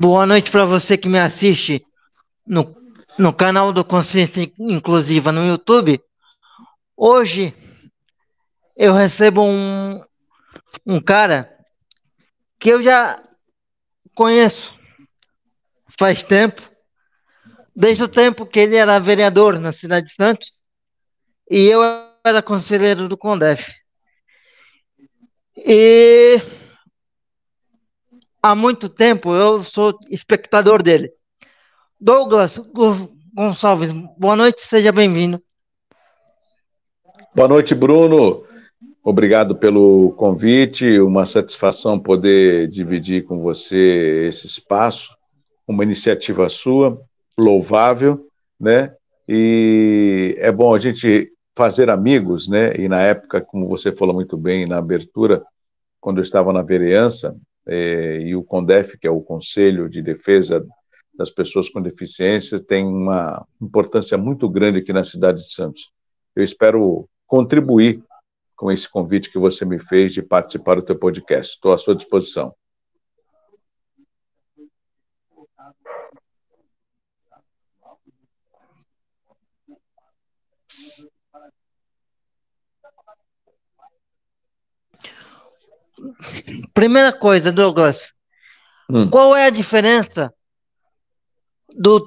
Boa 0.00 0.24
noite 0.24 0.50
para 0.50 0.64
você 0.64 0.96
que 0.96 1.06
me 1.06 1.18
assiste 1.18 1.82
no, 2.46 2.64
no 3.18 3.30
canal 3.30 3.74
do 3.74 3.84
Consciência 3.84 4.50
Inclusiva 4.58 5.30
no 5.30 5.46
YouTube. 5.46 6.02
Hoje 6.96 7.54
eu 8.74 8.94
recebo 8.94 9.42
um, 9.42 10.02
um 10.86 10.98
cara 10.98 11.54
que 12.58 12.70
eu 12.70 12.82
já 12.82 13.22
conheço 14.14 14.62
faz 15.98 16.22
tempo, 16.22 16.62
desde 17.76 18.02
o 18.02 18.08
tempo 18.08 18.46
que 18.46 18.60
ele 18.60 18.76
era 18.76 18.98
vereador 18.98 19.60
na 19.60 19.74
cidade 19.74 20.06
de 20.06 20.14
Santos 20.14 20.54
e 21.50 21.66
eu 21.66 21.82
era 22.24 22.42
conselheiro 22.42 23.08
do 23.08 23.16
Condef. 23.18 23.70
E 25.54 26.40
há 28.42 28.54
muito 28.54 28.88
tempo 28.88 29.34
eu 29.34 29.62
sou 29.62 29.96
espectador 30.10 30.82
dele. 30.82 31.12
Douglas 32.00 32.58
Gonçalves, 33.32 33.92
boa 34.18 34.34
noite, 34.34 34.66
seja 34.66 34.90
bem-vindo. 34.90 35.40
Boa 37.34 37.48
noite, 37.48 37.74
Bruno. 37.74 38.44
Obrigado 39.04 39.56
pelo 39.56 40.12
convite, 40.12 41.00
uma 41.00 41.24
satisfação 41.24 41.98
poder 41.98 42.68
dividir 42.68 43.24
com 43.24 43.40
você 43.40 44.26
esse 44.28 44.46
espaço, 44.46 45.16
uma 45.66 45.82
iniciativa 45.82 46.48
sua, 46.48 47.00
louvável, 47.38 48.26
né? 48.60 48.94
E 49.28 50.34
é 50.38 50.52
bom 50.52 50.74
a 50.74 50.78
gente 50.78 51.32
fazer 51.56 51.88
amigos, 51.88 52.48
né? 52.48 52.74
E 52.76 52.88
na 52.88 53.00
época, 53.00 53.40
como 53.40 53.68
você 53.68 53.92
falou 53.92 54.14
muito 54.14 54.36
bem 54.36 54.66
na 54.66 54.78
abertura, 54.78 55.42
quando 56.00 56.18
eu 56.18 56.22
estava 56.22 56.52
na 56.52 56.62
vereança, 56.62 57.36
é, 57.66 58.20
e 58.20 58.34
o 58.34 58.42
CONDEF, 58.42 58.98
que 58.98 59.06
é 59.06 59.10
o 59.10 59.20
Conselho 59.20 59.88
de 59.88 60.02
Defesa 60.02 60.64
das 61.14 61.30
Pessoas 61.30 61.68
com 61.68 61.80
Deficiência, 61.80 62.58
tem 62.58 62.84
uma 62.84 63.46
importância 63.60 64.16
muito 64.16 64.48
grande 64.48 64.78
aqui 64.78 64.92
na 64.92 65.04
cidade 65.04 65.42
de 65.42 65.52
Santos. 65.52 65.90
Eu 66.34 66.42
espero 66.42 67.08
contribuir 67.26 68.02
com 68.56 68.70
esse 68.70 68.88
convite 68.88 69.30
que 69.30 69.38
você 69.38 69.64
me 69.64 69.78
fez 69.78 70.14
de 70.14 70.22
participar 70.22 70.76
do 70.76 70.82
teu 70.82 70.98
podcast. 70.98 71.54
Estou 71.54 71.72
à 71.72 71.78
sua 71.78 71.94
disposição. 71.94 72.54
Primeira 86.74 87.12
coisa, 87.12 87.52
Douglas, 87.52 88.12
hum. 88.90 89.08
qual 89.08 89.36
é 89.36 89.46
a 89.46 89.50
diferença 89.50 90.32
do, 91.74 91.98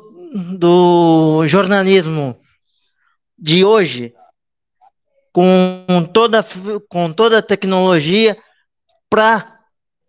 do 0.58 1.48
jornalismo 1.48 2.40
de 3.38 3.64
hoje 3.64 4.14
com 5.32 6.10
toda, 6.14 6.46
com 6.88 7.12
toda 7.12 7.40
a 7.40 7.44
tecnologia 7.44 8.38
para 9.10 9.60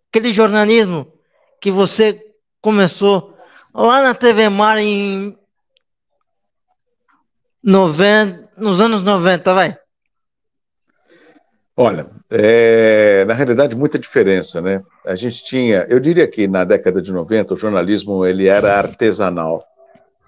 aquele 0.08 0.32
jornalismo 0.32 1.12
que 1.60 1.70
você 1.70 2.20
começou 2.60 3.36
lá 3.74 4.02
na 4.02 4.14
TV 4.14 4.48
Mar 4.48 4.78
em 4.78 5.36
90, 7.62 8.50
nos 8.56 8.80
anos 8.80 9.02
90, 9.02 9.54
vai? 9.54 9.78
Olha, 11.78 12.06
é, 12.30 13.26
na 13.26 13.34
realidade, 13.34 13.76
muita 13.76 13.98
diferença, 13.98 14.62
né? 14.62 14.82
A 15.04 15.14
gente 15.14 15.44
tinha, 15.44 15.86
eu 15.90 16.00
diria 16.00 16.26
que 16.26 16.48
na 16.48 16.64
década 16.64 17.02
de 17.02 17.12
90 17.12 17.52
o 17.52 17.56
jornalismo 17.56 18.24
ele 18.24 18.48
era 18.48 18.78
artesanal. 18.78 19.58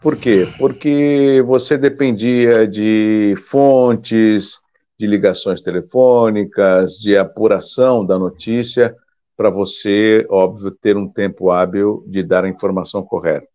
Por 0.03 0.17
quê? 0.17 0.47
Porque 0.59 1.43
você 1.47 1.79
dependia 1.79 2.69
de 2.69 3.35
fontes, 3.49 4.59
de 4.99 5.07
ligações 5.07 5.63
telefônicas, 5.63 6.99
de 6.99 7.17
apuração 7.17 8.05
da 8.05 8.19
notícia, 8.19 8.95
para 9.35 9.49
você, 9.49 10.27
óbvio, 10.29 10.71
ter 10.71 10.99
um 10.99 11.09
tempo 11.09 11.51
hábil 11.51 12.05
de 12.07 12.23
dar 12.23 12.45
a 12.45 12.49
informação 12.49 13.03
correta. 13.03 13.49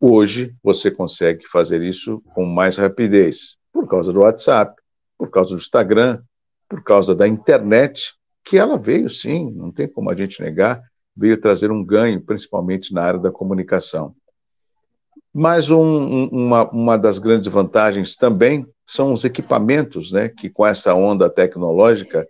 Hoje, 0.00 0.54
você 0.62 0.90
consegue 0.90 1.46
fazer 1.46 1.82
isso 1.82 2.22
com 2.34 2.46
mais 2.46 2.78
rapidez, 2.78 3.58
por 3.70 3.86
causa 3.86 4.10
do 4.10 4.20
WhatsApp, 4.20 4.74
por 5.18 5.28
causa 5.28 5.50
do 5.50 5.58
Instagram, 5.58 6.22
por 6.70 6.84
causa 6.84 7.16
da 7.16 7.26
internet, 7.26 8.14
que 8.44 8.56
ela 8.56 8.78
veio, 8.78 9.10
sim, 9.10 9.50
não 9.50 9.72
tem 9.72 9.88
como 9.88 10.08
a 10.08 10.14
gente 10.14 10.40
negar, 10.40 10.80
veio 11.16 11.38
trazer 11.38 11.72
um 11.72 11.84
ganho, 11.84 12.24
principalmente 12.24 12.94
na 12.94 13.02
área 13.02 13.18
da 13.18 13.32
comunicação. 13.32 14.14
Mas 15.34 15.68
um, 15.68 16.28
uma, 16.28 16.70
uma 16.70 16.96
das 16.96 17.18
grandes 17.18 17.52
vantagens 17.52 18.14
também 18.14 18.64
são 18.86 19.12
os 19.12 19.24
equipamentos, 19.24 20.12
né, 20.12 20.28
que 20.28 20.48
com 20.48 20.64
essa 20.64 20.94
onda 20.94 21.28
tecnológica, 21.28 22.26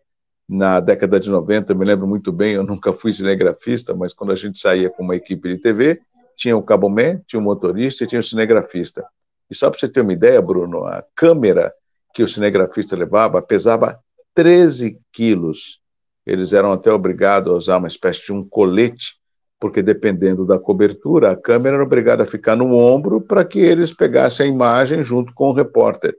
na 0.48 0.80
década 0.80 1.20
de 1.20 1.30
90, 1.30 1.72
eu 1.72 1.76
me 1.76 1.84
lembro 1.84 2.08
muito 2.08 2.32
bem, 2.32 2.54
eu 2.54 2.64
nunca 2.64 2.92
fui 2.92 3.12
cinegrafista, 3.12 3.94
mas 3.94 4.12
quando 4.12 4.32
a 4.32 4.34
gente 4.34 4.58
saía 4.58 4.90
com 4.90 5.02
uma 5.02 5.14
equipe 5.14 5.48
de 5.50 5.58
TV, 5.58 6.00
tinha 6.34 6.56
o 6.56 6.62
cabomé, 6.62 7.20
tinha 7.26 7.38
o 7.38 7.44
motorista 7.44 8.02
e 8.02 8.06
tinha 8.06 8.20
o 8.20 8.24
cinegrafista. 8.24 9.06
E 9.50 9.54
só 9.54 9.68
para 9.70 9.78
você 9.78 9.88
ter 9.88 10.00
uma 10.00 10.12
ideia, 10.12 10.40
Bruno, 10.40 10.84
a 10.86 11.04
câmera 11.14 11.72
que 12.12 12.22
o 12.22 12.28
cinegrafista 12.28 12.96
levava 12.96 13.40
pesava 13.40 14.00
13 14.34 14.98
quilos. 15.12 15.80
Eles 16.26 16.52
eram 16.52 16.72
até 16.72 16.92
obrigados 16.92 17.52
a 17.52 17.56
usar 17.56 17.76
uma 17.78 17.88
espécie 17.88 18.26
de 18.26 18.32
um 18.32 18.46
colete 18.46 19.20
porque 19.60 19.82
dependendo 19.82 20.46
da 20.46 20.58
cobertura, 20.58 21.32
a 21.32 21.36
câmera 21.36 21.76
era 21.76 21.84
obrigada 21.84 22.22
a 22.22 22.26
ficar 22.26 22.56
no 22.56 22.74
ombro 22.74 23.20
para 23.20 23.44
que 23.44 23.58
eles 23.58 23.92
pegassem 23.92 24.46
a 24.46 24.48
imagem 24.48 25.02
junto 25.02 25.34
com 25.34 25.50
o 25.50 25.52
repórter. 25.52 26.16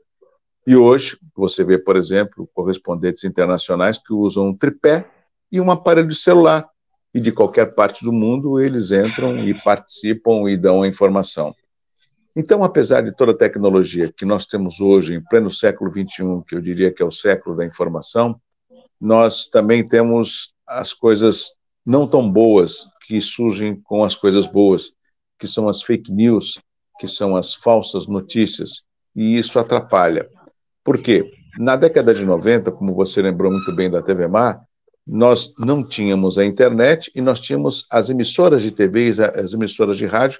E 0.66 0.76
hoje, 0.76 1.18
você 1.36 1.64
vê, 1.64 1.80
por 1.80 1.96
exemplo, 1.96 2.48
correspondentes 2.54 3.24
internacionais 3.24 3.98
que 3.98 4.14
usam 4.14 4.50
um 4.50 4.56
tripé 4.56 5.10
e 5.52 5.60
um 5.60 5.72
aparelho 5.72 6.08
de 6.08 6.16
celular, 6.16 6.70
e 7.14 7.20
de 7.20 7.32
qualquer 7.32 7.74
parte 7.74 8.06
do 8.06 8.14
mundo 8.14 8.60
eles 8.60 8.92
entram 8.92 9.44
e 9.44 9.60
participam 9.64 10.48
e 10.48 10.56
dão 10.56 10.84
a 10.84 10.88
informação. 10.88 11.54
Então, 12.36 12.64
apesar 12.64 13.02
de 13.02 13.14
toda 13.16 13.34
a 13.34 13.38
tecnologia 13.38 14.12
que 14.12 14.26
nós 14.26 14.46
temos 14.46 14.80
hoje, 14.80 15.14
em 15.14 15.24
pleno 15.24 15.52
século 15.52 15.92
XXI, 15.92 16.44
que 16.48 16.56
eu 16.56 16.62
diria 16.62 16.92
que 16.92 17.04
é 17.04 17.06
o 17.06 17.12
século 17.12 17.58
da 17.58 17.66
informação, 17.66 18.40
nós 19.00 19.48
também 19.48 19.84
temos 19.84 20.54
as 20.66 20.94
coisas 20.94 21.52
não 21.86 22.08
tão 22.08 22.32
boas 22.32 22.86
que 23.06 23.20
surgem 23.20 23.76
com 23.84 24.04
as 24.04 24.16
coisas 24.16 24.48
boas, 24.48 24.92
que 25.38 25.48
são 25.48 25.68
as 25.68 25.82
fake 25.82 26.12
news, 26.12 26.60
que 27.00 27.08
são 27.08 27.36
as 27.36 27.54
falsas 27.54 28.08
notícias, 28.08 28.84
e 29.14 29.38
isso 29.38 29.60
atrapalha. 29.60 30.30
Por 30.84 31.00
quê? 31.00 31.30
Na 31.58 31.76
década 31.76 32.14
de 32.14 32.26
90, 32.26 32.72
como 32.72 32.94
você 32.94 33.22
lembrou 33.22 33.52
muito 33.52 33.76
bem 33.76 33.90
da 33.90 34.02
TV 34.02 34.28
Mar, 34.28 34.62
nós 35.06 35.52
não 35.58 35.84
tínhamos 35.84 36.38
a 36.38 36.46
internet 36.46 37.12
e 37.14 37.20
nós 37.20 37.42
tínhamos 37.42 37.86
as 37.92 38.10
emissoras 38.10 38.62
de 38.62 38.72
TV, 38.72 39.12
as 39.36 39.52
emissoras 39.52 39.98
de 39.98 40.06
rádio 40.06 40.40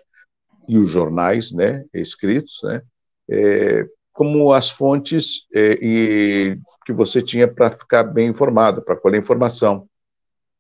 e 0.68 0.78
os 0.78 0.90
jornais, 0.90 1.52
né, 1.52 1.84
escritos, 1.94 2.60
né, 2.64 2.82
é, 3.30 3.86
como 4.14 4.52
as 4.52 4.70
fontes 4.70 5.48
é, 5.54 5.78
e, 5.82 6.58
que 6.86 6.94
você 6.94 7.22
tinha 7.22 7.48
para 7.48 7.70
ficar 7.70 8.04
bem 8.04 8.30
informado, 8.30 8.84
para 8.84 8.96
colher 8.96 9.20
informação. 9.20 9.88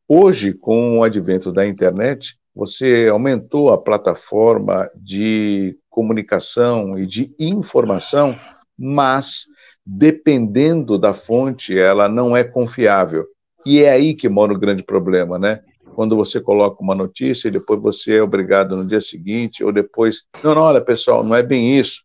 Hoje, 0.07 0.53
com 0.53 1.00
o 1.00 1.03
advento 1.03 1.51
da 1.51 1.66
internet, 1.66 2.38
você 2.53 3.07
aumentou 3.09 3.72
a 3.72 3.78
plataforma 3.78 4.90
de 4.95 5.78
comunicação 5.90 6.97
e 6.97 7.06
de 7.06 7.34
informação, 7.40 8.35
mas 8.78 9.45
dependendo 9.85 10.97
da 10.97 11.13
fonte, 11.13 11.78
ela 11.78 12.07
não 12.09 12.35
é 12.35 12.44
confiável. 12.44 13.25
E 13.66 13.84
é 13.84 13.91
aí 13.91 14.13
que 14.13 14.28
mora 14.28 14.53
o 14.53 14.59
grande 14.59 14.84
problema, 14.84 15.38
né? 15.38 15.61
Quando 15.96 16.16
você 16.16 16.40
coloca 16.40 16.82
uma 16.82 16.96
notícia 16.96 17.47
e 17.47 17.52
depois 17.52 17.82
você 17.82 18.17
é 18.17 18.23
obrigado 18.23 18.76
no 18.76 18.88
dia 18.88 19.02
seguinte, 19.02 19.64
ou 19.64 19.72
depois. 19.72 20.23
Não, 20.43 20.55
não, 20.55 20.61
olha, 20.61 20.82
pessoal, 20.82 21.23
não 21.23 21.35
é 21.35 21.43
bem 21.43 21.78
isso. 21.78 22.02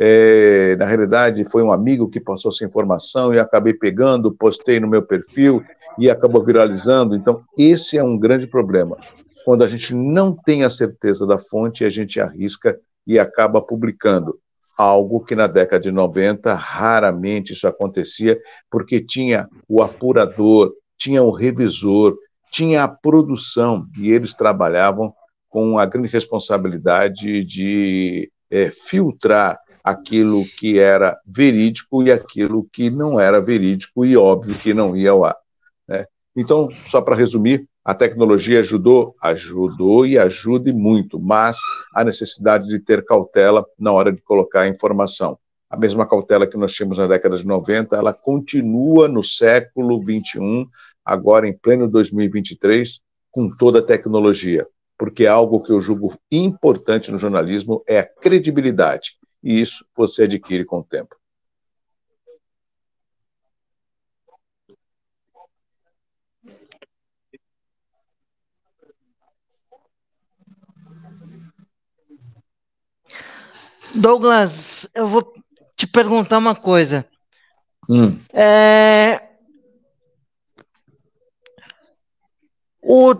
É, 0.00 0.76
na 0.76 0.86
realidade, 0.86 1.44
foi 1.44 1.62
um 1.62 1.72
amigo 1.72 2.08
que 2.08 2.20
passou 2.20 2.52
essa 2.52 2.64
informação 2.64 3.34
e 3.34 3.38
acabei 3.40 3.74
pegando, 3.74 4.32
postei 4.32 4.78
no 4.78 4.86
meu 4.86 5.02
perfil 5.02 5.60
e 5.98 6.08
acabou 6.08 6.44
viralizando. 6.44 7.16
Então, 7.16 7.40
esse 7.58 7.98
é 7.98 8.04
um 8.04 8.16
grande 8.16 8.46
problema. 8.46 8.96
Quando 9.44 9.64
a 9.64 9.68
gente 9.68 9.94
não 9.94 10.32
tem 10.32 10.62
a 10.62 10.70
certeza 10.70 11.26
da 11.26 11.36
fonte, 11.36 11.84
a 11.84 11.90
gente 11.90 12.20
arrisca 12.20 12.78
e 13.04 13.18
acaba 13.18 13.60
publicando. 13.60 14.38
Algo 14.76 15.24
que 15.24 15.34
na 15.34 15.48
década 15.48 15.80
de 15.80 15.90
90 15.90 16.54
raramente 16.54 17.52
isso 17.52 17.66
acontecia, 17.66 18.38
porque 18.70 19.00
tinha 19.00 19.48
o 19.68 19.82
apurador, 19.82 20.72
tinha 20.96 21.22
o 21.22 21.32
revisor, 21.32 22.16
tinha 22.50 22.84
a 22.84 22.88
produção, 22.88 23.86
e 23.96 24.10
eles 24.10 24.34
trabalhavam 24.34 25.12
com 25.48 25.78
a 25.78 25.86
grande 25.86 26.08
responsabilidade 26.08 27.44
de 27.44 28.30
é, 28.50 28.70
filtrar 28.70 29.58
aquilo 29.82 30.44
que 30.58 30.78
era 30.78 31.18
verídico 31.26 32.02
e 32.02 32.12
aquilo 32.12 32.68
que 32.72 32.90
não 32.90 33.18
era 33.18 33.40
verídico 33.40 34.04
e 34.04 34.16
óbvio 34.16 34.58
que 34.58 34.74
não 34.74 34.96
ia 34.96 35.10
ao 35.10 35.24
ar. 35.24 35.36
Né? 35.86 36.04
Então, 36.36 36.68
só 36.84 37.00
para 37.00 37.16
resumir, 37.16 37.66
A 37.88 37.94
tecnologia 37.94 38.60
ajudou? 38.60 39.16
Ajudou 39.18 40.04
e 40.04 40.18
ajude 40.18 40.74
muito, 40.74 41.18
mas 41.18 41.56
há 41.94 42.04
necessidade 42.04 42.68
de 42.68 42.78
ter 42.78 43.02
cautela 43.02 43.64
na 43.78 43.90
hora 43.90 44.12
de 44.12 44.20
colocar 44.20 44.60
a 44.60 44.68
informação. 44.68 45.38
A 45.70 45.76
mesma 45.76 46.06
cautela 46.06 46.46
que 46.46 46.58
nós 46.58 46.74
tínhamos 46.74 46.98
na 46.98 47.06
década 47.06 47.38
de 47.38 47.46
90, 47.46 47.96
ela 47.96 48.12
continua 48.12 49.08
no 49.08 49.24
século 49.24 50.04
21, 50.04 50.66
agora 51.08 51.48
em 51.48 51.56
pleno 51.56 51.88
2023, 51.88 53.00
com 53.30 53.48
toda 53.58 53.78
a 53.78 53.82
tecnologia, 53.82 54.66
porque 54.98 55.24
é 55.24 55.28
algo 55.28 55.62
que 55.62 55.72
eu 55.72 55.80
julgo 55.80 56.14
importante 56.30 57.10
no 57.10 57.18
jornalismo 57.18 57.82
é 57.88 58.00
a 58.00 58.06
credibilidade, 58.06 59.12
e 59.42 59.58
isso 59.58 59.86
você 59.96 60.24
adquire 60.24 60.66
com 60.66 60.80
o 60.80 60.84
tempo. 60.84 61.16
Douglas, 73.94 74.86
eu 74.94 75.08
vou 75.08 75.32
te 75.74 75.86
perguntar 75.86 76.36
uma 76.36 76.54
coisa. 76.54 77.06
Hum. 77.88 78.18
É... 78.34 79.27
O, 82.90 83.12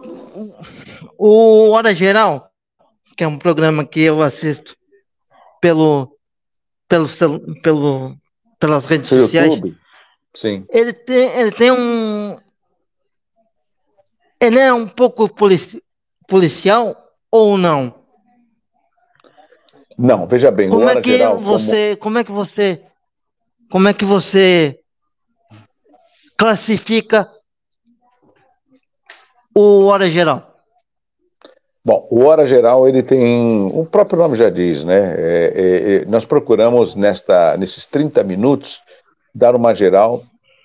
o 1.18 1.70
Hora 1.72 1.94
Geral, 1.94 2.50
que 3.14 3.22
é 3.22 3.28
um 3.28 3.38
programa 3.38 3.84
que 3.84 4.00
eu 4.00 4.22
assisto 4.22 4.74
pelo, 5.60 6.16
pelo, 6.88 7.06
pelo, 7.60 8.16
pelas 8.58 8.86
redes 8.86 9.10
Pelo 9.10 9.26
sociais. 9.26 9.54
YouTube. 9.54 9.76
Sim. 10.34 10.66
Ele 10.70 10.94
tem, 10.94 11.28
ele 11.38 11.52
tem 11.52 11.70
um. 11.70 12.38
Ele 14.40 14.58
é 14.58 14.72
um 14.72 14.88
pouco 14.88 15.28
polici, 15.28 15.82
policial 16.26 16.96
ou 17.30 17.58
não? 17.58 17.94
Não, 19.98 20.26
veja 20.26 20.50
bem, 20.50 20.70
como 20.70 20.88
é 20.88 21.02
que 21.02 21.10
geral, 21.10 21.42
você, 21.42 21.96
como... 21.96 22.14
como 22.14 22.18
é 22.18 22.24
que 22.24 22.32
você, 22.32 22.86
como 23.70 23.88
é 23.88 23.92
que 23.92 24.04
você 24.06 24.80
classifica 26.38 27.30
o 29.54 29.86
hora 29.86 30.10
geral? 30.10 30.56
Bom, 31.84 32.06
o 32.10 32.24
hora 32.24 32.46
geral 32.46 32.86
ele 32.86 33.02
tem, 33.02 33.70
o 33.72 33.86
próprio 33.86 34.18
nome 34.18 34.36
já 34.36 34.50
diz, 34.50 34.84
né? 34.84 35.14
É, 35.16 35.52
é, 35.54 35.94
é 35.94 36.04
nós 36.04 36.24
procuramos 36.24 36.94
nesta, 36.94 37.56
nesses 37.56 37.86
30 37.86 38.22
minutos 38.24 38.80
dar 39.34 39.54
uma 39.54 39.74
geral 39.74 40.22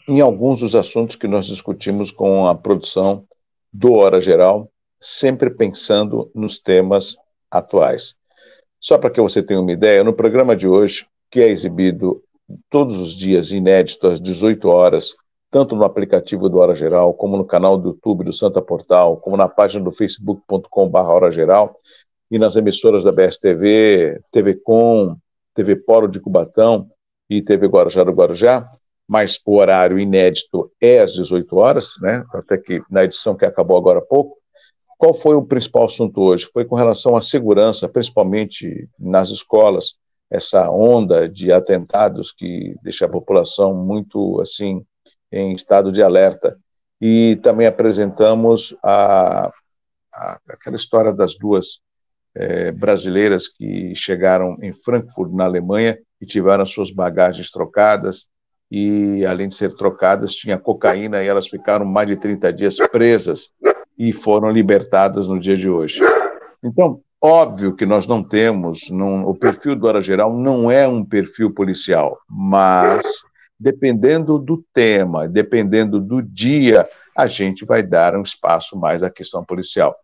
em 0.08 0.20
alguns 0.20 0.60
dos 0.60 0.76
assuntos 0.76 1.16
que 1.16 1.28
nós 1.28 1.46
discutimos 1.46 2.12
com 2.12 2.46
a 2.46 2.56
produção 2.56 3.26
do 3.72 3.94
hora 3.94 4.20
geral, 4.20 4.70
sempre 5.00 5.50
pensando 5.50 6.30
nos 6.36 6.60
temas 6.60 7.16
atuais. 7.50 8.16
Só 8.80 8.98
para 8.98 9.10
que 9.10 9.22
você 9.22 9.42
tenha 9.42 9.62
uma 9.62 9.72
ideia, 9.72 10.04
no 10.04 10.14
programa 10.14 10.56
de 10.56 10.68
hoje, 10.68 11.06
que 11.32 11.40
é 11.40 11.48
exibido 11.48 12.22
todos 12.70 12.98
os 12.98 13.14
dias, 13.14 13.52
inédito, 13.52 14.08
às 14.08 14.20
18 14.20 14.68
horas, 14.68 15.16
tanto 15.54 15.76
no 15.76 15.84
aplicativo 15.84 16.50
do 16.50 16.58
Hora 16.58 16.74
Geral, 16.74 17.14
como 17.14 17.38
no 17.38 17.46
canal 17.46 17.78
do 17.78 17.90
YouTube 17.90 18.24
do 18.24 18.34
Santa 18.34 18.60
Portal, 18.60 19.18
como 19.18 19.38
na 19.38 19.48
página 19.48 19.84
do 19.84 19.92
facebook.com.br 19.92 20.98
Hora 20.98 21.32
Geral, 21.32 21.80
e 22.32 22.40
nas 22.40 22.56
emissoras 22.56 23.04
da 23.04 23.12
BSTV, 23.12 24.20
TV 24.32 24.56
Com, 24.56 25.16
TV 25.54 25.76
Polo 25.76 26.08
de 26.08 26.20
Cubatão 26.20 26.90
e 27.30 27.40
TV 27.40 27.68
Guarujá 27.68 28.04
do 28.04 28.12
Guarujá, 28.12 28.66
mas 29.08 29.40
o 29.46 29.58
horário 29.58 30.00
inédito 30.00 30.72
é 30.82 30.98
às 30.98 31.14
18 31.14 31.56
horas, 31.56 31.94
né? 32.02 32.26
Até 32.34 32.58
que 32.58 32.82
na 32.90 33.04
edição 33.04 33.36
que 33.36 33.46
acabou 33.46 33.78
agora 33.78 34.00
há 34.00 34.02
pouco, 34.02 34.36
qual 34.98 35.14
foi 35.14 35.36
o 35.36 35.46
principal 35.46 35.86
assunto 35.86 36.20
hoje? 36.20 36.50
Foi 36.52 36.66
com 36.66 36.76
relação 36.76 37.16
à 37.16 37.22
segurança, 37.22 37.88
principalmente 37.88 38.90
nas 39.00 39.30
escolas, 39.30 39.98
essa 40.32 40.68
onda 40.72 41.30
de 41.30 41.52
atentados 41.52 42.32
que 42.32 42.74
deixa 42.82 43.06
a 43.06 43.10
população 43.10 43.76
muito 43.76 44.42
assim 44.42 44.84
em 45.34 45.54
estado 45.54 45.92
de 45.92 46.02
alerta. 46.02 46.58
E 47.02 47.38
também 47.44 47.68
apresentamos 47.68 48.76
a, 48.84 49.52
a 50.14 50.40
aquela 50.48 50.76
história 50.76 51.12
das 51.12 51.36
duas 51.36 51.80
é, 52.36 52.72
brasileiras 52.72 53.48
que 53.48 53.96
chegaram 53.96 54.58
em 54.62 54.72
Frankfurt, 54.74 55.32
na 55.34 55.46
Alemanha, 55.46 55.98
e 56.22 56.26
tiveram 56.26 56.66
suas 56.66 56.92
bagagens 56.92 57.52
trocadas, 57.52 58.28
e 58.72 59.26
além 59.26 59.50
de 59.50 59.56
ser 59.56 59.76
trocadas, 59.76 60.34
tinha 60.34 60.58
cocaína 60.58 61.24
e 61.24 61.28
elas 61.28 61.48
ficaram 61.48 61.86
mais 61.86 62.08
de 62.08 62.16
30 62.16 62.54
dias 62.54 62.78
presas 62.92 63.50
e 63.98 64.12
foram 64.12 64.50
libertadas 64.50 65.28
no 65.28 65.40
dia 65.40 65.56
de 65.56 65.70
hoje. 65.70 66.00
Então, 66.64 67.02
óbvio 67.22 67.76
que 67.76 67.86
nós 67.86 68.08
não 68.08 68.24
temos, 68.24 68.90
não, 68.90 69.28
o 69.28 69.36
perfil 69.36 69.76
do 69.76 69.86
Hora 69.86 70.02
Geral 70.02 70.36
não 70.36 70.72
é 70.72 70.88
um 70.88 71.06
perfil 71.06 71.54
policial, 71.54 72.18
mas 72.28 73.24
dependendo 73.64 74.38
do 74.38 74.62
tema, 74.74 75.28
dependendo 75.28 76.00
do 76.02 76.22
dia, 76.22 76.88
a 77.16 77.28
gente 77.28 77.66
vai 77.66 77.82
dar 77.82 78.14
um 78.16 78.22
espaço 78.22 78.78
mais 78.78 79.02
à 79.02 79.10
questão 79.10 79.44
policial. 79.44 79.96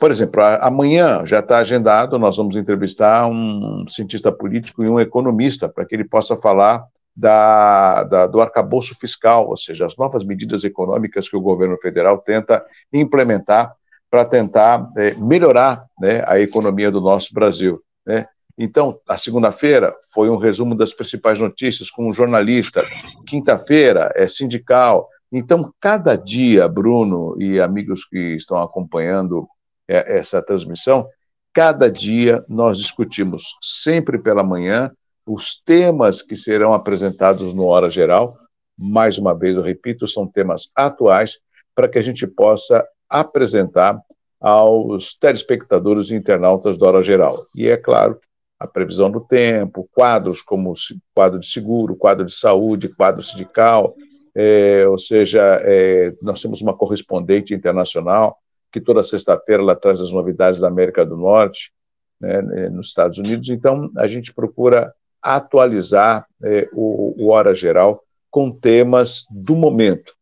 Por 0.00 0.10
exemplo, 0.10 0.42
amanhã 0.60 1.24
já 1.26 1.40
está 1.40 1.58
agendado, 1.58 2.18
nós 2.18 2.36
vamos 2.36 2.56
entrevistar 2.56 3.28
um 3.28 3.84
cientista 3.88 4.32
político 4.32 4.82
e 4.82 4.88
um 4.88 4.98
economista 4.98 5.68
para 5.68 5.84
que 5.84 5.94
ele 5.94 6.04
possa 6.04 6.36
falar 6.36 6.84
da, 7.14 8.04
da, 8.04 8.26
do 8.26 8.40
arcabouço 8.40 8.94
fiscal, 8.98 9.48
ou 9.48 9.56
seja, 9.56 9.84
as 9.84 9.96
novas 9.96 10.24
medidas 10.24 10.64
econômicas 10.64 11.28
que 11.28 11.36
o 11.36 11.42
governo 11.42 11.76
federal 11.76 12.18
tenta 12.18 12.64
implementar 12.90 13.74
para 14.10 14.24
tentar 14.24 14.90
é, 14.96 15.14
melhorar 15.14 15.84
né, 16.00 16.22
a 16.26 16.40
economia 16.40 16.90
do 16.90 17.00
nosso 17.00 17.34
Brasil. 17.34 17.82
Né? 18.06 18.26
Então, 18.58 19.00
a 19.08 19.16
segunda-feira 19.16 19.94
foi 20.12 20.28
um 20.28 20.36
resumo 20.36 20.74
das 20.74 20.92
principais 20.92 21.40
notícias 21.40 21.90
com 21.90 22.08
um 22.08 22.12
jornalista. 22.12 22.84
Quinta-feira 23.26 24.12
é 24.14 24.28
sindical. 24.28 25.08
Então, 25.32 25.72
cada 25.80 26.16
dia, 26.16 26.68
Bruno 26.68 27.36
e 27.40 27.60
amigos 27.60 28.04
que 28.04 28.18
estão 28.36 28.62
acompanhando 28.62 29.48
é, 29.88 30.18
essa 30.18 30.42
transmissão, 30.42 31.06
cada 31.52 31.90
dia 31.90 32.44
nós 32.48 32.78
discutimos 32.78 33.56
sempre 33.60 34.18
pela 34.18 34.42
manhã 34.42 34.90
os 35.26 35.54
temas 35.54 36.20
que 36.20 36.36
serão 36.36 36.72
apresentados 36.72 37.54
no 37.54 37.64
Hora 37.64 37.88
Geral, 37.88 38.36
mais 38.78 39.18
uma 39.18 39.34
vez 39.34 39.54
eu 39.54 39.62
repito, 39.62 40.08
são 40.08 40.26
temas 40.26 40.70
atuais 40.74 41.40
para 41.74 41.88
que 41.88 41.98
a 41.98 42.02
gente 42.02 42.26
possa 42.26 42.84
apresentar 43.08 44.00
aos 44.40 45.14
telespectadores 45.14 46.10
e 46.10 46.16
internautas 46.16 46.76
do 46.76 46.84
Hora 46.84 47.02
Geral. 47.02 47.36
E 47.56 47.68
é 47.68 47.76
claro, 47.76 48.18
a 48.62 48.66
previsão 48.66 49.10
do 49.10 49.20
tempo, 49.20 49.88
quadros 49.92 50.40
como 50.40 50.72
quadro 51.14 51.40
de 51.40 51.46
seguro, 51.46 51.96
quadro 51.96 52.24
de 52.24 52.32
saúde, 52.34 52.94
quadro 52.94 53.22
sindical, 53.22 53.94
é, 54.34 54.86
ou 54.86 54.98
seja, 54.98 55.58
é, 55.62 56.14
nós 56.22 56.40
temos 56.40 56.62
uma 56.62 56.76
correspondente 56.76 57.52
internacional 57.52 58.38
que 58.70 58.80
toda 58.80 59.02
sexta-feira 59.02 59.62
ela 59.62 59.76
traz 59.76 60.00
as 60.00 60.12
novidades 60.12 60.60
da 60.60 60.68
América 60.68 61.04
do 61.04 61.16
Norte, 61.16 61.72
né, 62.20 62.40
nos 62.70 62.88
Estados 62.88 63.18
Unidos. 63.18 63.48
Então, 63.50 63.90
a 63.98 64.08
gente 64.08 64.32
procura 64.32 64.94
atualizar 65.20 66.26
é, 66.42 66.68
o, 66.72 67.14
o 67.24 67.30
Hora 67.30 67.54
Geral 67.54 68.02
com 68.30 68.50
temas 68.50 69.24
do 69.30 69.54
momento, 69.54 70.14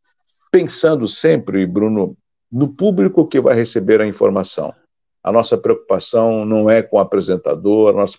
pensando 0.50 1.06
sempre, 1.06 1.64
Bruno, 1.66 2.16
no 2.50 2.75
público 2.75 3.28
que 3.28 3.40
vai 3.40 3.54
receber 3.54 4.00
a 4.00 4.06
informação. 4.06 4.75
A 5.23 5.31
nossa 5.31 5.57
preocupação 5.59 6.45
não 6.45 6.69
é 6.71 6.83
com 6.83 6.97
o 6.97 7.00
apresentador, 7.00 7.91
a 7.91 7.93
nossa 7.93 8.19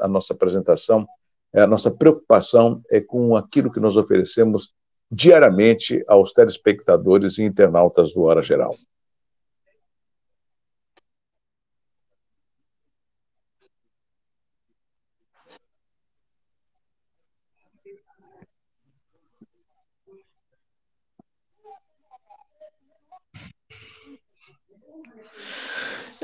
a 0.00 0.08
nossa 0.08 0.32
apresentação, 0.32 1.06
é, 1.52 1.62
a 1.62 1.66
nossa 1.66 1.90
preocupação 1.90 2.82
é 2.90 3.00
com 3.00 3.36
aquilo 3.36 3.70
que 3.70 3.78
nós 3.78 3.96
oferecemos 3.96 4.74
diariamente 5.10 6.02
aos 6.08 6.32
telespectadores 6.32 7.38
e 7.38 7.44
internautas 7.44 8.12
do 8.12 8.22
Hora 8.22 8.42
Geral. 8.42 8.74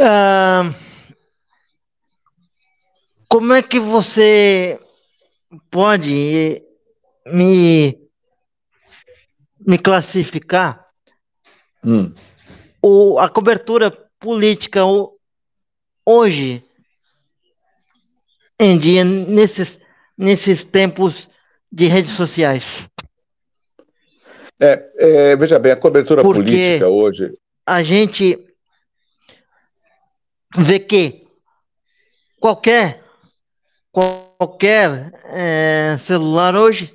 Ah, 0.03 0.75
como 3.29 3.53
é 3.53 3.63
que 3.63 3.79
você 3.79 4.81
pode 5.71 6.63
me, 7.27 8.01
me 9.61 9.79
classificar 9.79 10.87
hum. 11.85 12.15
o, 12.81 13.19
a 13.19 13.29
cobertura 13.29 13.91
política 14.19 14.87
o, 14.87 15.19
hoje 16.07 16.65
em 18.59 18.79
dia, 18.79 19.05
nesses, 19.05 19.79
nesses 20.17 20.65
tempos 20.65 21.29
de 21.71 21.89
redes 21.89 22.13
sociais? 22.13 22.89
É, 24.59 24.91
é 24.97 25.37
veja 25.37 25.59
bem, 25.59 25.73
a 25.73 25.77
cobertura 25.77 26.23
Porque... 26.23 26.41
política 26.41 26.89
hoje 26.89 27.35
a 27.67 27.83
gente 27.85 28.50
vê 30.57 30.79
que 30.79 31.27
qualquer 32.41 33.05
qualquer 33.93 35.13
é, 35.25 35.99
celular 35.99 36.55
hoje, 36.55 36.95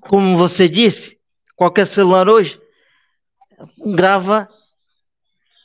como 0.00 0.36
você 0.38 0.68
disse, 0.68 1.18
qualquer 1.56 1.86
celular 1.88 2.28
hoje 2.28 2.60
grava 3.94 4.48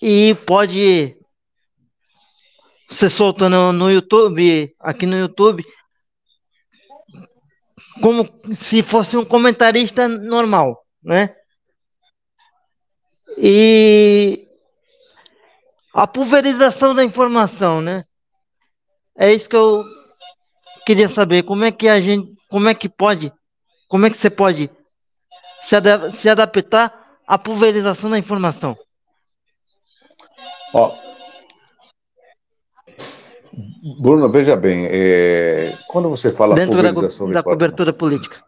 e 0.02 0.36
pode 0.46 1.18
ser 2.90 3.10
solto 3.10 3.50
no, 3.50 3.72
no 3.72 3.92
YouTube, 3.92 4.74
aqui 4.80 5.06
no 5.06 5.18
YouTube, 5.18 5.64
como 8.02 8.28
se 8.56 8.82
fosse 8.82 9.16
um 9.16 9.26
comentarista 9.26 10.08
normal, 10.08 10.86
né? 11.04 11.36
E 13.38 14.48
a 15.94 16.08
pulverização 16.08 16.94
da 16.94 17.04
informação, 17.04 17.82
né? 17.82 18.04
É 19.18 19.34
isso 19.34 19.50
que 19.50 19.56
eu 19.56 19.84
queria 20.86 21.10
saber. 21.10 21.44
Como 21.44 21.64
é 21.64 21.72
que 21.72 21.88
a 21.88 22.00
gente, 22.00 22.34
como 22.50 22.70
é 22.70 22.74
que 22.74 22.88
pode, 22.88 23.32
como 23.88 24.06
é 24.06 24.10
que 24.10 24.18
você 24.18 24.30
pode 24.30 24.70
se, 25.62 25.76
ad 25.76 26.18
se 26.18 26.30
adaptar 26.30 27.18
à 27.28 27.38
pulverização 27.38 28.10
da 28.10 28.18
informação? 28.18 28.78
Ó, 30.74 30.96
Bruno, 34.00 34.32
veja 34.32 34.56
bem, 34.56 34.88
é, 34.90 35.78
quando 35.88 36.10
você 36.10 36.32
fala 36.32 36.56
dentro 36.56 36.74
pulverização 36.74 37.28
da, 37.28 37.36
da 37.36 37.44
cobertura 37.44 37.92
política, 37.92 38.44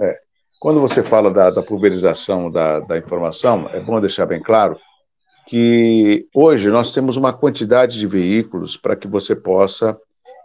é, 0.00 0.20
quando 0.62 0.80
você 0.80 1.02
fala 1.02 1.28
da, 1.28 1.50
da 1.50 1.60
pulverização 1.60 2.48
da, 2.48 2.78
da 2.78 2.96
informação, 2.96 3.68
é 3.72 3.80
bom 3.80 4.00
deixar 4.00 4.26
bem 4.26 4.40
claro 4.40 4.78
que 5.48 6.28
hoje 6.32 6.70
nós 6.70 6.92
temos 6.92 7.16
uma 7.16 7.32
quantidade 7.32 7.98
de 7.98 8.06
veículos 8.06 8.76
para 8.76 8.94
que 8.94 9.08
você 9.08 9.34
possa 9.34 9.98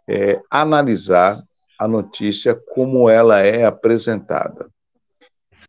é, 0.10 0.42
analisar 0.50 1.40
a 1.80 1.88
notícia 1.88 2.60
como 2.74 3.08
ela 3.08 3.42
é 3.42 3.64
apresentada. 3.64 4.68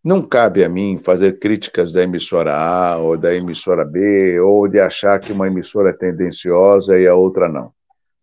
Não 0.02 0.22
cabe 0.22 0.64
a 0.64 0.68
mim 0.70 0.96
fazer 0.96 1.38
críticas 1.38 1.92
da 1.92 2.02
emissora 2.02 2.56
A 2.56 2.96
ou 2.96 3.18
da 3.18 3.34
emissora 3.34 3.84
B, 3.84 4.40
ou 4.40 4.66
de 4.66 4.80
achar 4.80 5.20
que 5.20 5.30
uma 5.30 5.46
emissora 5.46 5.90
é 5.90 5.92
tendenciosa 5.92 6.98
e 6.98 7.06
a 7.06 7.14
outra 7.14 7.50
não. 7.50 7.70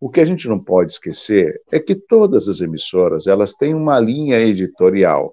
O 0.00 0.10
que 0.10 0.20
a 0.20 0.24
gente 0.24 0.48
não 0.48 0.58
pode 0.58 0.90
esquecer 0.90 1.60
é 1.70 1.78
que 1.78 1.94
todas 1.94 2.48
as 2.48 2.60
emissoras 2.60 3.28
elas 3.28 3.54
têm 3.54 3.74
uma 3.74 4.00
linha 4.00 4.40
editorial. 4.40 5.32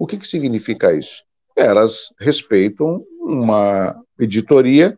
O 0.00 0.06
que, 0.06 0.16
que 0.16 0.26
significa 0.26 0.94
isso? 0.94 1.22
Elas 1.54 2.06
respeitam 2.18 3.04
uma 3.20 3.94
editoria 4.18 4.96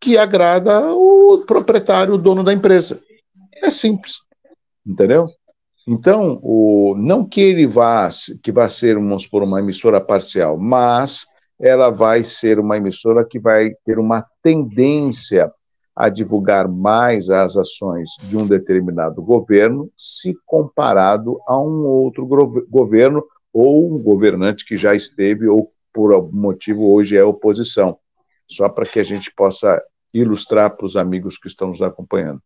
que 0.00 0.18
agrada 0.18 0.92
o 0.92 1.44
proprietário, 1.46 2.14
o 2.14 2.18
dono 2.18 2.42
da 2.42 2.52
empresa. 2.52 3.00
É 3.62 3.70
simples, 3.70 4.16
entendeu? 4.84 5.28
Então, 5.86 6.40
o, 6.42 6.96
não 6.98 7.24
que 7.24 7.40
ele 7.40 7.68
vá, 7.68 8.08
que 8.42 8.50
vá 8.50 8.68
ser, 8.68 8.96
vamos 8.96 9.28
uma 9.32 9.60
emissora 9.60 10.00
parcial, 10.00 10.58
mas 10.58 11.24
ela 11.60 11.90
vai 11.90 12.24
ser 12.24 12.58
uma 12.58 12.76
emissora 12.76 13.24
que 13.24 13.38
vai 13.38 13.74
ter 13.84 13.96
uma 13.96 14.26
tendência 14.42 15.52
a 15.94 16.08
divulgar 16.08 16.66
mais 16.66 17.30
as 17.30 17.56
ações 17.56 18.10
de 18.26 18.36
um 18.36 18.44
determinado 18.44 19.22
governo, 19.22 19.88
se 19.96 20.34
comparado 20.44 21.38
a 21.46 21.56
um 21.60 21.86
outro 21.86 22.26
governo 22.68 23.24
ou 23.58 23.90
um 23.90 24.02
governante 24.02 24.66
que 24.66 24.76
já 24.76 24.94
esteve 24.94 25.48
ou 25.48 25.72
por 25.90 26.12
algum 26.12 26.36
motivo 26.36 26.92
hoje 26.92 27.16
é 27.16 27.24
oposição 27.24 27.98
só 28.46 28.68
para 28.68 28.86
que 28.86 29.00
a 29.00 29.02
gente 29.02 29.32
possa 29.34 29.82
ilustrar 30.12 30.76
para 30.76 30.84
os 30.84 30.94
amigos 30.94 31.38
que 31.38 31.48
estão 31.48 31.68
nos 31.68 31.80
acompanhando. 31.80 32.40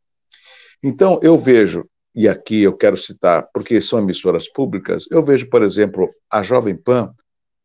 Então, 0.82 1.18
eu 1.20 1.36
vejo, 1.36 1.84
e 2.14 2.28
aqui 2.28 2.62
eu 2.62 2.72
quero 2.72 2.96
citar, 2.96 3.48
porque 3.52 3.80
são 3.80 3.98
emissoras 3.98 4.48
públicas, 4.48 5.04
eu 5.10 5.20
vejo, 5.20 5.50
por 5.50 5.62
exemplo, 5.62 6.08
a 6.30 6.44
Jovem 6.44 6.76
Pan, 6.76 7.12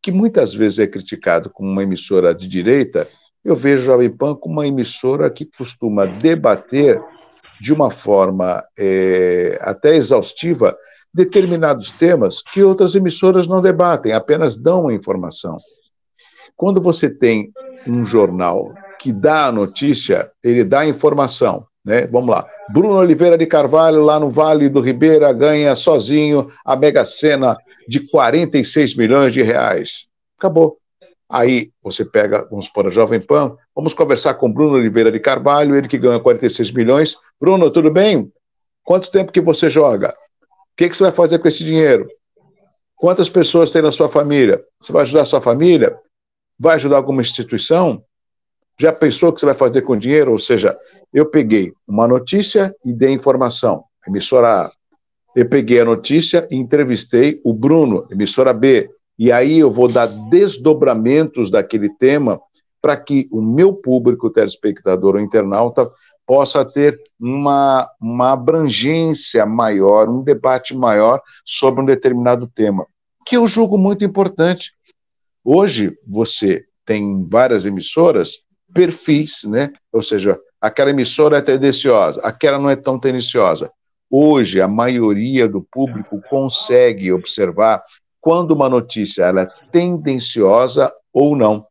que 0.02 0.12
muitas 0.12 0.52
vezes 0.52 0.80
é 0.80 0.88
criticado 0.88 1.50
como 1.52 1.70
uma 1.70 1.84
emissora 1.84 2.34
de 2.34 2.48
direita, 2.48 3.08
eu 3.44 3.56
vejo 3.56 3.84
a 3.84 3.86
Jovem 3.94 4.10
Pan 4.10 4.36
como 4.36 4.56
uma 4.56 4.68
emissora 4.68 5.30
que 5.30 5.46
costuma 5.46 6.08
debater 6.08 7.00
de 7.62 7.72
uma 7.72 7.92
forma 7.92 8.64
é, 8.76 9.58
até 9.62 9.96
exaustiva 9.96 10.76
determinados 11.16 11.92
temas 11.94 12.42
que 12.42 12.62
outras 12.62 12.94
emissoras 12.94 13.48
não 13.48 13.62
debatem, 13.62 14.12
apenas 14.12 14.58
dão 14.58 14.90
a 14.90 14.94
informação. 14.94 15.58
Quando 16.58 16.82
você 16.82 17.10
tem 17.10 17.54
um 17.88 18.04
jornal 18.04 18.74
que 19.00 19.14
dá 19.14 19.46
a 19.46 19.52
notícia, 19.52 20.30
ele 20.44 20.66
dá 20.66 20.82
a 20.82 20.88
informação. 20.88 21.66
Né? 21.86 22.06
Vamos 22.08 22.30
lá. 22.30 22.46
Bruno 22.74 22.96
Oliveira 22.96 23.38
de 23.38 23.46
Carvalho, 23.46 24.02
lá 24.04 24.20
no 24.20 24.30
Vale 24.30 24.68
do 24.68 24.82
Ribeira, 24.82 25.32
ganha 25.32 25.74
sozinho 25.74 26.50
a 26.66 26.76
Mega 26.76 27.06
Sena 27.06 27.58
de 27.88 28.02
46 28.10 28.98
milhões 28.98 29.32
de 29.32 29.42
reais. 29.42 30.08
Acabou. 30.38 30.78
Aí 31.30 31.72
você 31.82 32.04
pega, 32.04 32.46
vamos 32.50 32.68
pôr 32.68 32.88
a 32.88 32.90
Jovem 32.90 33.22
Pan, 33.22 33.56
vamos 33.74 33.94
conversar 33.94 34.34
com 34.34 34.52
Bruno 34.52 34.76
Oliveira 34.76 35.12
de 35.12 35.20
Carvalho, 35.20 35.76
ele 35.76 35.88
que 35.88 35.98
ganha 35.98 36.20
46 36.20 36.72
milhões. 36.72 37.16
Bruno, 37.40 37.72
tudo 37.72 37.90
bem? 37.90 38.30
Quanto 38.84 39.10
tempo 39.10 39.32
que 39.32 39.42
você 39.42 39.70
joga? 39.70 40.14
O 40.76 40.78
que, 40.78 40.90
que 40.90 40.98
você 40.98 41.04
vai 41.04 41.12
fazer 41.14 41.40
com 41.40 41.48
esse 41.48 41.64
dinheiro? 41.64 42.06
Quantas 42.98 43.30
pessoas 43.30 43.72
tem 43.72 43.82
na 43.82 43.94
sua 43.94 44.10
família? 44.10 44.62
Você 44.78 44.92
vai 44.92 45.04
ajudar 45.04 45.22
a 45.22 45.26
sua 45.26 45.40
família? 45.40 45.98
Vai 46.60 46.76
ajudar 46.76 46.98
alguma 46.98 47.22
instituição? 47.22 48.04
Já 48.78 48.92
pensou 48.92 49.30
o 49.30 49.34
que 49.34 49.40
você 49.40 49.46
vai 49.46 49.56
fazer 49.56 49.84
com 49.84 49.98
dinheiro? 49.98 50.34
Ou 50.34 50.38
seja, 50.38 50.78
eu 51.14 51.28
peguei 51.28 51.72
uma 51.88 52.06
notícia 52.06 52.76
e 52.84 52.92
dei 52.92 53.12
informação, 53.12 53.86
emissora 54.06 54.66
A. 54.66 54.72
Eu 55.34 55.48
peguei 55.48 55.80
a 55.80 55.86
notícia 55.86 56.46
e 56.52 56.58
entrevistei 56.58 57.40
o 57.46 57.54
Bruno, 57.54 58.06
emissora 58.12 58.52
B. 58.52 58.90
E 59.18 59.32
aí 59.32 59.60
eu 59.60 59.72
vou 59.72 59.88
dar 59.88 60.08
desdobramentos 60.30 61.50
daquele 61.50 61.90
tema 61.96 62.38
para 62.82 62.98
que 62.98 63.30
o 63.32 63.42
meu 63.42 63.74
público, 63.74 64.30
telespectador 64.30 65.16
ou 65.16 65.22
internauta, 65.22 65.90
possa 66.26 66.66
ter 66.66 67.00
uma, 67.20 67.90
uma 68.02 68.32
abrangência 68.32 69.46
maior, 69.46 70.10
um 70.10 70.24
debate 70.24 70.76
maior 70.76 71.22
sobre 71.46 71.82
um 71.82 71.86
determinado 71.86 72.48
tema, 72.48 72.86
que 73.26 73.38
eu 73.38 73.48
julgo 73.48 73.78
muito 73.78 74.04
importante. 74.04 74.74
Hoje, 75.44 75.98
você 76.08 76.66
tem 76.86 77.28
várias 77.30 77.66
emissoras, 77.66 78.46
perfis, 78.74 79.44
né? 79.44 79.72
Ou 79.92 80.02
seja, 80.02 80.40
aquela 80.60 80.90
emissora 80.90 81.38
é 81.38 81.42
tendenciosa, 81.42 82.22
aquela 82.22 82.60
não 82.60 82.70
é 82.70 82.76
tão 82.76 83.00
tendenciosa. 83.00 83.72
Hoje, 84.10 84.62
a 84.62 84.68
maioria 84.68 85.48
do 85.48 85.62
público 85.62 86.22
consegue 86.30 87.12
observar 87.12 87.84
quando 88.20 88.52
uma 88.52 88.68
notícia 88.68 89.24
ela 89.24 89.44
é 89.44 89.48
tendenciosa 89.72 90.92
ou 91.14 91.36
não. 91.36 91.66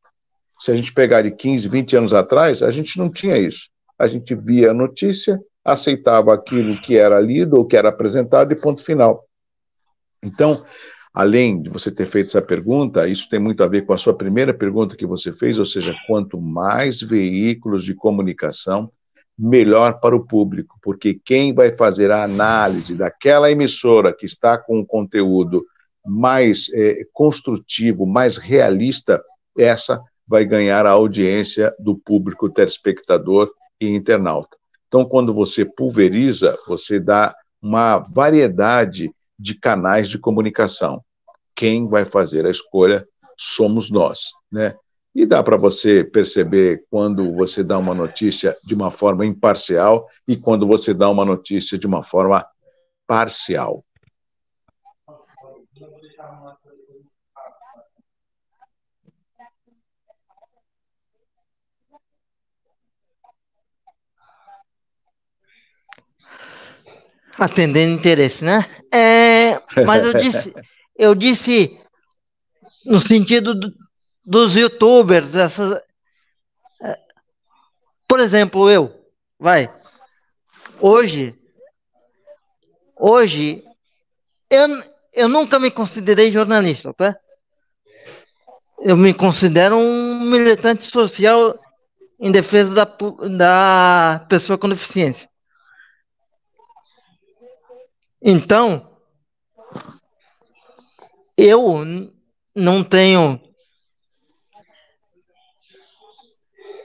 Se 0.59 0.71
a 0.71 0.77
gente 0.77 0.93
pegar 0.93 1.23
de 1.23 1.31
15, 1.31 1.69
20 1.69 1.97
anos 1.97 2.13
atrás, 2.13 2.63
a 2.63 2.71
gente 2.71 2.97
não 2.99 3.11
tinha 3.11 3.37
isso. 3.37 3.69
A 3.99 4.07
gente 4.09 4.35
via 4.35 4.71
a 4.71 4.75
notícia, 4.75 5.41
aceitava 5.65 6.35
aquilo 6.35 6.81
que 6.81 6.97
era 6.97 7.21
lido 7.21 7.57
ou 7.57 7.67
que 7.67 7.77
era 7.77 7.89
apresentado 7.89 8.53
e 8.53 8.61
ponto 8.61 8.85
final. 8.85 9.25
Então, 10.23 10.63
além 11.13 11.63
de 11.63 11.71
você 11.71 11.91
ter 11.91 12.07
feito 12.07 12.27
essa 12.27 12.43
pergunta, 12.43 13.07
isso 13.09 13.29
tem 13.29 13.39
muito 13.39 13.63
a 13.63 13.69
ver 13.69 13.87
com 13.87 13.93
a 13.93 13.99
sua 13.99 14.15
primeira 14.15 14.53
pergunta 14.53 14.97
que 14.97 15.07
você 15.07 15.33
fez, 15.33 15.59
ou 15.59 15.65
seja, 15.65 15.95
quanto 16.07 16.41
mais 16.41 17.01
veículos 17.01 17.85
de 17.85 17.95
comunicação, 17.95 18.91
melhor 19.39 20.01
para 20.01 20.15
o 20.15 20.25
público, 20.25 20.79
porque 20.83 21.21
quem 21.25 21.53
vai 21.53 21.73
fazer 21.73 22.11
a 22.11 22.23
análise 22.23 22.95
daquela 22.95 23.51
emissora 23.51 24.15
que 24.15 24.27
está 24.27 24.57
com 24.57 24.79
um 24.79 24.85
conteúdo 24.85 25.65
mais 26.07 26.73
é, 26.73 27.05
construtivo, 27.13 28.07
mais 28.07 28.37
realista, 28.37 29.23
essa 29.59 30.01
vai 30.27 30.45
ganhar 30.45 30.87
a 30.87 30.91
audiência 30.91 31.75
do 31.79 31.97
público 31.97 32.49
telespectador 32.49 33.51
e 33.87 33.95
internauta. 33.97 34.57
Então, 34.89 35.05
quando 35.05 35.35
você 35.35 35.65
pulveriza, 35.65 36.57
você 36.67 37.01
dá 37.01 37.35
uma 37.61 37.99
variedade 37.99 39.11
de 39.39 39.59
canais 39.59 40.09
de 40.09 40.19
comunicação. 40.19 41.03
Quem 41.55 41.89
vai 41.89 42.05
fazer 42.05 42.47
a 42.47 42.51
escolha 42.51 43.07
somos 43.37 43.91
nós, 43.91 44.33
né? 44.51 44.75
E 45.15 45.25
dá 45.25 45.43
para 45.43 45.57
você 45.57 46.03
perceber 46.03 46.85
quando 46.91 47.33
você 47.35 47.63
dá 47.63 47.79
uma 47.79 47.95
notícia 47.95 48.55
de 48.65 48.75
uma 48.75 48.91
forma 48.91 49.25
imparcial 49.25 50.09
e 50.27 50.37
quando 50.37 50.67
você 50.67 50.93
dá 50.93 51.09
uma 51.09 51.25
notícia 51.25 51.79
de 51.79 51.87
uma 51.87 52.03
forma 52.03 52.45
parcial. 53.07 53.84
Atendendo 67.39 67.93
interesse, 67.93 68.45
né? 68.45 68.65
É, 68.93 69.61
mas 69.85 70.05
eu 70.05 70.15
disse, 70.15 70.55
eu 70.97 71.15
disse 71.15 71.79
no 72.85 73.01
sentido 73.01 73.55
do, 73.55 73.73
dos 74.25 74.55
youtubers, 74.55 75.35
essas, 75.35 75.81
é, 76.83 76.99
por 78.07 78.21
exemplo, 78.21 78.71
eu, 78.71 78.93
vai, 79.39 79.69
hoje, 80.81 81.35
hoje, 82.97 83.65
eu, 84.49 84.69
eu 85.13 85.29
nunca 85.29 85.59
me 85.59 85.71
considerei 85.71 86.31
jornalista, 86.31 86.93
tá? 86.95 87.17
Eu 88.81 88.97
me 88.97 89.15
considero 89.15 89.77
um 89.77 90.21
militante 90.31 90.85
social 90.85 91.59
em 92.21 92.31
defesa 92.31 92.75
da, 92.75 92.85
da 92.85 94.27
pessoa 94.29 94.59
com 94.59 94.69
deficiência. 94.69 95.29
Então, 98.27 98.91
eu 101.37 101.85
não 102.55 102.83
tenho. 102.83 103.39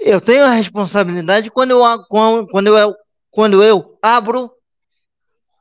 Eu 0.01 0.19
tenho 0.19 0.43
a 0.43 0.51
responsabilidade 0.51 1.49
quando 1.49 1.71
eu, 1.71 2.03
quando 2.51 2.77
eu, 2.77 2.95
quando 3.31 3.63
eu 3.63 3.97
abro 4.01 4.51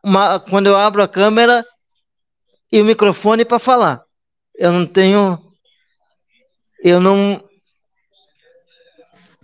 uma, 0.03 0.41
quando 0.41 0.67
eu 0.67 0.77
abro 0.77 1.01
a 1.01 1.07
câmera 1.07 1.65
e 2.73 2.81
o 2.81 2.85
microfone 2.85 3.45
para 3.45 3.61
falar. 3.61 4.03
Eu 4.57 4.73
não 4.73 4.85
tenho. 4.85 5.39
Eu 6.83 7.01
não. 7.01 7.41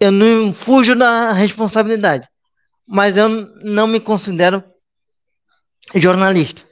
Eu 0.01 0.11
não 0.11 0.53
fujo 0.53 0.97
da 0.97 1.31
responsabilidade. 1.31 2.29
Mas 2.85 3.17
eu 3.17 3.29
não 3.29 3.87
me 3.87 4.01
considero 4.01 4.74
jornalista. 5.95 6.67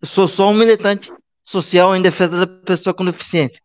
Eu 0.00 0.08
sou 0.08 0.26
só 0.28 0.48
um 0.48 0.54
militante 0.54 1.12
social 1.44 1.94
em 1.94 2.02
defesa 2.02 2.46
da 2.46 2.64
pessoa 2.64 2.94
com 2.94 3.04
deficiência. 3.04 3.62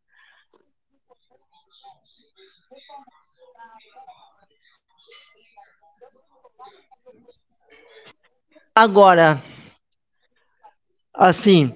Agora, 8.78 9.42
assim, 11.14 11.74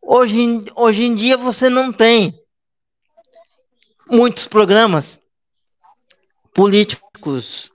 hoje, 0.00 0.40
em, 0.40 0.64
hoje 0.76 1.02
em 1.02 1.16
dia 1.16 1.36
você 1.36 1.68
não 1.68 1.92
tem 1.92 2.32
muitos 4.08 4.46
programas 4.46 5.18
políticos 6.54 7.68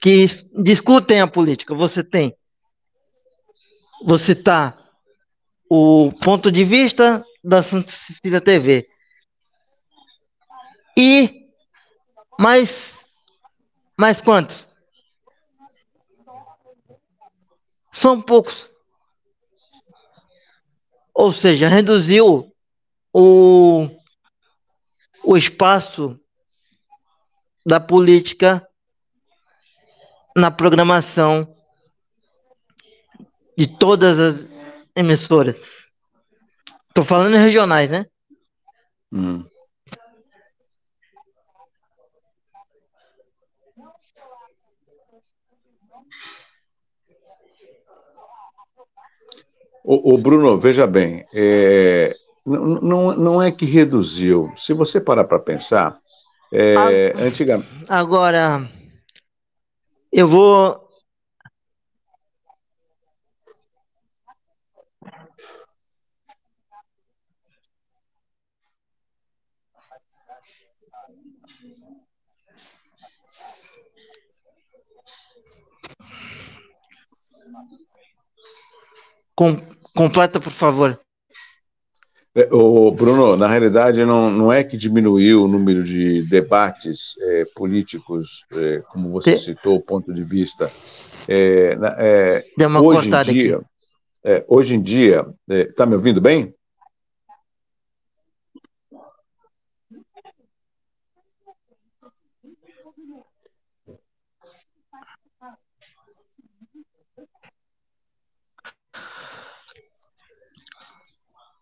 que 0.00 0.26
discutem 0.62 1.20
a 1.20 1.26
política. 1.26 1.74
Você 1.74 2.02
tem, 2.04 2.36
você 4.04 4.34
tá 4.34 4.76
o 5.68 6.12
ponto 6.22 6.50
de 6.50 6.64
vista 6.64 7.24
da 7.42 7.62
Santa 7.62 7.92
Cecília 7.92 8.40
TV 8.40 8.88
e 10.96 11.48
mais 12.38 12.96
mais 13.96 14.20
quantos? 14.20 14.66
São 17.92 18.22
poucos. 18.22 18.68
Ou 21.12 21.32
seja, 21.32 21.68
reduziu 21.68 22.54
o, 23.12 23.88
o 25.24 25.36
espaço 25.36 26.16
da 27.66 27.80
política 27.80 28.67
na 30.38 30.50
programação 30.50 31.52
de 33.56 33.66
todas 33.66 34.18
as 34.18 34.46
emissoras. 34.94 35.90
Estou 36.88 37.04
falando 37.04 37.34
em 37.34 37.42
regionais, 37.42 37.90
né? 37.90 38.06
Hum. 39.12 39.44
O, 49.84 50.14
o, 50.14 50.18
Bruno, 50.18 50.58
veja 50.58 50.86
bem, 50.86 51.24
é, 51.32 52.14
não, 52.44 52.64
não, 52.80 53.16
não 53.16 53.42
é 53.42 53.50
que 53.50 53.64
reduziu. 53.64 54.52
Se 54.54 54.74
você 54.74 55.00
parar 55.00 55.24
para 55.24 55.38
pensar, 55.38 55.98
é, 56.52 57.14
antigamente. 57.16 57.86
Agora, 57.88 58.68
eu 60.12 60.28
vou. 60.28 60.88
Com, 79.36 79.56
completa, 79.94 80.40
por 80.40 80.52
favor. 80.52 80.98
É, 82.38 82.48
o 82.52 82.92
Bruno, 82.92 83.36
na 83.36 83.48
realidade, 83.48 84.04
não, 84.04 84.30
não 84.30 84.52
é 84.52 84.62
que 84.62 84.76
diminuiu 84.76 85.42
o 85.42 85.48
número 85.48 85.82
de 85.82 86.22
debates 86.22 87.16
é, 87.20 87.44
políticos, 87.52 88.44
é, 88.52 88.80
como 88.92 89.10
você 89.10 89.36
citou, 89.36 89.74
o 89.74 89.82
ponto 89.82 90.14
de 90.14 90.22
vista. 90.22 90.70
É, 91.26 91.76
é 91.98 92.44
Deu 92.56 92.68
uma 92.68 92.80
hoje 92.80 93.10
cortada 93.10 93.28
em 93.32 93.34
dia, 93.34 93.56
aqui. 93.56 93.66
É, 94.24 94.44
hoje 94.46 94.76
em 94.76 94.80
dia, 94.80 95.26
está 95.48 95.84
me 95.84 95.96
ouvindo 95.96 96.20
bem? 96.20 96.54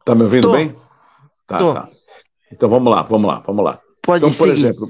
Está 0.06 0.14
me 0.14 0.22
ouvindo 0.22 0.46
Tô. 0.46 0.52
bem? 0.52 0.72
Tá, 1.48 1.58
Tô. 1.58 1.74
tá. 1.74 1.90
Então 2.52 2.68
vamos 2.68 2.92
lá, 2.92 3.02
vamos 3.02 3.26
lá, 3.26 3.42
vamos 3.44 3.64
lá. 3.64 3.80
Pode 4.00 4.24
então, 4.24 4.32
por 4.38 4.48
exemplo, 4.48 4.88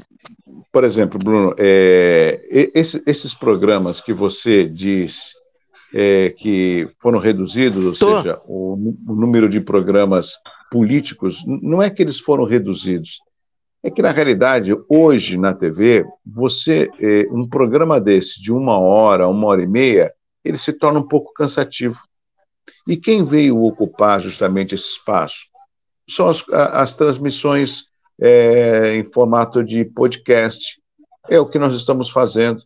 por 0.71 0.85
exemplo, 0.85 1.19
Bruno, 1.19 1.55
é, 1.59 2.47
esse, 2.51 3.03
esses 3.07 3.33
programas 3.33 3.99
que 3.99 4.13
você 4.13 4.69
diz 4.69 5.33
é, 5.95 6.35
que 6.37 6.87
foram 7.01 7.19
reduzidos, 7.19 7.83
ou 7.83 7.93
Tô. 7.93 8.19
seja, 8.19 8.39
o, 8.45 8.75
o, 9.09 9.15
número 9.15 9.49
de 9.49 9.59
programas 9.59 10.35
políticos, 10.71 11.43
não 11.47 11.83
é 11.83 11.89
que 11.89 12.03
eles 12.03 12.21
foram 12.21 12.45
reduzidos, 12.45 13.21
é 13.83 13.91
que 13.91 14.03
na 14.03 14.13
realidade 14.13 14.77
hoje 14.87 15.39
na 15.39 15.55
TV 15.55 16.05
você 16.27 16.91
é, 17.01 17.27
um 17.31 17.49
programa 17.49 17.99
desse 17.99 18.39
de 18.39 18.53
uma 18.53 18.79
hora, 18.79 19.27
uma 19.27 19.47
hora 19.47 19.63
e 19.63 19.67
meia, 19.67 20.13
ele 20.45 20.59
se 20.59 20.75
torna 20.75 21.01
um 21.01 21.09
pouco 21.09 21.33
cansativo. 21.33 22.03
E 22.87 22.97
quem 22.97 23.25
veio 23.25 23.63
ocupar 23.63 24.21
justamente 24.21 24.75
esse 24.75 24.91
espaço? 24.91 25.47
São 26.09 26.29
as, 26.29 26.45
as 26.51 26.93
transmissões 26.93 27.85
é, 28.21 28.95
em 28.97 29.05
formato 29.05 29.63
de 29.65 29.85
podcast. 29.85 30.81
É 31.29 31.39
o 31.39 31.47
que 31.47 31.59
nós 31.59 31.75
estamos 31.75 32.09
fazendo. 32.09 32.63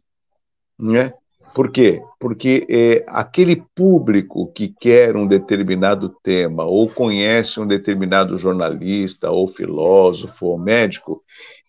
Né? 0.79 1.13
Por 1.55 1.71
quê? 1.71 2.03
Porque 2.19 2.67
é, 2.69 3.05
aquele 3.09 3.65
público 3.75 4.53
que 4.53 4.69
quer 4.69 5.17
um 5.17 5.27
determinado 5.27 6.15
tema, 6.23 6.65
ou 6.65 6.89
conhece 6.89 7.59
um 7.59 7.67
determinado 7.67 8.39
jornalista, 8.39 9.31
ou 9.31 9.49
filósofo, 9.49 10.47
ou 10.47 10.59
médico, 10.59 11.23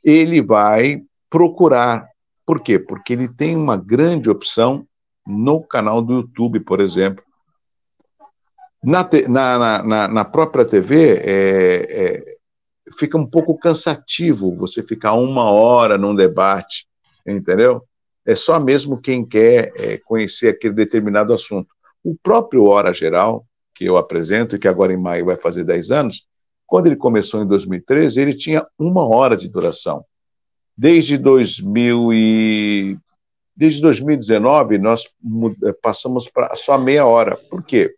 ele 0.06 0.42
vai 0.42 1.02
procurar. 1.30 2.08
Por 2.46 2.62
quê? 2.62 2.78
Porque 2.78 3.14
ele 3.14 3.28
tem 3.28 3.56
uma 3.56 3.78
grande 3.78 4.30
opção 4.30 4.86
no 5.26 5.62
canal 5.62 6.02
do 6.02 6.14
YouTube, 6.14 6.60
por 6.60 6.80
exemplo. 6.80 7.24
Na, 8.84 9.08
na, 9.28 9.84
na, 9.84 10.08
na 10.08 10.26
própria 10.26 10.66
TV, 10.66 11.14
é, 11.18 11.86
é, 11.90 12.36
fica 12.98 13.18
um 13.18 13.26
pouco 13.26 13.58
cansativo 13.58 14.56
você 14.56 14.82
ficar 14.82 15.14
uma 15.14 15.52
hora 15.52 15.98
num 15.98 16.16
debate, 16.16 16.88
entendeu? 17.26 17.84
É 18.26 18.36
só 18.36 18.60
mesmo 18.60 19.02
quem 19.02 19.28
quer 19.28 19.72
é, 19.76 19.98
conhecer 19.98 20.50
aquele 20.50 20.74
determinado 20.74 21.34
assunto. 21.34 21.70
O 22.04 22.16
próprio 22.16 22.66
Hora 22.66 22.94
Geral, 22.94 23.46
que 23.76 23.86
eu 23.86 23.98
apresento 23.98 24.56
e 24.56 24.60
que 24.60 24.68
agora 24.68 24.94
em 24.94 24.98
maio 24.98 25.26
vai 25.26 25.38
fazer 25.38 25.64
10 25.64 25.92
anos, 25.92 26.26
quando 26.66 26.88
ele 26.88 26.96
começou 26.96 27.42
em 27.44 27.48
2013, 27.48 28.20
ele 28.20 28.34
tinha 28.34 28.66
uma 28.80 29.08
hora 29.08 29.36
de 29.36 29.50
duração. 29.50 30.04
Desde 30.76 31.18
2000 31.18 32.14
e... 32.14 32.98
Desde 33.56 33.82
2019, 33.82 34.80
nós 34.80 35.04
passamos 35.84 36.28
para 36.28 36.56
só 36.56 36.78
meia 36.78 37.06
hora. 37.06 37.38
Por 37.50 37.64
quê? 37.64 37.94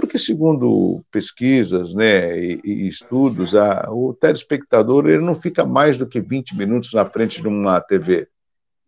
Porque, 0.00 0.18
segundo 0.18 1.04
pesquisas 1.12 1.94
né, 1.94 2.34
e, 2.42 2.60
e 2.64 2.88
estudos, 2.88 3.54
a, 3.54 3.86
o 3.90 4.14
telespectador 4.14 5.06
ele 5.06 5.22
não 5.22 5.34
fica 5.34 5.62
mais 5.62 5.98
do 5.98 6.06
que 6.06 6.20
20 6.20 6.56
minutos 6.56 6.94
na 6.94 7.04
frente 7.04 7.42
de 7.42 7.46
uma 7.46 7.78
TV, 7.82 8.26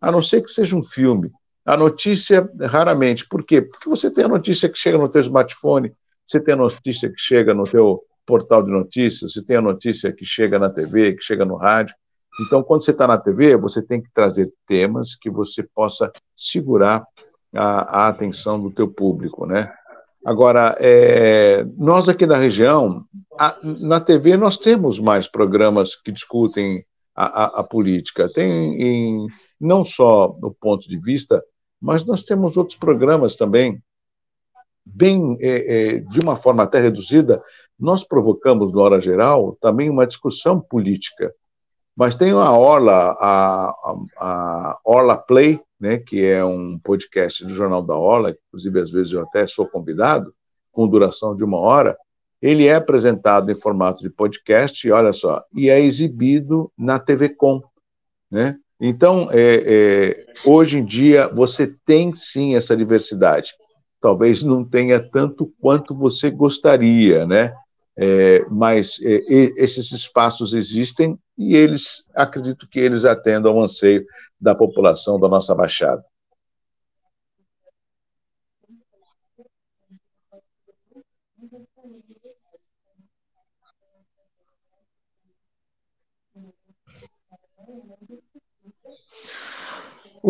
a 0.00 0.10
não 0.10 0.22
ser 0.22 0.40
que 0.40 0.48
seja 0.48 0.74
um 0.74 0.82
filme. 0.82 1.30
A 1.66 1.76
notícia, 1.76 2.50
raramente. 2.62 3.28
Por 3.28 3.44
quê? 3.44 3.60
Porque 3.60 3.90
você 3.90 4.10
tem 4.10 4.24
a 4.24 4.28
notícia 4.28 4.70
que 4.70 4.78
chega 4.78 4.96
no 4.96 5.08
teu 5.08 5.20
smartphone, 5.20 5.92
você 6.24 6.40
tem 6.40 6.54
a 6.54 6.56
notícia 6.56 7.10
que 7.10 7.20
chega 7.20 7.52
no 7.52 7.64
teu 7.64 8.02
portal 8.24 8.62
de 8.62 8.70
notícias, 8.70 9.34
você 9.34 9.44
tem 9.44 9.56
a 9.56 9.62
notícia 9.62 10.10
que 10.12 10.24
chega 10.24 10.58
na 10.58 10.70
TV, 10.70 11.12
que 11.12 11.22
chega 11.22 11.44
no 11.44 11.56
rádio. 11.56 11.94
Então, 12.40 12.62
quando 12.62 12.82
você 12.82 12.92
está 12.92 13.06
na 13.06 13.18
TV, 13.18 13.54
você 13.58 13.82
tem 13.82 14.00
que 14.00 14.10
trazer 14.14 14.50
temas 14.66 15.14
que 15.14 15.28
você 15.28 15.62
possa 15.62 16.10
segurar 16.34 17.04
a, 17.54 18.04
a 18.04 18.08
atenção 18.08 18.58
do 18.58 18.70
teu 18.70 18.88
público, 18.88 19.44
né? 19.44 19.70
Agora, 20.24 20.76
é, 20.78 21.64
nós 21.76 22.08
aqui 22.08 22.24
da 22.26 22.36
região, 22.36 23.04
a, 23.38 23.56
na 23.62 24.00
TV 24.00 24.36
nós 24.36 24.56
temos 24.56 24.98
mais 25.00 25.26
programas 25.26 25.96
que 25.96 26.12
discutem 26.12 26.84
a, 27.14 27.24
a, 27.24 27.60
a 27.60 27.64
política. 27.64 28.32
Tem 28.32 28.80
em, 28.80 29.26
não 29.60 29.84
só 29.84 30.36
no 30.40 30.54
ponto 30.54 30.88
de 30.88 30.98
vista, 30.98 31.42
mas 31.80 32.04
nós 32.04 32.22
temos 32.22 32.56
outros 32.56 32.78
programas 32.78 33.34
também, 33.34 33.82
bem 34.84 35.36
é, 35.40 35.48
é, 35.48 35.98
de 35.98 36.20
uma 36.20 36.36
forma 36.36 36.62
até 36.62 36.80
reduzida. 36.80 37.42
Nós 37.78 38.04
provocamos, 38.04 38.72
no 38.72 38.80
Hora 38.80 39.00
Geral, 39.00 39.56
também 39.60 39.90
uma 39.90 40.06
discussão 40.06 40.60
política. 40.60 41.34
Mas 41.96 42.14
tem 42.14 42.30
a 42.30 42.52
Orla, 42.52 43.16
a, 43.18 43.74
a 44.18 44.78
Orla 44.84 45.16
Play, 45.16 45.60
né, 45.82 45.98
que 45.98 46.24
é 46.24 46.44
um 46.44 46.78
podcast 46.78 47.44
do 47.44 47.52
Jornal 47.52 47.82
da 47.82 47.98
Orla, 47.98 48.30
inclusive 48.30 48.80
às 48.80 48.88
vezes 48.88 49.12
eu 49.12 49.20
até 49.20 49.48
sou 49.48 49.66
convidado, 49.66 50.32
com 50.70 50.86
duração 50.86 51.34
de 51.34 51.42
uma 51.42 51.58
hora, 51.58 51.98
ele 52.40 52.68
é 52.68 52.76
apresentado 52.76 53.50
em 53.50 53.54
formato 53.56 54.00
de 54.00 54.08
podcast, 54.08 54.88
olha 54.92 55.12
só, 55.12 55.42
e 55.52 55.68
é 55.68 55.80
exibido 55.80 56.70
na 56.78 57.00
TV 57.00 57.30
Com, 57.30 57.60
né? 58.30 58.56
Então, 58.80 59.28
é, 59.32 59.62
é, 59.64 60.26
hoje 60.44 60.78
em 60.78 60.84
dia, 60.84 61.28
você 61.28 61.74
tem 61.84 62.14
sim 62.14 62.54
essa 62.54 62.76
diversidade. 62.76 63.52
Talvez 64.00 64.42
não 64.44 64.64
tenha 64.64 65.00
tanto 65.00 65.52
quanto 65.60 65.96
você 65.96 66.30
gostaria, 66.30 67.26
né? 67.26 67.52
É, 67.96 68.44
mas 68.48 69.00
é, 69.04 69.20
esses 69.56 69.90
espaços 69.90 70.54
existem 70.54 71.18
e 71.36 71.56
eles, 71.56 72.08
acredito 72.14 72.68
que 72.68 72.78
eles 72.78 73.04
atendam 73.04 73.52
ao 73.52 73.62
anseio 73.62 74.04
da 74.40 74.54
população 74.54 75.18
da 75.18 75.28
nossa 75.28 75.54
Baixada. 75.54 76.04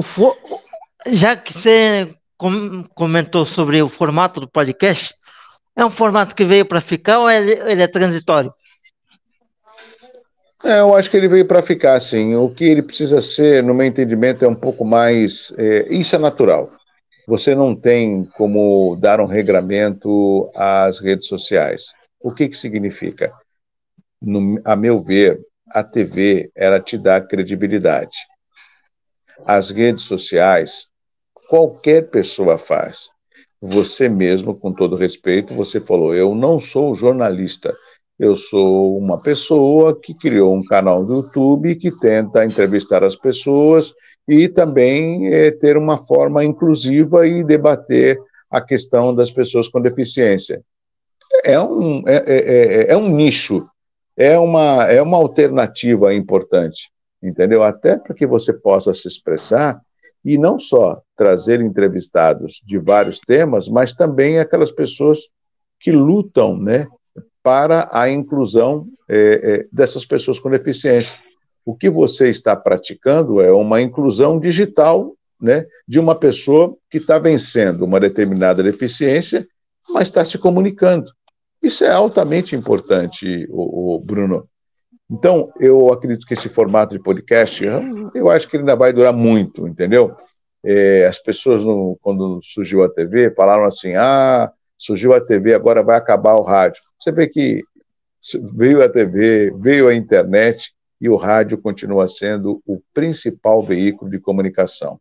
For... 0.02 0.38
Já 1.08 1.36
que 1.36 1.52
você 1.52 2.14
comentou 2.94 3.44
sobre 3.44 3.82
o 3.82 3.88
formato 3.88 4.40
do 4.40 4.48
podcast, 4.48 5.14
é 5.76 5.84
um 5.84 5.90
formato 5.90 6.34
que 6.34 6.44
veio 6.44 6.64
para 6.64 6.80
ficar 6.80 7.18
ou 7.18 7.30
ele 7.30 7.82
é 7.82 7.88
transitório? 7.88 8.52
É, 10.64 10.79
eu 10.79 10.94
acho 10.94 11.11
que 11.11 11.16
ele 11.16 11.27
veio 11.27 11.44
para 11.46 11.61
ficar, 11.61 11.98
sim. 11.98 12.37
O 12.37 12.48
que 12.48 12.64
ele 12.64 12.83
precisa 12.83 13.20
ser, 13.20 13.62
no 13.62 13.75
meu 13.75 13.87
entendimento, 13.87 14.44
é 14.44 14.48
um 14.48 14.55
pouco 14.55 14.85
mais. 14.85 15.53
É, 15.59 15.92
isso 15.92 16.14
é 16.14 16.18
natural. 16.18 16.70
Você 17.27 17.55
não 17.55 17.75
tem 17.75 18.25
como 18.37 18.96
dar 18.96 19.20
um 19.20 19.27
regramento 19.27 20.51
às 20.55 21.01
redes 21.01 21.27
sociais. 21.27 21.94
O 22.20 22.33
que, 22.33 22.48
que 22.48 22.57
significa? 22.57 23.33
No, 24.20 24.61
a 24.64 24.77
meu 24.77 25.03
ver, 25.03 25.40
a 25.68 25.83
TV 25.83 26.51
ela 26.55 26.79
te 26.79 26.96
dá 26.96 27.20
credibilidade. 27.20 28.16
As 29.44 29.70
redes 29.70 30.05
sociais, 30.05 30.87
qualquer 31.48 32.09
pessoa 32.11 32.57
faz. 32.57 33.09
Você 33.61 34.09
mesmo, 34.09 34.57
com 34.57 34.72
todo 34.72 34.96
respeito, 34.96 35.55
você 35.55 35.81
falou: 35.81 36.14
eu 36.14 36.35
não 36.35 36.61
sou 36.61 36.94
jornalista 36.94 37.77
eu 38.22 38.37
sou 38.37 38.96
uma 38.96 39.20
pessoa 39.20 39.98
que 40.00 40.14
criou 40.14 40.54
um 40.54 40.64
canal 40.64 41.04
do 41.04 41.14
YouTube 41.14 41.74
que 41.74 41.90
tenta 41.98 42.44
entrevistar 42.44 43.02
as 43.02 43.16
pessoas 43.16 43.92
e 44.28 44.48
também 44.48 45.26
é, 45.35 45.50
ter 45.50 45.76
uma 45.76 45.98
forma 45.98 46.44
inclusiva 46.44 47.26
e 47.26 47.42
debater 47.42 48.16
a 48.48 48.61
questão 48.61 49.12
das 49.12 49.28
pessoas 49.28 49.66
com 49.66 49.80
deficiência. 49.80 50.62
É 51.44 51.58
um, 51.58 52.04
é, 52.06 52.22
é, 52.28 52.92
é 52.92 52.96
um 52.96 53.08
nicho, 53.08 53.64
é 54.16 54.38
uma, 54.38 54.85
é 54.85 55.02
uma 55.02 55.16
alternativa 55.16 56.14
importante, 56.14 56.92
entendeu? 57.20 57.64
Até 57.64 57.96
para 57.96 58.14
que 58.14 58.24
você 58.24 58.52
possa 58.52 58.94
se 58.94 59.08
expressar 59.08 59.80
e 60.24 60.38
não 60.38 60.61
só 60.61 61.02
trazer 61.16 61.61
entrevistados 61.61 62.62
de 62.64 62.78
vários 62.78 63.18
temas, 63.18 63.68
mas 63.68 63.92
também 63.92 64.38
aquelas 64.38 64.70
pessoas 64.70 65.22
que 65.80 65.90
lutam, 65.90 66.56
né, 66.56 66.87
para 67.42 67.88
a 67.92 68.09
inclusão 68.11 68.87
é, 69.09 69.16
é, 69.42 69.66
dessas 69.72 70.05
pessoas 70.05 70.38
com 70.38 70.50
deficiência. 70.50 71.18
O 71.64 71.74
que 71.74 71.90
você 71.90 72.28
está 72.28 72.57
praticando 72.57 73.40
é 73.40 73.52
uma 73.52 73.81
inclusão 73.81 74.38
digital 74.38 75.14
né, 75.40 75.66
de 75.87 75.98
uma 75.98 76.14
pessoa 76.14 76.76
que 76.88 76.98
está 76.98 77.18
vencendo 77.18 77.85
uma 77.85 77.98
determinada 77.98 78.62
deficiência, 78.62 79.46
mas 79.90 80.05
está 80.05 80.24
se 80.24 80.38
comunicando. 80.38 81.11
Isso 81.62 81.85
é 81.85 81.90
altamente 81.90 82.57
importante, 82.57 83.46
o, 83.50 83.94
o 83.94 83.98
Bruno. 84.00 84.44
Então, 85.11 85.52
eu 85.61 85.92
acredito 85.92 86.26
que 86.26 86.35
esse 86.35 86.48
formato 86.48 86.96
de 86.96 87.02
podcast, 87.02 87.62
eu 88.14 88.31
acho 88.31 88.48
que 88.48 88.57
ele 88.57 88.62
ainda 88.62 88.76
vai 88.76 88.92
durar 88.92 89.12
muito, 89.12 89.68
entendeu? 89.68 90.16
É, 90.64 91.07
as 91.07 91.18
pessoas, 91.18 91.64
no, 91.64 91.98
quando 92.00 92.40
surgiu 92.42 92.83
a 92.83 92.88
TV, 92.88 93.35
falaram 93.35 93.64
assim: 93.64 93.94
ah, 93.94 94.50
surgiu 94.82 95.12
a 95.12 95.20
TV, 95.20 95.54
agora 95.54 95.82
vai 95.82 95.96
acabar 95.96 96.34
o 96.34 96.42
rádio. 96.42 96.82
Você 96.98 97.12
vê 97.12 97.28
que 97.28 97.60
veio 98.54 98.82
a 98.82 98.88
TV, 98.88 99.52
veio 99.56 99.88
a 99.88 99.94
internet 99.94 100.72
e 101.00 101.08
o 101.08 101.16
rádio 101.16 101.56
continua 101.58 102.08
sendo 102.08 102.60
o 102.66 102.80
principal 102.92 103.62
veículo 103.62 104.10
de 104.10 104.18
comunicação. 104.18 105.00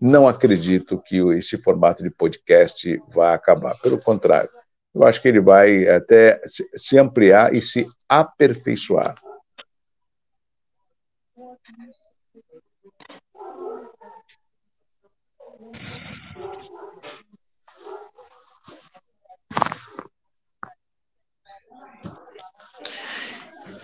Não 0.00 0.28
acredito 0.28 1.02
que 1.02 1.16
esse 1.34 1.56
formato 1.56 2.02
de 2.02 2.10
podcast 2.10 3.00
vá 3.08 3.32
acabar, 3.32 3.74
pelo 3.78 3.98
contrário, 3.98 4.50
eu 4.94 5.02
acho 5.04 5.20
que 5.20 5.28
ele 5.28 5.40
vai 5.40 5.88
até 5.88 6.40
se 6.44 6.98
ampliar 6.98 7.54
e 7.54 7.62
se 7.62 7.86
aperfeiçoar. 8.08 9.14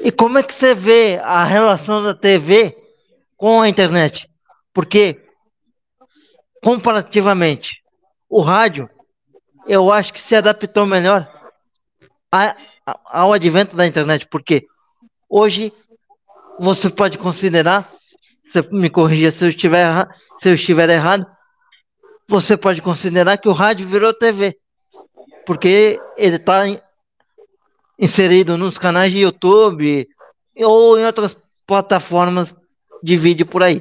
E 0.05 0.11
como 0.11 0.37
é 0.37 0.43
que 0.43 0.53
você 0.53 0.75
vê 0.75 1.21
a 1.23 1.45
relação 1.45 2.03
da 2.03 2.13
TV 2.13 2.77
com 3.37 3.61
a 3.61 3.69
internet? 3.69 4.29
Porque, 4.75 5.25
comparativamente, 6.61 7.71
o 8.29 8.43
rádio, 8.43 8.91
eu 9.65 9.93
acho 9.93 10.13
que 10.13 10.19
se 10.19 10.35
adaptou 10.35 10.85
melhor 10.87 11.31
ao 13.07 13.33
advento 13.33 13.77
da 13.77 13.87
internet, 13.87 14.27
porque 14.27 14.67
hoje 15.29 15.73
você 16.59 16.91
pode 16.91 17.17
considerar, 17.17 17.89
você 18.45 18.61
me 18.73 18.91
corrija 18.91 19.31
se 19.31 19.45
eu 19.45 19.51
estiver, 19.51 20.09
se 20.39 20.49
eu 20.49 20.55
estiver 20.55 20.89
errado, 20.91 21.25
você 22.29 22.57
pode 22.57 22.83
considerar 22.83 23.37
que 23.37 23.49
o 23.49 23.53
rádio 23.53 23.87
virou 23.87 24.13
TV, 24.13 24.59
porque 25.47 26.01
ele 26.17 26.37
está 26.37 26.65
inserido 28.03 28.59
nos 28.59 28.79
canais 28.79 29.13
de 29.13 29.21
YouTube 29.21 30.09
ou 30.57 30.99
em 30.99 31.07
outras 31.07 31.37
plataformas 31.65 32.53
de 33.01 33.17
vídeo 33.17 33.47
por 33.47 33.63
aí. 33.63 33.81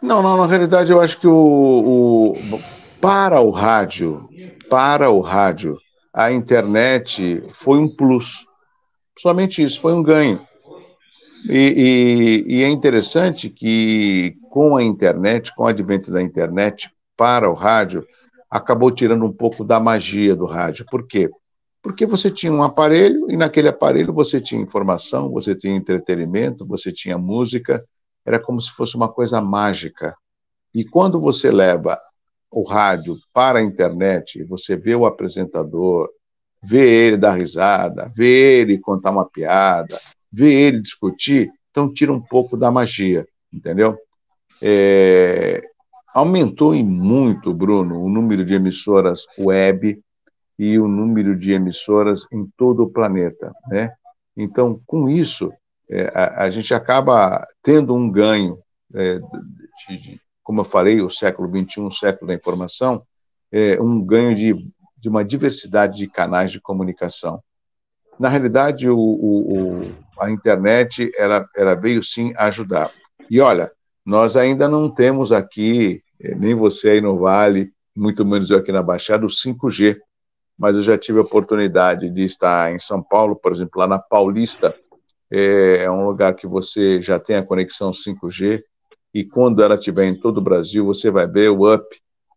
Não, 0.00 0.22
não, 0.22 0.38
na 0.38 0.46
realidade 0.46 0.90
eu 0.90 1.00
acho 1.00 1.20
que 1.20 1.26
o, 1.26 1.34
o, 1.34 2.62
para 3.02 3.40
o 3.40 3.50
rádio, 3.50 4.26
para 4.70 5.10
o 5.10 5.20
rádio, 5.20 5.76
a 6.14 6.32
internet 6.32 7.44
foi 7.52 7.78
um 7.78 7.94
plus. 7.94 8.46
Somente 9.18 9.62
isso, 9.62 9.78
foi 9.78 9.92
um 9.92 10.02
ganho. 10.02 10.47
E, 11.44 12.44
e, 12.48 12.54
e, 12.56 12.62
é 12.62 12.68
interessante 12.68 13.48
que, 13.48 14.36
com 14.50 14.76
a 14.76 14.82
internet, 14.82 15.54
com 15.54 15.64
o 15.64 15.66
advento 15.66 16.10
da 16.10 16.22
internet 16.22 16.90
para 17.16 17.48
o 17.48 17.54
rádio, 17.54 18.04
acabou 18.50 18.90
tirando 18.90 19.24
um 19.24 19.32
pouco 19.32 19.64
da 19.64 19.78
magia 19.78 20.34
do 20.34 20.46
rádio. 20.46 20.86
Por 20.90 21.06
quê? 21.06 21.30
Porque 21.82 22.06
você 22.06 22.30
tinha 22.30 22.52
um 22.52 22.62
aparelho 22.62 23.30
e 23.30 23.36
naquele 23.36 23.68
aparelho 23.68 24.12
você 24.12 24.40
tinha 24.40 24.60
informação, 24.60 25.30
você 25.30 25.54
tinha 25.54 25.76
entretenimento, 25.76 26.66
você 26.66 26.92
tinha 26.92 27.16
música, 27.16 27.84
era 28.26 28.38
como 28.38 28.60
se 28.60 28.70
fosse 28.72 28.96
uma 28.96 29.08
coisa 29.08 29.40
mágica. 29.40 30.14
E 30.74 30.84
quando 30.84 31.20
você 31.20 31.50
leva 31.50 31.98
o 32.50 32.66
rádio 32.66 33.16
para 33.32 33.58
a 33.58 33.62
internet, 33.62 34.42
você 34.44 34.76
vê 34.76 34.94
o 34.94 35.06
apresentador, 35.06 36.08
vê 36.62 37.06
ele 37.06 37.16
dar 37.16 37.34
risada, 37.34 38.10
vê 38.14 38.60
ele 38.60 38.78
contar 38.78 39.10
uma 39.10 39.28
piada, 39.28 39.98
ver 40.32 40.52
ele 40.52 40.80
discutir, 40.80 41.50
então 41.70 41.92
tira 41.92 42.12
um 42.12 42.20
pouco 42.20 42.56
da 42.56 42.70
magia, 42.70 43.26
entendeu? 43.52 43.96
É, 44.60 45.60
aumentou 46.14 46.74
em 46.74 46.84
muito, 46.84 47.54
Bruno, 47.54 48.02
o 48.02 48.08
número 48.08 48.44
de 48.44 48.54
emissoras 48.54 49.26
web 49.38 50.00
e 50.58 50.78
o 50.78 50.88
número 50.88 51.38
de 51.38 51.52
emissoras 51.52 52.26
em 52.32 52.46
todo 52.56 52.82
o 52.82 52.90
planeta, 52.90 53.52
né? 53.68 53.92
Então, 54.36 54.80
com 54.86 55.08
isso, 55.08 55.52
é, 55.90 56.12
a, 56.14 56.44
a, 56.44 56.50
gente 56.50 56.72
acaba 56.74 57.46
tendo 57.62 57.94
um 57.94 58.10
ganho, 58.10 58.58
é, 58.94 59.18
de, 59.88 59.98
de, 59.98 60.20
como 60.42 60.60
eu 60.60 60.64
falei, 60.64 61.00
o 61.00 61.10
século 61.10 61.48
XXI, 61.48 61.80
o 61.80 61.90
século 61.90 62.28
da 62.28 62.34
informação, 62.34 63.02
é, 63.50 63.80
um 63.80 64.04
ganho 64.04 64.34
de, 64.34 64.54
de 64.96 65.08
uma 65.08 65.24
diversidade 65.24 65.98
de 65.98 66.08
canais 66.08 66.52
de 66.52 66.60
comunicação. 66.60 67.42
Na 68.18 68.28
realidade, 68.28 68.88
o, 68.88 68.98
o, 68.98 69.80
o, 69.80 69.94
a 70.20 70.30
internet 70.30 71.10
ela, 71.16 71.48
ela 71.56 71.74
veio 71.74 72.02
sim 72.02 72.32
ajudar. 72.36 72.90
E 73.30 73.40
olha, 73.40 73.70
nós 74.04 74.36
ainda 74.36 74.68
não 74.68 74.92
temos 74.92 75.32
aqui, 75.32 76.00
eh, 76.20 76.34
nem 76.34 76.54
você 76.54 76.90
aí 76.90 77.00
no 77.00 77.18
Vale, 77.18 77.70
muito 77.94 78.24
menos 78.24 78.48
eu 78.50 78.58
aqui 78.58 78.72
na 78.72 78.82
Baixada, 78.82 79.26
o 79.26 79.30
5G. 79.30 79.98
Mas 80.58 80.74
eu 80.74 80.82
já 80.82 80.98
tive 80.98 81.18
a 81.18 81.22
oportunidade 81.22 82.10
de 82.10 82.24
estar 82.24 82.72
em 82.72 82.78
São 82.78 83.02
Paulo, 83.02 83.36
por 83.36 83.52
exemplo, 83.52 83.78
lá 83.78 83.86
na 83.86 83.98
Paulista. 83.98 84.74
É, 85.30 85.84
é 85.84 85.90
um 85.90 86.06
lugar 86.06 86.34
que 86.34 86.46
você 86.46 87.00
já 87.00 87.20
tem 87.20 87.36
a 87.36 87.44
conexão 87.44 87.92
5G. 87.92 88.62
E 89.14 89.24
quando 89.24 89.62
ela 89.62 89.76
estiver 89.76 90.06
em 90.06 90.18
todo 90.18 90.38
o 90.38 90.42
Brasil, 90.42 90.84
você 90.84 91.10
vai 91.10 91.28
ver 91.28 91.50
o 91.50 91.72
up 91.72 91.86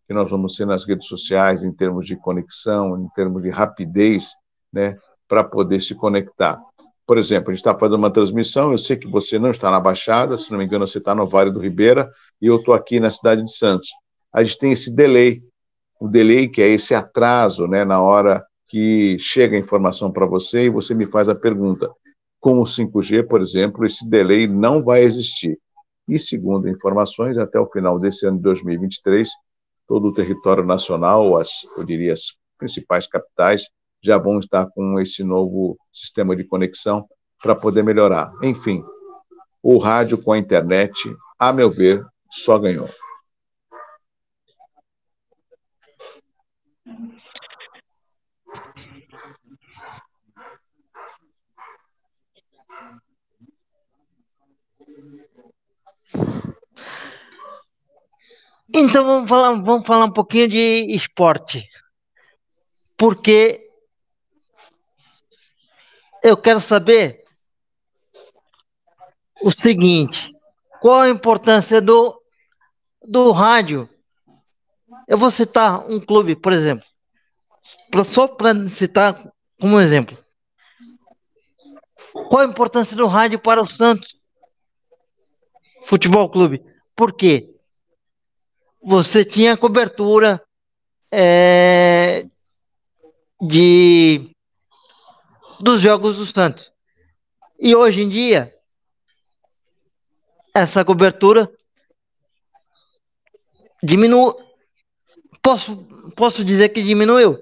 que 0.06 0.14
nós 0.14 0.30
vamos 0.30 0.56
ter 0.56 0.66
nas 0.66 0.84
redes 0.84 1.06
sociais 1.06 1.64
em 1.64 1.72
termos 1.72 2.06
de 2.06 2.16
conexão, 2.16 2.98
em 2.98 3.08
termos 3.14 3.42
de 3.42 3.50
rapidez, 3.50 4.30
né, 4.72 4.96
para 5.28 5.42
poder 5.42 5.80
se 5.80 5.94
conectar. 5.94 6.60
Por 7.06 7.18
exemplo, 7.18 7.50
a 7.50 7.52
gente 7.52 7.60
está 7.60 7.76
fazendo 7.78 7.98
uma 7.98 8.12
transmissão, 8.12 8.72
eu 8.72 8.78
sei 8.78 8.96
que 8.96 9.08
você 9.08 9.38
não 9.38 9.50
está 9.50 9.70
na 9.70 9.80
Baixada, 9.80 10.36
se 10.38 10.50
não 10.50 10.58
me 10.58 10.64
engano, 10.64 10.86
você 10.86 10.98
está 10.98 11.14
no 11.14 11.26
Vale 11.26 11.50
do 11.50 11.60
Ribeira, 11.60 12.08
e 12.40 12.46
eu 12.46 12.56
estou 12.56 12.74
aqui 12.74 13.00
na 13.00 13.10
cidade 13.10 13.42
de 13.42 13.52
Santos. 13.54 13.90
A 14.32 14.42
gente 14.42 14.58
tem 14.58 14.72
esse 14.72 14.94
delay, 14.94 15.42
o 16.00 16.08
delay 16.08 16.48
que 16.48 16.62
é 16.62 16.68
esse 16.68 16.94
atraso, 16.94 17.66
né, 17.66 17.84
na 17.84 18.00
hora 18.00 18.44
que 18.68 19.18
chega 19.18 19.56
a 19.56 19.60
informação 19.60 20.10
para 20.10 20.24
você 20.24 20.64
e 20.64 20.70
você 20.70 20.94
me 20.94 21.06
faz 21.06 21.28
a 21.28 21.34
pergunta. 21.34 21.90
Com 22.40 22.58
o 22.60 22.64
5G, 22.64 23.26
por 23.28 23.40
exemplo, 23.42 23.84
esse 23.84 24.08
delay 24.08 24.46
não 24.46 24.82
vai 24.82 25.02
existir. 25.02 25.58
E 26.08 26.18
segundo 26.18 26.68
informações, 26.68 27.36
até 27.36 27.60
o 27.60 27.70
final 27.70 27.98
desse 27.98 28.26
ano 28.26 28.38
de 28.38 28.42
2023, 28.44 29.28
todo 29.86 30.08
o 30.08 30.12
território 30.12 30.64
nacional, 30.64 31.36
as, 31.36 31.50
eu 31.76 31.84
diria, 31.84 32.12
as 32.12 32.36
principais 32.58 33.06
capitais, 33.06 33.64
já 34.02 34.18
vão 34.18 34.38
estar 34.38 34.66
com 34.66 34.98
esse 34.98 35.22
novo 35.22 35.78
sistema 35.92 36.34
de 36.34 36.44
conexão 36.44 37.06
para 37.40 37.54
poder 37.54 37.82
melhorar. 37.82 38.32
Enfim, 38.42 38.84
o 39.62 39.78
rádio 39.78 40.20
com 40.20 40.32
a 40.32 40.38
internet, 40.38 41.14
a 41.38 41.52
meu 41.52 41.70
ver, 41.70 42.04
só 42.30 42.58
ganhou. 42.58 42.88
Então 58.74 59.04
vamos 59.04 59.28
falar, 59.28 59.52
vamos 59.60 59.86
falar 59.86 60.06
um 60.06 60.12
pouquinho 60.12 60.48
de 60.48 60.86
esporte. 60.88 61.68
Porque 62.96 63.61
eu 66.22 66.36
quero 66.36 66.60
saber 66.60 67.24
o 69.42 69.50
seguinte: 69.50 70.32
qual 70.80 71.00
a 71.00 71.10
importância 71.10 71.80
do, 71.80 72.20
do 73.02 73.30
rádio? 73.32 73.88
Eu 75.08 75.18
vou 75.18 75.30
citar 75.30 75.80
um 75.90 76.00
clube, 76.00 76.36
por 76.36 76.52
exemplo, 76.52 76.86
pra, 77.90 78.04
só 78.04 78.28
para 78.28 78.68
citar 78.68 79.32
como 79.60 79.80
exemplo. 79.80 80.16
Qual 82.12 82.42
a 82.42 82.46
importância 82.46 82.96
do 82.96 83.06
rádio 83.06 83.38
para 83.38 83.62
o 83.62 83.70
Santos 83.70 84.16
Futebol 85.84 86.30
Clube? 86.30 86.62
Por 86.94 87.14
quê? 87.14 87.54
Você 88.82 89.24
tinha 89.24 89.56
cobertura 89.56 90.42
é, 91.12 92.26
de 93.40 94.32
dos 95.62 95.80
jogos 95.80 96.16
do 96.16 96.26
Santos. 96.26 96.72
E 97.56 97.76
hoje 97.76 98.02
em 98.02 98.08
dia, 98.08 98.52
essa 100.52 100.84
cobertura 100.84 101.48
diminuiu. 103.80 104.34
Posso, 105.40 105.76
posso 106.16 106.44
dizer 106.44 106.70
que 106.70 106.82
diminuiu? 106.82 107.40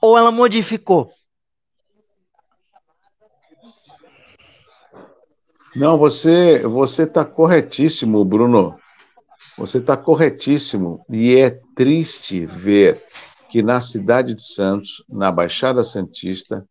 Ou 0.00 0.18
ela 0.18 0.30
modificou? 0.30 1.10
Não, 5.74 5.96
você 5.98 6.60
você 6.60 7.04
está 7.04 7.24
corretíssimo, 7.24 8.22
Bruno. 8.24 8.78
Você 9.56 9.78
está 9.78 9.96
corretíssimo 9.96 11.04
e 11.08 11.36
é 11.36 11.50
triste 11.74 12.44
ver 12.44 13.02
que 13.54 13.62
na 13.62 13.80
cidade 13.80 14.34
de 14.34 14.42
Santos, 14.42 15.04
na 15.08 15.30
Baixada 15.30 15.84
Santista, 15.84 16.66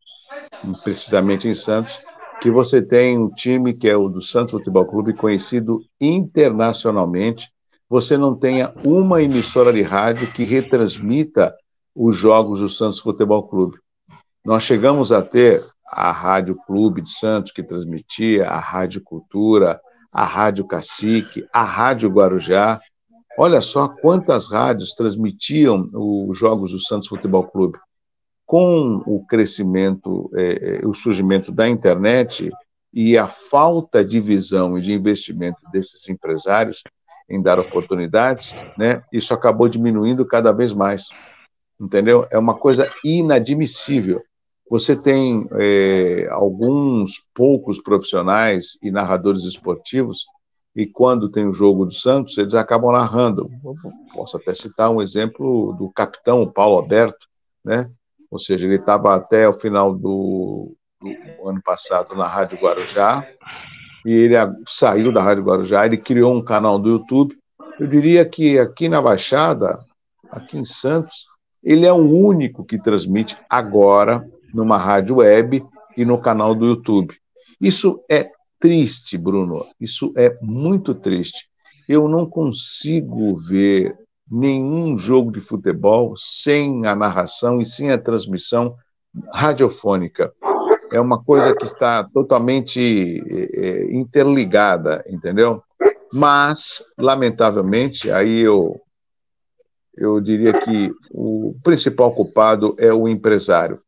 precisamente 0.83 1.47
em 1.47 1.55
Santos, 1.55 1.97
que 2.41 2.51
você 2.51 2.81
tem 2.81 3.17
um 3.17 3.29
time 3.29 3.71
que 3.71 3.87
é 3.87 3.95
o 3.95 4.09
do 4.09 4.21
Santos 4.21 4.51
Futebol 4.51 4.85
Clube, 4.85 5.13
conhecido 5.13 5.79
internacionalmente, 6.01 7.49
você 7.87 8.17
não 8.17 8.35
tenha 8.35 8.73
uma 8.83 9.23
emissora 9.23 9.71
de 9.71 9.81
rádio 9.81 10.29
que 10.33 10.43
retransmita 10.43 11.55
os 11.95 12.17
jogos 12.17 12.59
do 12.59 12.67
Santos 12.67 12.99
Futebol 12.99 13.47
Clube. 13.47 13.77
Nós 14.45 14.63
chegamos 14.63 15.09
a 15.13 15.21
ter 15.21 15.63
a 15.87 16.11
Rádio 16.11 16.57
Clube 16.67 16.99
de 16.99 17.11
Santos, 17.11 17.53
que 17.53 17.63
transmitia, 17.63 18.49
a 18.49 18.59
Rádio 18.59 19.01
Cultura, 19.01 19.79
a 20.13 20.25
Rádio 20.25 20.67
Cacique, 20.67 21.45
a 21.53 21.63
Rádio 21.63 22.09
Guarujá, 22.09 22.81
Olha 23.37 23.61
só 23.61 23.87
quantas 23.87 24.49
rádios 24.49 24.93
transmitiam 24.93 25.89
os 25.93 26.37
jogos 26.37 26.71
do 26.71 26.79
Santos 26.79 27.07
Futebol 27.07 27.43
Clube. 27.45 27.77
Com 28.45 29.01
o 29.07 29.25
crescimento, 29.25 30.29
é, 30.35 30.81
é, 30.81 30.87
o 30.87 30.93
surgimento 30.93 31.51
da 31.51 31.67
internet 31.67 32.51
e 32.93 33.17
a 33.17 33.27
falta 33.27 34.05
de 34.05 34.19
visão 34.19 34.77
e 34.77 34.81
de 34.81 34.93
investimento 34.93 35.59
desses 35.71 36.07
empresários 36.07 36.83
em 37.27 37.41
dar 37.41 37.57
oportunidades, 37.57 38.53
né, 38.77 39.01
isso 39.11 39.33
acabou 39.33 39.67
diminuindo 39.67 40.25
cada 40.25 40.51
vez 40.51 40.71
mais. 40.71 41.07
Entendeu? 41.79 42.27
É 42.29 42.37
uma 42.37 42.53
coisa 42.53 42.87
inadmissível. 43.03 44.21
Você 44.69 44.95
tem 44.95 45.47
é, 45.53 46.27
alguns 46.29 47.27
poucos 47.33 47.81
profissionais 47.81 48.77
e 48.81 48.91
narradores 48.91 49.43
esportivos 49.43 50.25
e 50.75 50.87
quando 50.87 51.29
tem 51.29 51.47
o 51.47 51.53
jogo 51.53 51.85
do 51.85 51.93
Santos, 51.93 52.37
eles 52.37 52.55
acabam 52.55 52.91
narrando. 52.91 53.49
posso 54.13 54.37
até 54.37 54.53
citar 54.55 54.89
um 54.89 55.01
exemplo 55.01 55.73
do 55.73 55.89
capitão 55.91 56.49
Paulo 56.49 56.77
Alberto, 56.77 57.27
né? 57.63 57.89
Ou 58.31 58.39
seja, 58.39 58.65
ele 58.65 58.75
estava 58.75 59.13
até 59.13 59.47
o 59.47 59.53
final 59.53 59.93
do, 59.93 60.75
do, 60.99 61.47
ano 61.47 61.61
passado 61.61 62.15
na 62.15 62.27
Rádio 62.27 62.57
Guarujá, 62.57 63.27
e 64.03 64.11
ele 64.11 64.35
saiu 64.67 65.11
da 65.11 65.21
Rádio 65.21 65.43
Guarujá, 65.43 65.85
ele 65.85 65.97
criou 65.97 66.35
um 66.35 66.43
canal 66.43 66.79
do 66.79 66.89
YouTube. 66.89 67.37
Eu 67.79 67.85
diria 67.85 68.25
que 68.25 68.57
aqui 68.57 68.89
na 68.89 69.01
Baixada, 69.01 69.79
aqui 70.31 70.57
em 70.57 70.65
Santos, 70.65 71.25
ele 71.63 71.85
é 71.85 71.93
o 71.93 71.97
único 71.97 72.65
que 72.65 72.81
transmite 72.81 73.37
agora 73.47 74.27
numa 74.51 74.77
rádio 74.77 75.17
web 75.17 75.63
e 75.95 76.03
no 76.03 76.19
canal 76.19 76.55
do 76.55 76.65
YouTube. 76.65 77.15
Isso 77.61 78.03
é 78.09 78.31
triste, 78.63 79.17
Bruno. 79.17 79.65
Isso 79.77 80.13
é 80.15 80.37
muito 80.41 80.95
triste. 80.95 81.49
Eu 81.85 82.07
não 82.07 82.25
consigo 82.25 83.35
ver 83.35 83.93
nenhum 84.31 84.97
jogo 84.97 85.33
de 85.33 85.41
futebol 85.41 86.13
sem 86.15 86.87
a 86.87 86.95
narração 86.95 87.59
e 87.59 87.65
sem 87.65 87.91
a 87.91 87.97
transmissão 87.97 88.73
radiofônica. 89.33 90.31
É 90.93 91.01
uma 91.01 91.21
coisa 91.21 91.53
que 91.53 91.65
está 91.65 92.05
totalmente 92.05 93.21
é, 93.53 93.93
interligada, 93.93 95.03
entendeu? 95.09 95.61
Mas, 96.13 96.85
lamentavelmente, 96.97 98.09
aí 98.09 98.39
eu, 98.39 98.79
eu 99.97 100.21
diria 100.21 100.53
que 100.53 100.89
o 101.11 101.53
principal 101.65 102.13
culpado 102.13 102.77
é 102.79 102.93
o 102.93 103.09
empresário 103.09 103.82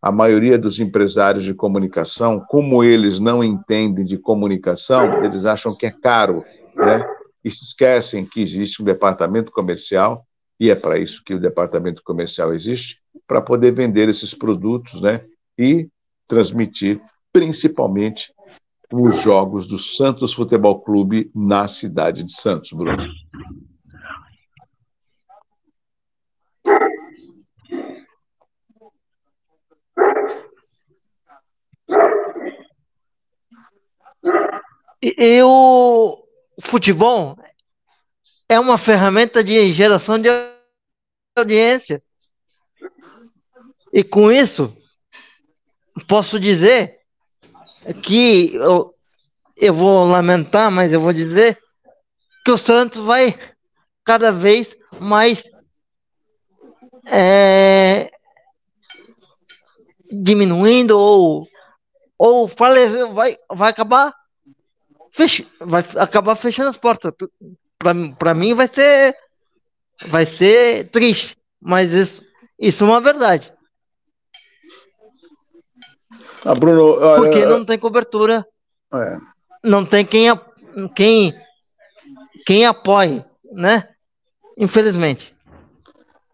a 0.00 0.12
maioria 0.12 0.58
dos 0.58 0.78
empresários 0.78 1.44
de 1.44 1.54
comunicação, 1.54 2.40
como 2.48 2.84
eles 2.84 3.18
não 3.18 3.42
entendem 3.42 4.04
de 4.04 4.18
comunicação, 4.18 5.22
eles 5.24 5.44
acham 5.44 5.76
que 5.76 5.86
é 5.86 5.90
caro, 5.90 6.44
né? 6.74 7.04
E 7.44 7.50
se 7.50 7.64
esquecem 7.64 8.26
que 8.26 8.40
existe 8.40 8.82
um 8.82 8.84
departamento 8.84 9.52
comercial, 9.52 10.26
e 10.58 10.70
é 10.70 10.74
para 10.74 10.98
isso 10.98 11.22
que 11.24 11.34
o 11.34 11.40
departamento 11.40 12.02
comercial 12.04 12.54
existe, 12.54 12.98
para 13.26 13.40
poder 13.40 13.72
vender 13.72 14.08
esses 14.08 14.34
produtos, 14.34 15.00
né? 15.00 15.24
E 15.58 15.88
transmitir, 16.26 17.00
principalmente 17.32 18.32
os 18.92 19.20
jogos 19.20 19.66
do 19.66 19.78
Santos 19.78 20.32
Futebol 20.32 20.80
Clube 20.80 21.30
na 21.34 21.66
cidade 21.66 22.22
de 22.22 22.32
Santos, 22.32 22.70
Bruno. 22.72 23.02
E, 35.06 35.40
o 35.40 36.26
futebol 36.60 37.38
é 38.48 38.58
uma 38.58 38.76
ferramenta 38.76 39.44
de 39.44 39.72
geração 39.72 40.18
de 40.18 40.28
audiência. 41.36 42.02
E 43.92 44.02
com 44.02 44.32
isso, 44.32 44.76
posso 46.08 46.40
dizer 46.40 46.98
que 48.02 48.52
eu, 48.54 48.92
eu 49.56 49.72
vou 49.72 50.08
lamentar, 50.08 50.72
mas 50.72 50.92
eu 50.92 51.00
vou 51.00 51.12
dizer 51.12 51.56
que 52.44 52.50
o 52.50 52.58
Santos 52.58 53.04
vai 53.04 53.38
cada 54.04 54.32
vez 54.32 54.74
mais 54.98 55.40
é, 57.06 58.10
diminuindo 60.10 60.98
ou, 60.98 61.48
ou 62.18 62.48
falecer, 62.48 63.06
vai, 63.12 63.38
vai 63.48 63.70
acabar 63.70 64.12
fech, 65.16 65.48
vai 65.58 65.84
acabar 65.96 66.36
fechando 66.36 66.68
as 66.68 66.76
portas. 66.76 67.12
Para 68.18 68.34
mim 68.34 68.54
vai 68.54 68.68
ser 68.68 69.16
vai 70.08 70.26
ser 70.26 70.90
triste, 70.90 71.36
mas 71.60 71.90
isso, 71.90 72.22
isso 72.58 72.84
é 72.84 72.86
uma 72.86 73.00
verdade. 73.00 73.52
Ah, 76.44 76.54
Bruno, 76.54 76.96
Porque 77.16 77.46
não 77.46 77.64
tem 77.64 77.78
cobertura. 77.78 78.46
É. 78.92 79.16
Não 79.64 79.84
tem 79.84 80.04
quem, 80.04 80.28
quem, 80.94 81.34
quem 82.46 82.66
apoie, 82.66 83.24
né? 83.52 83.88
Infelizmente. 84.56 85.34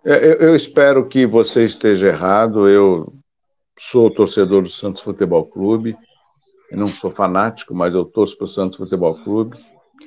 É, 0.05 0.17
eu, 0.17 0.49
eu, 0.49 0.57
espero 0.57 1.09
que 1.09 1.25
você 1.25 1.65
esteja 1.65 2.09
errado. 2.09 2.69
Eu 2.69 3.15
sou 3.79 4.13
torcedor 4.13 4.63
do 4.63 4.69
Santos 4.69 5.03
Futebol 5.03 5.47
Clube. 5.47 5.97
Não 6.75 6.89
sou 6.89 7.11
fanático, 7.11 7.75
mas 7.75 7.95
eu 7.95 8.05
torço 8.05 8.37
para 8.37 8.45
o 8.45 8.49
Santos 8.49 8.79
Futebol 8.79 9.23
Clube. 9.23 9.59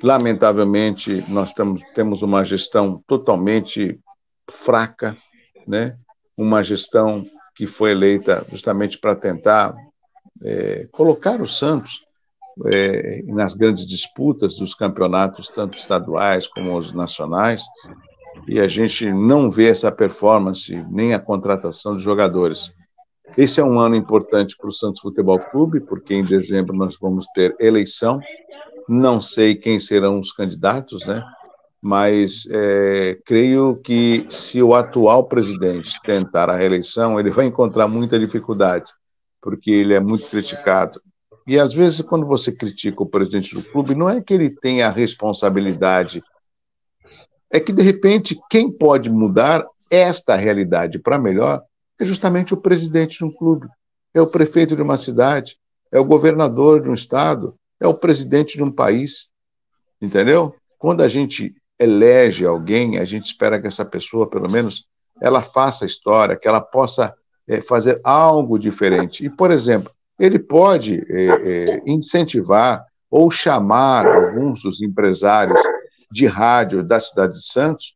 Lamentavelmente, 0.02 1.24
nós 1.28 1.52
temos 1.94 2.22
uma 2.22 2.44
gestão 2.44 3.02
totalmente 3.06 3.98
fraca, 4.50 5.16
né? 5.66 5.96
uma 6.36 6.62
gestão 6.62 7.24
que 7.54 7.66
foi 7.66 7.92
eleita 7.92 8.46
justamente 8.50 8.98
para 8.98 9.16
tentar 9.16 9.74
é, 10.44 10.86
colocar 10.92 11.40
o 11.40 11.48
Santos 11.48 12.04
é, 12.66 13.22
nas 13.26 13.54
grandes 13.54 13.86
disputas 13.86 14.56
dos 14.56 14.74
campeonatos, 14.74 15.48
tanto 15.48 15.78
estaduais 15.78 16.46
como 16.46 16.76
os 16.76 16.92
nacionais, 16.92 17.64
e 18.46 18.60
a 18.60 18.68
gente 18.68 19.10
não 19.10 19.50
vê 19.50 19.68
essa 19.68 19.90
performance, 19.90 20.74
nem 20.90 21.14
a 21.14 21.18
contratação 21.18 21.96
de 21.96 22.02
jogadores. 22.02 22.72
Esse 23.36 23.60
é 23.60 23.64
um 23.64 23.78
ano 23.78 23.94
importante 23.94 24.56
para 24.56 24.68
o 24.68 24.72
Santos 24.72 25.00
Futebol 25.00 25.38
Clube, 25.38 25.80
porque 25.80 26.14
em 26.14 26.24
dezembro 26.24 26.74
nós 26.74 26.96
vamos 27.00 27.26
ter 27.34 27.54
eleição. 27.60 28.18
Não 28.88 29.20
sei 29.20 29.54
quem 29.54 29.78
serão 29.78 30.18
os 30.18 30.32
candidatos, 30.32 31.06
né? 31.06 31.22
Mas 31.82 32.46
é, 32.50 33.18
creio 33.24 33.76
que 33.76 34.24
se 34.28 34.62
o 34.62 34.74
atual 34.74 35.24
presidente 35.24 36.00
tentar 36.02 36.48
a 36.48 36.56
reeleição, 36.56 37.20
ele 37.20 37.30
vai 37.30 37.46
encontrar 37.46 37.86
muita 37.86 38.18
dificuldade 38.18 38.90
porque 39.46 39.70
ele 39.70 39.94
é 39.94 40.00
muito 40.00 40.26
criticado. 40.26 41.00
E 41.46 41.56
às 41.56 41.72
vezes, 41.72 42.00
quando 42.00 42.26
você 42.26 42.50
critica 42.50 43.04
o 43.04 43.08
presidente 43.08 43.54
do 43.54 43.62
clube, 43.62 43.94
não 43.94 44.10
é 44.10 44.20
que 44.20 44.34
ele 44.34 44.50
tenha 44.50 44.88
a 44.88 44.90
responsabilidade, 44.90 46.20
é 47.48 47.60
que 47.60 47.72
de 47.72 47.80
repente 47.80 48.36
quem 48.50 48.76
pode 48.76 49.08
mudar 49.08 49.64
esta 49.88 50.34
realidade 50.34 50.98
para 50.98 51.16
melhor 51.16 51.62
é 51.98 52.04
justamente 52.04 52.54
o 52.54 52.56
presidente 52.56 53.18
de 53.18 53.24
um 53.24 53.30
clube, 53.30 53.68
é 54.14 54.20
o 54.20 54.26
prefeito 54.26 54.76
de 54.76 54.82
uma 54.82 54.96
cidade, 54.96 55.56
é 55.92 55.98
o 55.98 56.04
governador 56.04 56.82
de 56.82 56.88
um 56.88 56.94
estado, 56.94 57.54
é 57.80 57.86
o 57.86 57.94
presidente 57.94 58.56
de 58.56 58.62
um 58.62 58.70
país. 58.70 59.28
Entendeu? 60.00 60.54
Quando 60.78 61.02
a 61.02 61.08
gente 61.08 61.54
elege 61.78 62.44
alguém, 62.44 62.98
a 62.98 63.04
gente 63.04 63.26
espera 63.26 63.60
que 63.60 63.66
essa 63.66 63.84
pessoa, 63.84 64.28
pelo 64.28 64.50
menos, 64.50 64.86
ela 65.20 65.42
faça 65.42 65.86
história, 65.86 66.36
que 66.36 66.48
ela 66.48 66.60
possa 66.60 67.14
é, 67.48 67.60
fazer 67.60 68.00
algo 68.04 68.58
diferente. 68.58 69.24
E, 69.24 69.30
por 69.30 69.50
exemplo, 69.50 69.90
ele 70.18 70.38
pode 70.38 71.04
é, 71.10 71.26
é, 71.26 71.82
incentivar 71.86 72.84
ou 73.10 73.30
chamar 73.30 74.06
alguns 74.06 74.62
dos 74.62 74.82
empresários 74.82 75.60
de 76.10 76.26
rádio 76.26 76.82
da 76.82 76.98
cidade 76.98 77.34
de 77.34 77.46
Santos 77.46 77.94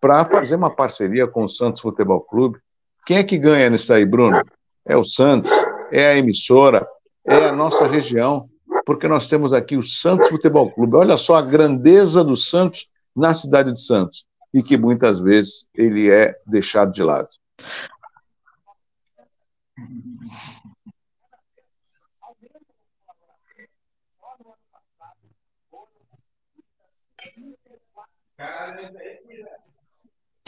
para 0.00 0.24
fazer 0.24 0.56
uma 0.56 0.74
parceria 0.74 1.26
com 1.26 1.44
o 1.44 1.48
Santos 1.48 1.80
Futebol 1.80 2.20
Clube. 2.20 2.58
Quem 3.06 3.18
é 3.18 3.24
que 3.24 3.38
ganha 3.38 3.68
nisso 3.70 3.92
aí, 3.92 4.04
Bruno? 4.04 4.42
É 4.86 4.96
o 4.96 5.04
Santos, 5.04 5.50
é 5.90 6.08
a 6.08 6.16
emissora, 6.16 6.86
é 7.26 7.46
a 7.46 7.52
nossa 7.52 7.86
região, 7.86 8.48
porque 8.84 9.08
nós 9.08 9.26
temos 9.26 9.52
aqui 9.52 9.76
o 9.76 9.82
Santos 9.82 10.28
Futebol 10.28 10.70
Clube. 10.70 10.96
Olha 10.96 11.16
só 11.16 11.36
a 11.36 11.42
grandeza 11.42 12.24
do 12.24 12.36
Santos 12.36 12.86
na 13.14 13.34
cidade 13.34 13.72
de 13.72 13.80
Santos 13.80 14.24
e 14.52 14.62
que 14.62 14.76
muitas 14.76 15.20
vezes 15.20 15.66
ele 15.74 16.10
é 16.10 16.36
deixado 16.46 16.92
de 16.92 17.02
lado. 17.02 17.28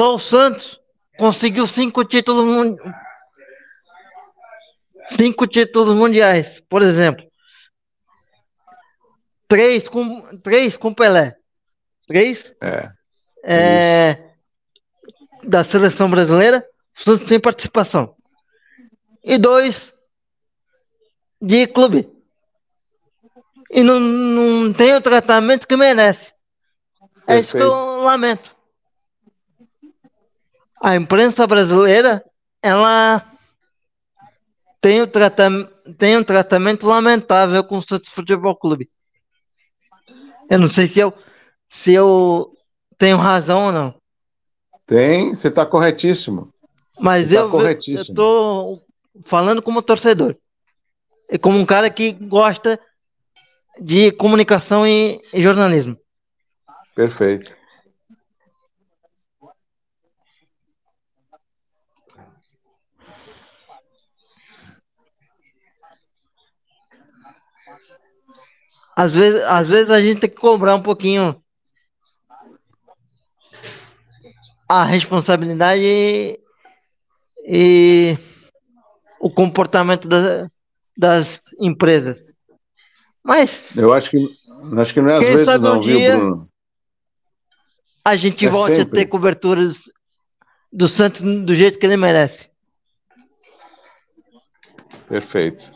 Só 0.01 0.15
o 0.15 0.19
Santos 0.19 0.82
conseguiu 1.19 1.67
cinco 1.67 2.05
títulos 2.05 2.79
cinco 5.19 5.47
títulos 5.47 5.95
mundiais, 5.95 6.61
por 6.69 6.83
exemplo. 6.83 7.25
Três 9.49 9.89
com 9.89 10.39
três 10.39 10.77
com 10.77 10.95
Pelé. 10.95 11.37
Três? 12.07 12.53
É. 12.61 12.93
é 13.45 14.33
da 15.45 15.65
seleção 15.65 16.09
brasileira, 16.09 16.65
Santos 16.95 17.27
sem 17.27 17.41
participação 17.41 18.15
e 19.25 19.39
dois 19.39 19.93
de 21.41 21.67
clube. 21.67 22.11
E 23.71 23.83
não, 23.83 23.99
não 23.99 24.73
tem 24.73 24.95
o 24.95 25.01
tratamento 25.01 25.67
que 25.67 25.77
merece. 25.77 26.33
Perfeito. 27.27 27.31
É 27.31 27.41
isso 27.41 27.53
que 27.53 27.59
eu 27.59 28.03
lamento. 28.03 28.55
A 30.83 30.97
imprensa 30.97 31.47
brasileira, 31.47 32.25
ela 32.61 33.25
tem, 34.81 35.01
o 35.01 35.07
tratam, 35.07 35.71
tem 35.97 36.17
um 36.19 36.25
tratamento 36.25 36.85
lamentável 36.85 37.63
com 37.63 37.79
o 37.79 37.83
Santos 37.83 38.09
Futebol 38.09 38.57
Clube. 38.57 38.91
Eu 40.51 40.59
não 40.59 40.69
sei 40.69 40.93
se 40.93 40.99
eu, 40.99 41.15
se 41.71 41.93
eu 41.93 42.53
tenho 42.99 43.17
razão 43.17 43.67
ou 43.67 43.73
não. 43.73 43.95
Tem, 44.85 45.33
você 45.33 45.47
está 45.47 45.65
corretíssimo. 45.65 46.53
Mas 46.99 47.29
tá 47.29 47.37
eu, 47.37 47.69
estou 47.95 48.83
falando 49.25 49.63
como 49.63 49.83
torcedor. 49.83 50.35
E 51.31 51.39
como 51.39 51.59
um 51.59 51.65
cara 51.65 51.89
que 51.89 52.11
gosta 52.11 52.79
de 53.81 54.11
comunicação 54.11 54.85
e, 54.85 55.23
e 55.33 55.41
jornalismo. 55.41 55.97
Perfeito. 56.93 57.62
Às 68.95 69.13
vezes, 69.13 69.43
às 69.43 69.67
vezes 69.67 69.91
a 69.91 70.03
gente 70.03 70.21
tem 70.21 70.31
que 70.31 70.37
cobrar 70.37 70.75
um 70.75 70.83
pouquinho 70.83 71.43
a 74.69 74.85
responsabilidade 74.85 75.83
e, 75.83 76.41
e 77.47 78.19
o 79.21 79.31
comportamento 79.31 80.09
da, 80.09 80.47
das 80.97 81.43
empresas. 81.59 82.35
Mas. 83.23 83.63
Eu 83.77 83.93
acho 83.93 84.11
que, 84.11 84.37
acho 84.77 84.95
que 84.95 85.01
não 85.01 85.11
é 85.11 85.19
às 85.19 85.27
vezes, 85.27 85.61
não, 85.61 85.79
um 85.79 85.83
viu, 85.83 86.01
Bruno? 86.01 86.49
A 88.05 88.17
gente 88.17 88.47
é 88.47 88.51
volta 88.51 88.77
sempre. 88.77 89.01
a 89.01 89.03
ter 89.03 89.07
coberturas 89.09 89.85
do 90.73 90.89
Santos 90.89 91.21
do 91.21 91.55
jeito 91.55 91.79
que 91.79 91.87
ele 91.87 91.97
merece. 91.97 92.51
Perfeito. 95.07 95.71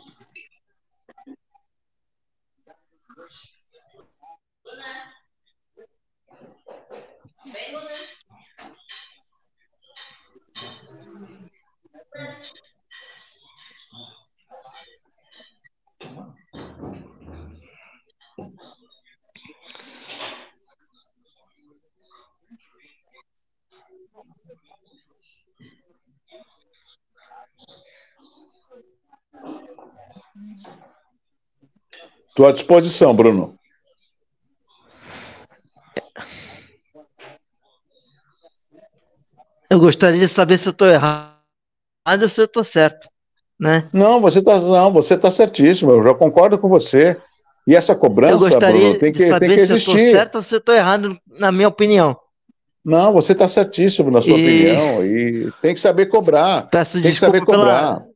Estou 32.37 32.47
à 32.47 32.51
disposição, 32.51 33.15
Bruno. 33.15 33.57
Eu 39.69 39.79
gostaria 39.79 40.27
de 40.27 40.27
saber 40.31 40.59
se 40.59 40.67
eu 40.67 40.71
estou 40.71 40.87
errado 40.87 41.36
se 42.29 42.41
eu 42.41 42.45
estou 42.45 42.63
certo, 42.63 43.09
né? 43.59 43.87
Não, 43.91 44.21
você 44.21 44.39
está 44.39 44.59
não, 44.59 44.91
você 44.93 45.17
tá 45.17 45.29
certíssimo. 45.31 45.91
Eu 45.91 46.03
já 46.03 46.13
concordo 46.13 46.57
com 46.57 46.69
você. 46.69 47.17
E 47.67 47.75
essa 47.75 47.93
cobrança, 47.93 48.57
Bruno, 48.57 48.97
tem 48.97 49.11
que, 49.11 49.39
tem 49.39 49.49
que 49.49 49.59
existir. 49.59 49.91
Se 49.91 50.07
eu 50.07 50.11
certo 50.11 50.35
ou 50.35 50.41
se 50.41 50.55
eu 50.55 50.59
estou 50.59 50.73
errado, 50.73 51.19
na 51.27 51.51
minha 51.51 51.67
opinião. 51.67 52.17
Não, 52.83 53.11
você 53.11 53.33
está 53.33 53.49
certíssimo 53.49 54.09
na 54.09 54.21
sua 54.21 54.37
e... 54.37 54.41
opinião 54.41 55.05
e 55.05 55.51
tem 55.61 55.73
que 55.73 55.79
saber 55.79 56.05
cobrar. 56.05 56.69
Peço 56.69 57.01
tem 57.01 57.11
que 57.11 57.19
saber 57.19 57.43
cobrar. 57.43 57.99
Pela... 57.99 58.07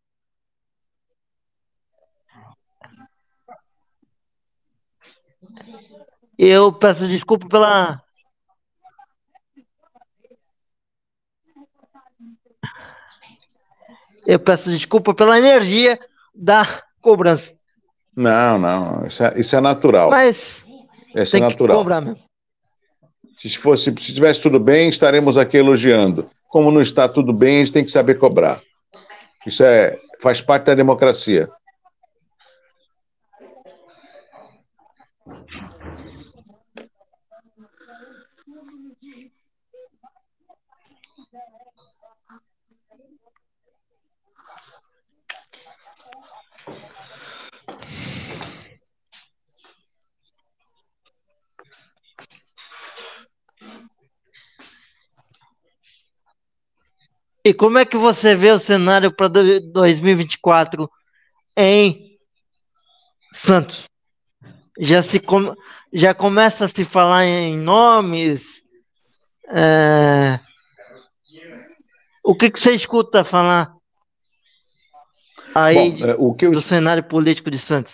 Eu 6.38 6.72
peço 6.72 7.06
desculpa 7.08 7.48
pela. 7.50 8.02
Eu 14.26 14.40
peço 14.40 14.70
desculpa 14.70 15.14
pela 15.14 15.38
energia 15.38 16.00
da 16.34 16.84
cobrança. 17.02 17.52
Não, 18.16 18.60
não, 18.60 19.06
isso 19.06 19.24
é, 19.24 19.40
isso 19.40 19.56
é 19.56 19.62
natural. 19.62 20.10
Mas 20.10 20.64
isso 21.16 21.38
é 21.38 21.40
natural. 21.40 21.78
cobrar 21.78 22.02
mesmo. 22.02 22.20
Se 23.38 23.58
fosse, 23.58 23.86
se 23.86 24.10
estivesse 24.10 24.42
tudo 24.42 24.60
bem, 24.60 24.90
estaremos 24.90 25.38
aqui 25.38 25.58
elogiando. 25.58 26.30
Como 26.48 26.70
não 26.70 26.82
está 26.82 27.08
tudo 27.08 27.34
bem, 27.34 27.56
a 27.56 27.60
gente 27.60 27.72
tem 27.72 27.84
que 27.84 27.90
saber 27.90 28.20
cobrar. 28.20 28.62
Isso 29.46 29.64
é, 29.64 29.98
faz 30.20 30.42
parte 30.42 30.66
da 30.66 30.76
democracia. 30.76 31.50
E 57.44 57.54
como 57.54 57.78
é 57.80 57.86
que 57.86 57.98
você 57.98 58.36
vê 58.36 58.52
o 58.52 58.60
cenário 58.60 59.12
para 59.12 59.28
2024 59.28 60.90
em 61.58 62.18
Santos? 63.34 63.86
Já, 64.80 65.02
se 65.02 65.20
com, 65.20 65.56
já 65.92 66.14
começa 66.14 66.66
a 66.66 66.68
se 66.68 66.86
falar 66.86 67.26
em 67.26 67.58
nomes? 67.58 68.44
É, 69.50 70.40
o 72.24 72.36
que, 72.36 72.52
que 72.52 72.60
você 72.60 72.74
escuta 72.74 73.24
falar 73.24 73.74
aí 75.56 75.92
Bom, 75.92 76.08
é, 76.08 76.16
o 76.18 76.34
que 76.34 76.46
eu, 76.46 76.52
do 76.52 76.62
cenário 76.62 77.04
político 77.04 77.50
de 77.50 77.58
Santos? 77.58 77.94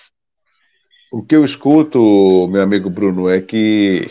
O 1.11 1.23
que 1.23 1.35
eu 1.35 1.43
escuto, 1.45 2.47
meu 2.49 2.61
amigo 2.61 2.89
Bruno, 2.89 3.29
é 3.29 3.41
que 3.41 4.05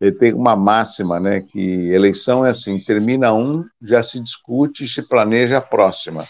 ele 0.00 0.12
tem 0.12 0.32
uma 0.32 0.56
máxima, 0.56 1.20
né, 1.20 1.42
que 1.42 1.90
eleição 1.90 2.44
é 2.44 2.50
assim, 2.50 2.82
termina 2.82 3.34
um, 3.34 3.64
já 3.82 4.02
se 4.02 4.18
discute, 4.18 4.88
se 4.88 5.02
planeja 5.02 5.58
a 5.58 5.60
próxima. 5.60 6.26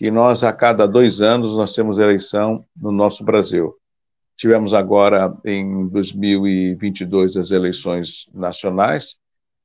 E 0.00 0.10
nós, 0.10 0.42
a 0.42 0.52
cada 0.52 0.86
dois 0.86 1.20
anos, 1.20 1.56
nós 1.56 1.72
temos 1.74 1.98
eleição 1.98 2.64
no 2.74 2.90
nosso 2.90 3.22
Brasil. 3.24 3.74
Tivemos 4.36 4.72
agora, 4.72 5.36
em 5.44 5.88
2022, 5.88 7.36
as 7.36 7.50
eleições 7.50 8.30
nacionais. 8.32 9.16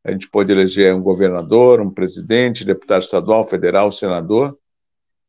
A 0.03 0.11
gente 0.11 0.28
pôde 0.28 0.51
eleger 0.51 0.93
um 0.93 1.01
governador, 1.01 1.80
um 1.80 1.91
presidente, 1.91 2.65
deputado 2.65 3.03
estadual, 3.03 3.47
federal, 3.47 3.91
senador. 3.91 4.57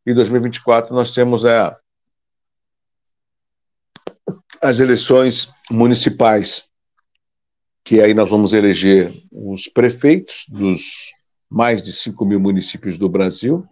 E 0.07 0.11
em 0.11 0.15
2024 0.15 0.95
nós 0.95 1.11
temos 1.11 1.45
é, 1.45 1.77
as 4.61 4.81
eleições 4.81 5.53
municipais 5.71 6.65
que 7.85 8.01
aí 8.01 8.15
nós 8.15 8.31
vamos 8.31 8.55
eleger 8.55 9.13
os 9.31 9.69
prefeitos 9.69 10.47
dos 10.49 11.13
mais 11.51 11.83
de 11.83 11.93
5 11.93 12.25
mil 12.25 12.41
municípios 12.41 12.97
do 12.97 13.09
Brasil 13.09 13.65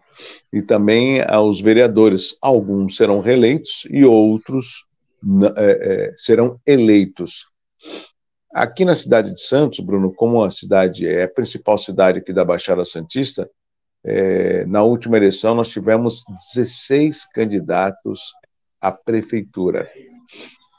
e 0.53 0.61
também 0.61 1.23
aos 1.27 1.61
vereadores. 1.61 2.37
Alguns 2.41 2.97
serão 2.97 3.21
reeleitos 3.21 3.87
e 3.91 4.05
outros 4.05 4.85
é, 5.57 6.11
é, 6.11 6.15
serão 6.17 6.61
eleitos. 6.67 7.47
Aqui 8.53 8.85
na 8.85 8.95
cidade 8.95 9.33
de 9.33 9.41
Santos, 9.41 9.81
Bruno, 9.81 10.13
como 10.13 10.45
a 10.45 10.51
cidade 10.51 11.07
é 11.09 11.23
a 11.23 11.29
principal 11.29 11.79
cidade 11.79 12.19
aqui 12.19 12.33
da 12.33 12.45
Baixada 12.45 12.85
Santista, 12.85 13.51
é, 14.05 14.67
na 14.67 14.83
última 14.83 15.17
eleição 15.17 15.55
nós 15.55 15.69
tivemos 15.69 16.23
16 16.55 17.25
candidatos 17.33 18.33
à 18.81 18.93
prefeitura. 18.93 19.91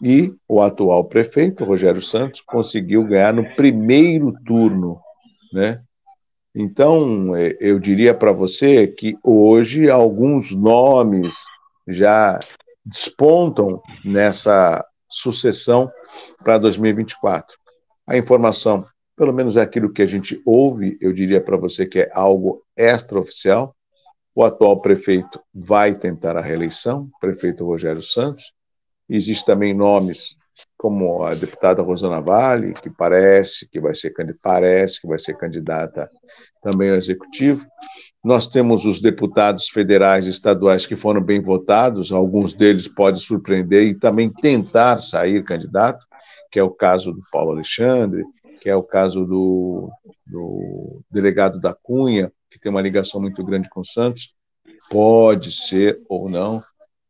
E 0.03 0.35
o 0.49 0.61
atual 0.61 1.05
prefeito, 1.05 1.63
Rogério 1.63 2.01
Santos, 2.01 2.41
conseguiu 2.41 3.05
ganhar 3.05 3.33
no 3.33 3.55
primeiro 3.55 4.33
turno, 4.45 4.99
né? 5.53 5.81
Então, 6.53 7.33
é, 7.33 7.55
eu 7.61 7.79
diria 7.79 8.13
para 8.13 8.33
você 8.33 8.85
que 8.85 9.17
hoje 9.23 9.89
alguns 9.89 10.53
nomes 10.53 11.45
já 11.87 12.37
despontam 12.85 13.81
nessa 14.03 14.85
sucessão 15.09 15.89
para 16.43 16.57
2024. 16.57 17.57
A 18.05 18.17
informação, 18.17 18.83
pelo 19.15 19.31
menos 19.31 19.55
é 19.55 19.61
aquilo 19.61 19.93
que 19.93 20.01
a 20.01 20.05
gente 20.05 20.41
ouve, 20.45 20.97
eu 20.99 21.13
diria 21.13 21.39
para 21.39 21.55
você 21.55 21.85
que 21.85 21.99
é 21.99 22.09
algo 22.13 22.61
extraoficial. 22.75 23.73
O 24.35 24.43
atual 24.43 24.81
prefeito 24.81 25.39
vai 25.53 25.95
tentar 25.95 26.35
a 26.35 26.41
reeleição, 26.41 27.09
prefeito 27.21 27.65
Rogério 27.65 28.01
Santos, 28.01 28.51
Existem 29.16 29.45
também 29.45 29.76
nomes 29.76 30.36
como 30.76 31.24
a 31.24 31.36
deputada 31.36 31.84
Rosana 31.84 32.20
Vale, 32.20 32.74
que 32.74 32.89
parece 32.89 33.70
que 33.70 33.80
vai 33.80 33.93
ser 33.93 34.11
parece 34.41 34.99
que 34.99 35.07
vai 35.07 35.20
ser 35.20 35.38
candidata 35.38 36.09
também 36.64 36.89
ao 36.89 36.97
executivo. 36.97 37.64
Nós 38.24 38.47
temos 38.47 38.86
os 38.86 38.99
deputados 38.99 39.70
federais 39.70 40.26
e 40.26 40.32
estaduais 40.32 40.88
que 40.88 40.95
foram 40.95 41.22
bem 41.22 41.39
votados, 41.39 42.11
alguns 42.11 42.53
deles 42.53 42.88
podem 42.88 43.22
surpreender 43.22 43.84
e 43.84 43.93
também 43.93 44.32
tentar 44.34 44.97
sair 44.97 45.43
candidato, 45.43 46.07
que 46.51 46.57
é 46.57 46.64
o 46.64 46.72
caso 46.72 47.11
do 47.14 47.20
Paulo 47.32 47.51
Alexandre, 47.51 48.26
que 48.61 48.68
é 48.70 48.76
o 48.76 48.82
caso 48.82 49.26
do, 49.26 49.91
do 50.26 51.01
delegado 51.11 51.59
da 51.59 51.72
Cunha, 51.72 52.32
que 52.49 52.59
tem 52.59 52.72
uma 52.72 52.82
ligação 52.82 53.22
muito 53.22 53.43
grande 53.45 53.70
com 53.70 53.82
o 53.82 53.86
Santos, 53.86 54.36
pode 54.89 55.51
ser 55.51 56.01
ou 56.09 56.28
não 56.28 56.59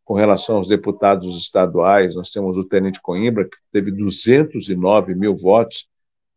com 0.04 0.14
relação 0.14 0.58
aos 0.58 0.68
deputados 0.68 1.38
estaduais, 1.38 2.16
nós 2.16 2.30
temos 2.30 2.58
o 2.58 2.64
Tenente 2.64 3.02
Coimbra, 3.02 3.46
que 3.46 3.58
teve 3.72 3.92
209 3.92 5.16
mil 5.16 5.36
votos, 5.36 5.88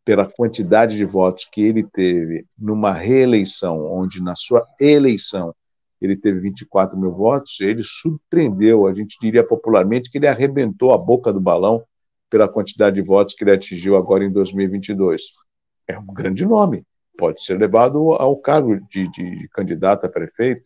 pela 0.04 0.24
quantidade 0.24 0.96
de 0.96 1.04
votos 1.04 1.48
que 1.50 1.60
ele 1.62 1.82
teve 1.82 2.46
numa 2.56 2.92
reeleição, 2.92 3.84
onde 3.92 4.22
na 4.22 4.36
sua 4.36 4.64
eleição 4.80 5.52
ele 6.00 6.16
teve 6.16 6.38
24 6.38 6.96
mil 6.96 7.10
votos, 7.10 7.58
ele 7.60 7.82
surpreendeu, 7.82 8.86
a 8.86 8.94
gente 8.94 9.16
diria 9.20 9.42
popularmente, 9.44 10.08
que 10.08 10.18
ele 10.18 10.28
arrebentou 10.28 10.92
a 10.92 10.98
boca 10.98 11.32
do 11.32 11.40
balão 11.40 11.82
pela 12.30 12.48
quantidade 12.48 12.94
de 12.94 13.02
votos 13.02 13.34
que 13.34 13.42
ele 13.42 13.50
atingiu 13.50 13.96
agora 13.96 14.24
em 14.24 14.30
2022. 14.30 15.22
É 15.88 15.98
um 15.98 16.06
grande 16.06 16.46
nome, 16.46 16.84
pode 17.18 17.42
ser 17.42 17.58
levado 17.58 18.12
ao 18.12 18.36
cargo 18.36 18.78
de, 18.88 19.10
de 19.10 19.48
candidato 19.48 20.04
a 20.04 20.08
prefeito, 20.08 20.62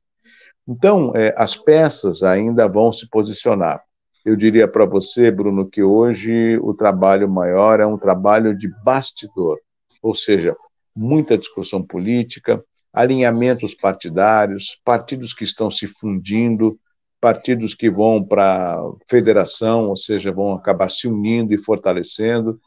então, 0.70 1.12
é, 1.16 1.34
as 1.36 1.56
peças 1.56 2.22
ainda 2.22 2.68
vão 2.68 2.92
se 2.92 3.08
posicionar. 3.10 3.82
Eu 4.24 4.36
diria 4.36 4.68
para 4.68 4.84
você, 4.84 5.28
Bruno, 5.28 5.68
que 5.68 5.82
hoje 5.82 6.56
o 6.62 6.72
trabalho 6.72 7.28
maior 7.28 7.80
é 7.80 7.86
um 7.86 7.98
trabalho 7.98 8.56
de 8.56 8.68
bastidor, 8.84 9.58
ou 10.00 10.14
seja, 10.14 10.56
muita 10.96 11.36
discussão 11.36 11.82
política, 11.82 12.62
alinhamentos 12.92 13.74
partidários, 13.74 14.80
partidos 14.84 15.34
que 15.34 15.42
estão 15.42 15.72
se 15.72 15.88
fundindo, 15.88 16.78
partidos 17.20 17.74
que 17.74 17.90
vão 17.90 18.22
para 18.22 18.80
federação, 19.08 19.88
ou 19.88 19.96
seja, 19.96 20.30
vão 20.30 20.52
acabar 20.52 20.88
se 20.88 21.08
unindo 21.08 21.52
e 21.52 21.58
fortalecendo. 21.58 22.60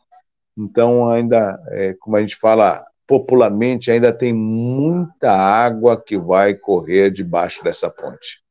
Então, 0.57 1.09
ainda, 1.09 1.57
é, 1.69 1.93
como 2.01 2.17
a 2.17 2.21
gente 2.21 2.35
fala, 2.35 2.83
popularmente 3.13 3.91
ainda 3.91 4.11
tem 4.11 4.33
muita 4.33 5.31
água 5.31 6.01
que 6.01 6.17
vai 6.17 6.55
correr 6.55 7.11
debaixo 7.11 7.63
dessa 7.63 7.87
ponte. 7.91 8.41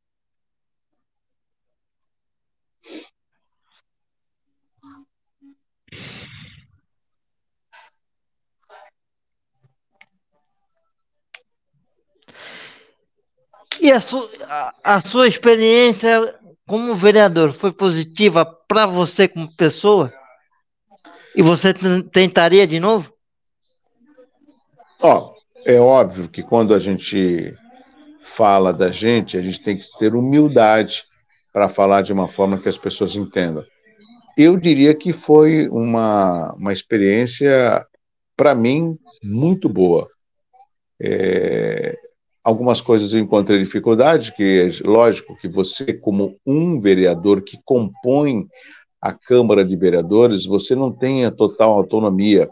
E 13.80 13.90
a, 13.90 14.00
su 14.00 14.30
a, 14.44 14.96
a 14.96 15.00
sua 15.00 15.26
experiência 15.26 16.38
como 16.68 16.94
vereador 16.94 17.52
foi 17.52 17.72
positiva 17.72 18.44
para 18.44 18.86
você 18.86 19.26
como 19.26 19.52
pessoa? 19.56 20.12
E 21.34 21.42
você 21.42 21.74
tentaria 22.12 22.64
de 22.64 22.78
novo? 22.78 23.11
Ó, 25.02 25.34
é 25.66 25.80
óbvio 25.80 26.28
que 26.28 26.44
quando 26.44 26.72
a 26.72 26.78
gente 26.78 27.52
fala 28.22 28.72
da 28.72 28.92
gente, 28.92 29.36
a 29.36 29.42
gente 29.42 29.60
tem 29.60 29.76
que 29.76 29.84
ter 29.98 30.14
humildade 30.14 31.02
para 31.52 31.68
falar 31.68 32.02
de 32.02 32.12
uma 32.12 32.28
forma 32.28 32.56
que 32.56 32.68
as 32.68 32.78
pessoas 32.78 33.16
entendam. 33.16 33.64
Eu 34.38 34.56
diria 34.56 34.94
que 34.94 35.12
foi 35.12 35.68
uma, 35.68 36.54
uma 36.54 36.72
experiência, 36.72 37.84
para 38.36 38.54
mim, 38.54 38.96
muito 39.24 39.68
boa. 39.68 40.06
É, 41.00 41.98
algumas 42.44 42.80
coisas 42.80 43.12
eu 43.12 43.18
encontrei 43.18 43.58
dificuldade, 43.58 44.32
que 44.36 44.70
é 44.70 44.88
lógico 44.88 45.36
que 45.36 45.48
você, 45.48 45.92
como 45.92 46.38
um 46.46 46.80
vereador 46.80 47.42
que 47.42 47.58
compõe 47.64 48.46
a 49.00 49.12
Câmara 49.12 49.64
de 49.64 49.74
Vereadores, 49.74 50.46
você 50.46 50.76
não 50.76 50.92
tem 50.92 51.24
a 51.24 51.32
total 51.32 51.72
autonomia 51.72 52.48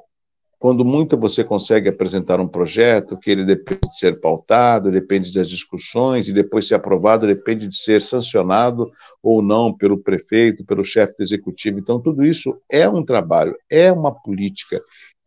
quando 0.61 0.85
muito 0.85 1.17
você 1.17 1.43
consegue 1.43 1.89
apresentar 1.89 2.39
um 2.39 2.47
projeto, 2.47 3.17
que 3.17 3.31
ele 3.31 3.47
depende 3.47 3.89
de 3.89 3.99
ser 3.99 4.21
pautado, 4.21 4.91
depende 4.91 5.33
das 5.33 5.49
discussões, 5.49 6.29
e 6.29 6.35
depois 6.35 6.69
ser 6.69 6.75
aprovado, 6.75 7.27
depende 7.27 7.67
de 7.67 7.79
ser 7.79 8.03
sancionado 8.03 8.93
ou 9.23 9.41
não 9.41 9.75
pelo 9.75 9.97
prefeito, 9.97 10.63
pelo 10.63 10.85
chefe 10.85 11.17
do 11.17 11.23
executivo. 11.23 11.79
Então, 11.79 11.99
tudo 11.99 12.23
isso 12.23 12.61
é 12.71 12.87
um 12.87 13.03
trabalho, 13.03 13.57
é 13.71 13.91
uma 13.91 14.13
política 14.13 14.79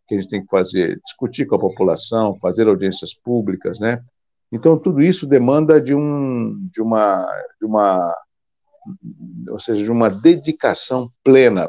que 0.08 0.14
a 0.14 0.22
gente 0.22 0.30
tem 0.30 0.44
que 0.44 0.52
fazer, 0.52 1.02
discutir 1.04 1.48
com 1.48 1.56
a 1.56 1.60
população, 1.60 2.38
fazer 2.40 2.68
audiências 2.68 3.16
públicas, 3.16 3.80
né? 3.80 4.04
Então, 4.52 4.78
tudo 4.78 5.02
isso 5.02 5.26
demanda 5.26 5.82
de, 5.82 5.96
um, 5.96 6.70
de, 6.72 6.80
uma, 6.80 7.26
de 7.60 7.66
uma, 7.66 8.16
ou 9.50 9.58
seja, 9.58 9.84
de 9.84 9.90
uma 9.90 10.10
dedicação 10.10 11.12
plena 11.24 11.68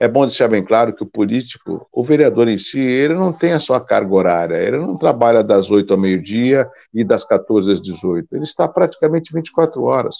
é 0.00 0.06
bom 0.06 0.26
deixar 0.26 0.48
bem 0.48 0.64
claro 0.64 0.94
que 0.94 1.02
o 1.02 1.06
político, 1.06 1.88
o 1.92 2.04
vereador 2.04 2.46
em 2.48 2.56
si, 2.56 2.78
ele 2.78 3.14
não 3.14 3.32
tem 3.32 3.52
a 3.52 3.60
sua 3.60 3.80
carga 3.80 4.14
horária, 4.14 4.56
ele 4.56 4.78
não 4.78 4.96
trabalha 4.96 5.42
das 5.42 5.70
8 5.70 5.92
ao 5.92 5.98
meio-dia 5.98 6.70
e 6.94 7.04
das 7.04 7.24
14 7.24 7.72
às 7.72 7.80
18, 7.80 8.28
ele 8.32 8.44
está 8.44 8.68
praticamente 8.68 9.32
24 9.32 9.82
horas. 9.82 10.18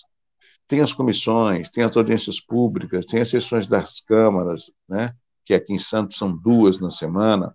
Tem 0.66 0.80
as 0.80 0.92
comissões, 0.92 1.70
tem 1.70 1.84
as 1.84 1.96
audiências 1.96 2.40
públicas, 2.40 3.06
tem 3.06 3.20
as 3.20 3.28
sessões 3.28 3.68
das 3.68 4.00
câmaras, 4.00 4.70
né, 4.88 5.12
que 5.44 5.54
aqui 5.54 5.72
em 5.72 5.78
Santos 5.78 6.18
são 6.18 6.36
duas 6.36 6.80
na 6.80 6.90
semana. 6.90 7.54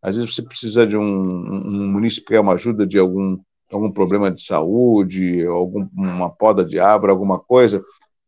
Às 0.00 0.16
vezes 0.16 0.32
você 0.34 0.42
precisa 0.42 0.86
de 0.86 0.96
um, 0.96 1.02
um 1.02 1.90
município 1.90 2.26
que 2.26 2.34
quer 2.34 2.40
uma 2.40 2.54
ajuda 2.54 2.86
de 2.86 2.98
algum, 2.98 3.36
algum 3.72 3.90
problema 3.90 4.30
de 4.30 4.40
saúde, 4.40 5.44
alguma 5.44 6.30
poda 6.30 6.64
de 6.64 6.78
árvore, 6.78 7.10
alguma 7.10 7.40
coisa, 7.40 7.82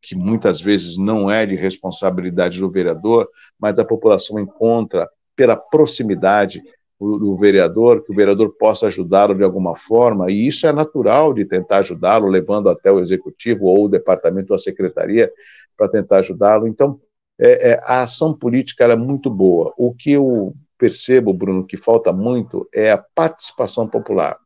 que 0.06 0.14
muitas 0.14 0.60
vezes 0.60 0.96
não 0.96 1.28
é 1.28 1.44
de 1.44 1.56
responsabilidade 1.56 2.60
do 2.60 2.70
vereador, 2.70 3.28
mas 3.58 3.76
a 3.76 3.84
população 3.84 4.38
encontra 4.38 5.10
pela 5.34 5.56
proximidade 5.56 6.62
do 6.98 7.34
vereador, 7.34 8.04
que 8.04 8.12
o 8.12 8.14
vereador 8.14 8.54
possa 8.56 8.86
ajudá-lo 8.86 9.34
de 9.34 9.42
alguma 9.42 9.76
forma, 9.76 10.30
e 10.30 10.46
isso 10.46 10.64
é 10.64 10.72
natural 10.72 11.34
de 11.34 11.44
tentar 11.44 11.78
ajudá-lo, 11.78 12.28
levando 12.28 12.68
até 12.68 12.90
o 12.90 13.00
executivo 13.00 13.66
ou 13.66 13.86
o 13.86 13.88
departamento 13.88 14.52
ou 14.52 14.54
a 14.54 14.60
secretaria 14.60 15.30
para 15.76 15.88
tentar 15.88 16.18
ajudá-lo. 16.18 16.68
Então, 16.68 17.00
é, 17.38 17.72
é, 17.72 17.80
a 17.82 18.02
ação 18.02 18.32
política 18.32 18.84
é 18.84 18.96
muito 18.96 19.28
boa. 19.28 19.74
O 19.76 19.92
que 19.92 20.12
eu 20.12 20.54
percebo, 20.78 21.34
Bruno, 21.34 21.66
que 21.66 21.76
falta 21.76 22.12
muito 22.12 22.66
é 22.72 22.92
a 22.92 23.04
participação 23.14 23.88
popular. 23.88 24.38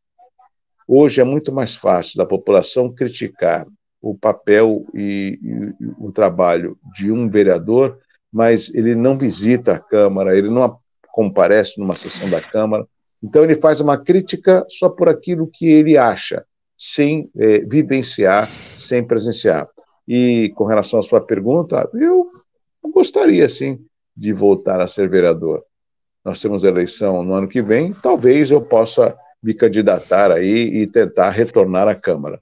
Hoje 0.89 1.21
é 1.21 1.25
muito 1.25 1.53
mais 1.53 1.75
fácil 1.75 2.17
da 2.17 2.25
população 2.25 2.93
criticar 2.93 3.67
o 4.01 4.14
papel 4.14 4.86
e, 4.94 5.38
e, 5.42 5.86
o 5.98 6.11
trabalho 6.11 6.78
de 6.94 7.11
um 7.12 7.28
vereador, 7.28 7.98
mas 8.32 8.72
ele 8.74 8.94
não 8.94 9.18
visita 9.18 9.72
a 9.72 9.78
Câmara, 9.78 10.36
ele 10.36 10.48
não 10.48 10.78
comparece 11.12 11.78
numa 11.78 11.96
sessão 11.96 12.30
da 12.30 12.40
Câmara. 12.40 12.86
Então, 13.22 13.44
ele 13.44 13.57
faz 13.57 13.80
uma 13.80 13.98
crítica 13.98 14.64
só 14.68 14.88
por 14.88 15.09
aquilo 15.09 15.51
que 15.53 15.66
ele 15.66 15.98
acha, 15.98 16.44
sem 16.76 17.30
é, 17.36 17.59
vivenciar, 17.61 18.51
sem 18.74 19.05
presenciar. 19.05 19.68
E 20.09 20.51
com 20.57 20.64
relação 20.64 20.98
à 20.98 21.03
sua 21.03 21.20
pergunta, 21.20 21.88
eu 21.92 22.24
gostaria, 22.92 23.48
sim, 23.48 23.78
de 24.16 24.32
voltar 24.32 24.80
a 24.80 24.86
ser 24.86 25.09
vereador. 25.09 25.62
Nós 26.24 26.40
temos 26.40 26.64
eleição 26.64 27.22
no 27.22 27.34
ano 27.34 27.48
que 27.48 27.62
vem, 27.62 27.92
talvez 27.92 28.51
eu 28.51 28.61
possa 28.61 29.16
me 29.42 29.55
candidatar 29.55 30.30
aí 30.30 30.82
e 30.82 30.86
tentar 30.86 31.30
retornar 31.30 31.88
à 31.88 31.94
Câmara. 31.94 32.40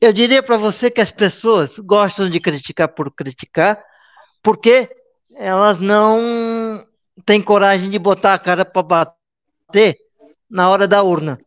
Eu 0.00 0.12
diria 0.12 0.42
para 0.42 0.56
você 0.56 0.90
que 0.90 1.00
as 1.00 1.10
pessoas 1.10 1.76
gostam 1.78 2.30
de 2.30 2.38
criticar 2.38 2.88
por 2.88 3.10
criticar, 3.10 3.82
porque 4.42 4.88
elas 5.34 5.78
não 5.78 6.86
têm 7.26 7.42
coragem 7.42 7.90
de 7.90 7.98
botar 7.98 8.34
a 8.34 8.38
cara 8.38 8.64
para 8.64 8.82
bater 8.82 9.96
na 10.48 10.70
hora 10.70 10.86
da 10.86 11.02
urna. 11.02 11.38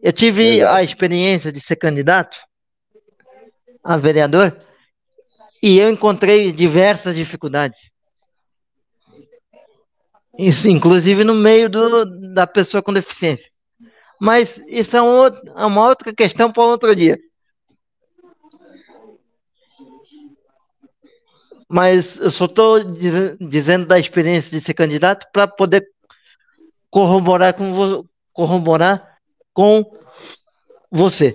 Eu 0.00 0.12
tive 0.12 0.64
a 0.64 0.82
experiência 0.82 1.50
de 1.50 1.60
ser 1.60 1.76
candidato 1.76 2.36
a 3.82 3.96
vereador 3.96 4.56
e 5.60 5.76
eu 5.78 5.90
encontrei 5.90 6.52
diversas 6.52 7.16
dificuldades. 7.16 7.90
Isso, 10.38 10.68
inclusive 10.68 11.24
no 11.24 11.34
meio 11.34 11.68
do, 11.68 12.04
da 12.32 12.46
pessoa 12.46 12.82
com 12.82 12.92
deficiência. 12.92 13.50
Mas 14.20 14.60
isso 14.68 14.96
é, 14.96 15.02
um, 15.02 15.26
é 15.26 15.66
uma 15.66 15.88
outra 15.88 16.14
questão 16.14 16.50
para 16.52 16.62
outro 16.62 16.94
dia. 16.94 17.18
Mas 21.72 22.18
eu 22.18 22.30
só 22.30 22.44
estou 22.44 22.84
diz, 22.84 23.14
dizendo 23.40 23.86
da 23.86 23.98
experiência 23.98 24.50
de 24.50 24.62
ser 24.62 24.74
candidato 24.74 25.26
para 25.32 25.48
poder 25.48 25.88
corroborar 26.90 27.54
com, 27.54 28.04
corroborar 28.30 29.16
com 29.54 29.82
você. 30.90 31.34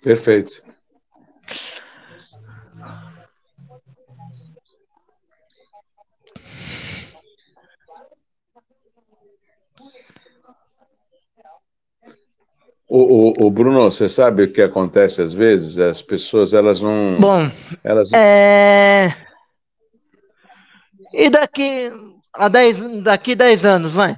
Perfeito. 0.00 0.62
O, 12.88 13.42
o, 13.42 13.46
o, 13.46 13.50
Bruno, 13.50 13.90
você 13.90 14.08
sabe 14.08 14.44
o 14.44 14.52
que 14.52 14.62
acontece 14.62 15.20
às 15.20 15.32
vezes? 15.34 15.76
As 15.76 16.00
pessoas, 16.00 16.54
elas 16.54 16.80
não. 16.80 17.20
Bom, 17.20 17.50
elas... 17.84 18.10
é. 18.14 19.14
E 21.12 21.28
daqui 21.28 21.92
a 22.32 22.48
10 22.48 23.02
daqui 23.02 23.34
10 23.34 23.64
anos, 23.64 23.92
vai? 23.92 24.16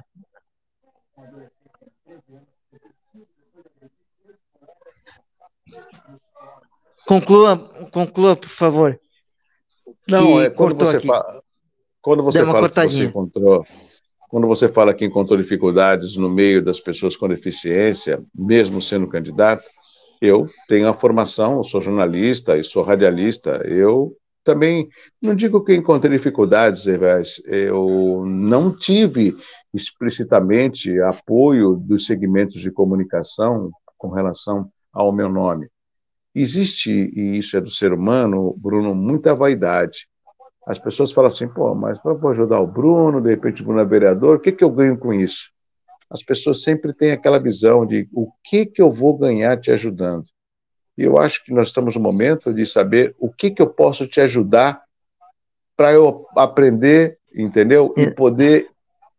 Conclua, 7.05 7.57
conclua, 7.91 8.37
por 8.37 8.49
favor. 8.49 8.99
Não, 10.07 10.41
é 10.41 10.49
quando 10.49 10.77
você 10.77 11.01
fala. 11.01 11.43
Quando 12.01 12.23
você 12.23 12.45
fala 12.45 12.69
que 12.69 12.83
você 12.83 13.03
encontrou 13.03 13.65
quando 14.31 14.47
você 14.47 14.69
fala 14.69 14.93
que 14.93 15.03
encontrou 15.03 15.37
dificuldades 15.37 16.15
no 16.15 16.29
meio 16.29 16.63
das 16.63 16.79
pessoas 16.79 17.17
com 17.17 17.27
deficiência, 17.27 18.23
mesmo 18.33 18.81
sendo 18.81 19.05
candidato, 19.05 19.69
eu 20.21 20.47
tenho 20.69 20.87
a 20.87 20.93
formação, 20.93 21.57
eu 21.57 21.65
sou 21.65 21.81
jornalista 21.81 22.57
e 22.57 22.63
sou 22.63 22.81
radialista. 22.81 23.61
Eu 23.67 24.15
também 24.41 24.87
não 25.21 25.35
digo 25.35 25.61
que 25.65 25.75
encontrei 25.75 26.15
dificuldades, 26.17 26.85
eu 27.45 28.23
não 28.25 28.73
tive 28.73 29.35
explicitamente 29.73 30.97
apoio 31.01 31.75
dos 31.75 32.05
segmentos 32.05 32.61
de 32.61 32.71
comunicação 32.71 33.69
com 33.97 34.11
relação 34.11 34.69
ao 34.93 35.11
meu 35.11 35.27
nome. 35.27 35.67
Existe, 36.33 36.89
e 36.89 37.37
isso 37.37 37.57
é 37.57 37.61
do 37.61 37.69
ser 37.69 37.91
humano, 37.91 38.55
Bruno, 38.57 38.95
muita 38.95 39.35
vaidade. 39.35 40.07
As 40.65 40.77
pessoas 40.77 41.11
falam 41.11 41.27
assim, 41.27 41.47
pô, 41.47 41.73
mas 41.73 41.99
para 41.99 42.13
ajudar 42.29 42.59
o 42.59 42.67
Bruno, 42.67 43.21
de 43.21 43.29
repente 43.29 43.61
o 43.61 43.65
Bruno 43.65 43.81
é 43.81 43.85
vereador, 43.85 44.37
o 44.37 44.39
que, 44.39 44.51
que 44.51 44.63
eu 44.63 44.69
ganho 44.69 44.97
com 44.97 45.13
isso? 45.13 45.49
As 46.09 46.21
pessoas 46.21 46.61
sempre 46.61 46.93
têm 46.93 47.11
aquela 47.11 47.39
visão 47.39 47.85
de 47.85 48.07
o 48.13 48.31
que, 48.43 48.65
que 48.65 48.81
eu 48.81 48.91
vou 48.91 49.17
ganhar 49.17 49.57
te 49.57 49.71
ajudando. 49.71 50.25
E 50.97 51.03
eu 51.03 51.17
acho 51.17 51.43
que 51.43 51.53
nós 51.53 51.67
estamos 51.69 51.95
no 51.95 52.01
momento 52.01 52.53
de 52.53 52.65
saber 52.65 53.15
o 53.17 53.31
que, 53.31 53.49
que 53.49 53.61
eu 53.61 53.67
posso 53.67 54.05
te 54.05 54.19
ajudar 54.19 54.83
para 55.75 55.93
eu 55.93 56.27
aprender, 56.35 57.17
entendeu? 57.33 57.93
E 57.97 58.11
poder 58.11 58.69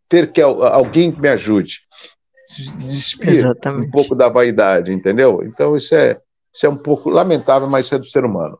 ter 0.08 0.30
que 0.30 0.40
alguém 0.42 1.10
me 1.10 1.28
ajude. 1.28 1.80
Despir 2.86 3.46
um 3.66 3.90
pouco 3.90 4.14
da 4.14 4.28
vaidade, 4.28 4.92
entendeu? 4.92 5.42
Então 5.42 5.76
isso 5.76 5.94
é, 5.94 6.20
isso 6.52 6.66
é 6.66 6.68
um 6.68 6.76
pouco 6.76 7.08
lamentável, 7.08 7.68
mas 7.68 7.86
isso 7.86 7.94
é 7.94 7.98
do 7.98 8.04
ser 8.04 8.24
humano. 8.24 8.58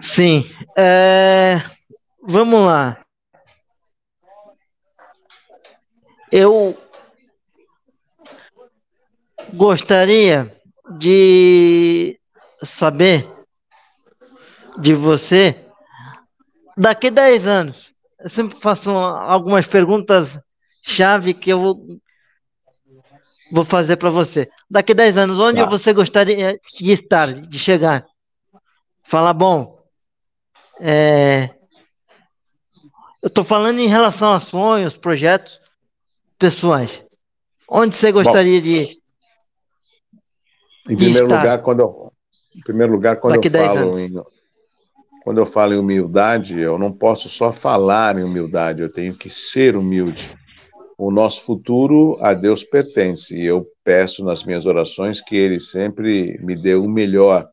Sim. 0.00 0.44
É... 0.76 1.62
Vamos 2.22 2.66
lá. 2.66 3.04
Eu 6.30 6.76
gostaria 9.54 10.54
de 10.98 12.18
saber 12.64 13.26
de 14.78 14.94
você 14.94 15.64
daqui 16.76 17.08
a 17.08 17.10
10 17.10 17.46
anos. 17.46 17.92
Eu 18.20 18.28
sempre 18.28 18.60
faço 18.60 18.90
algumas 18.90 19.66
perguntas 19.66 20.38
chave 20.82 21.34
que 21.34 21.50
eu 21.50 22.00
vou, 23.50 23.64
fazer 23.64 23.96
para 23.96 24.10
você. 24.10 24.48
Daqui 24.70 24.92
a 24.92 24.94
10 24.94 25.18
anos, 25.18 25.38
onde 25.38 25.62
tá. 25.62 25.68
você 25.68 25.92
gostaria 25.92 26.58
de 26.78 26.92
estar, 26.92 27.32
de 27.32 27.58
chegar? 27.58 28.06
Fala, 29.02 29.32
bom, 29.32 29.78
é, 30.80 31.50
eu 33.22 33.28
estou 33.28 33.44
falando 33.44 33.80
em 33.80 33.88
relação 33.88 34.32
a 34.32 34.40
sonhos, 34.40 34.96
projetos 34.96 35.60
pessoais. 36.38 37.04
Onde 37.68 37.94
você 37.94 38.12
gostaria 38.12 38.60
bom, 38.60 38.66
de. 38.66 39.02
Em 40.88 40.96
primeiro 40.96 41.26
estar? 41.26 41.38
lugar, 41.38 41.62
quando 41.62 41.80
eu, 41.80 42.12
em 42.56 42.60
primeiro 42.60 42.92
lugar, 42.92 43.16
quando 43.16 43.34
Daqui 43.34 43.48
eu 43.48 43.64
falo 43.64 43.98
em, 43.98 44.14
quando 45.24 45.38
eu 45.38 45.46
falo 45.46 45.74
em 45.74 45.78
humildade, 45.78 46.58
eu 46.58 46.78
não 46.78 46.92
posso 46.92 47.28
só 47.28 47.52
falar 47.52 48.16
em 48.16 48.24
humildade, 48.24 48.80
eu 48.80 48.90
tenho 48.90 49.14
que 49.14 49.28
ser 49.28 49.76
humilde. 49.76 50.37
O 51.00 51.12
nosso 51.12 51.42
futuro 51.42 52.18
a 52.20 52.34
Deus 52.34 52.64
pertence 52.64 53.32
e 53.32 53.46
eu 53.46 53.64
peço 53.84 54.24
nas 54.24 54.42
minhas 54.42 54.66
orações 54.66 55.20
que 55.20 55.36
Ele 55.36 55.60
sempre 55.60 56.36
me 56.42 56.60
dê 56.60 56.74
o 56.74 56.88
melhor 56.88 57.48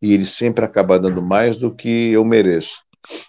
e 0.00 0.14
Ele 0.14 0.24
sempre 0.24 0.64
acaba 0.64 0.96
dando 0.96 1.20
mais 1.20 1.56
do 1.56 1.74
que 1.74 2.12
eu 2.12 2.24
mereço. 2.24 2.80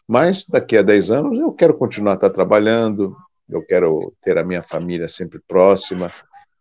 Mas 0.07 0.45
daqui 0.45 0.77
a 0.77 0.83
10 0.83 1.09
anos 1.09 1.39
eu 1.39 1.51
quero 1.51 1.75
continuar 1.75 2.11
a 2.11 2.15
estar 2.15 2.29
trabalhando, 2.29 3.15
eu 3.49 3.65
quero 3.65 4.13
ter 4.21 4.37
a 4.37 4.43
minha 4.43 4.61
família 4.61 5.09
sempre 5.09 5.39
próxima, 5.47 6.13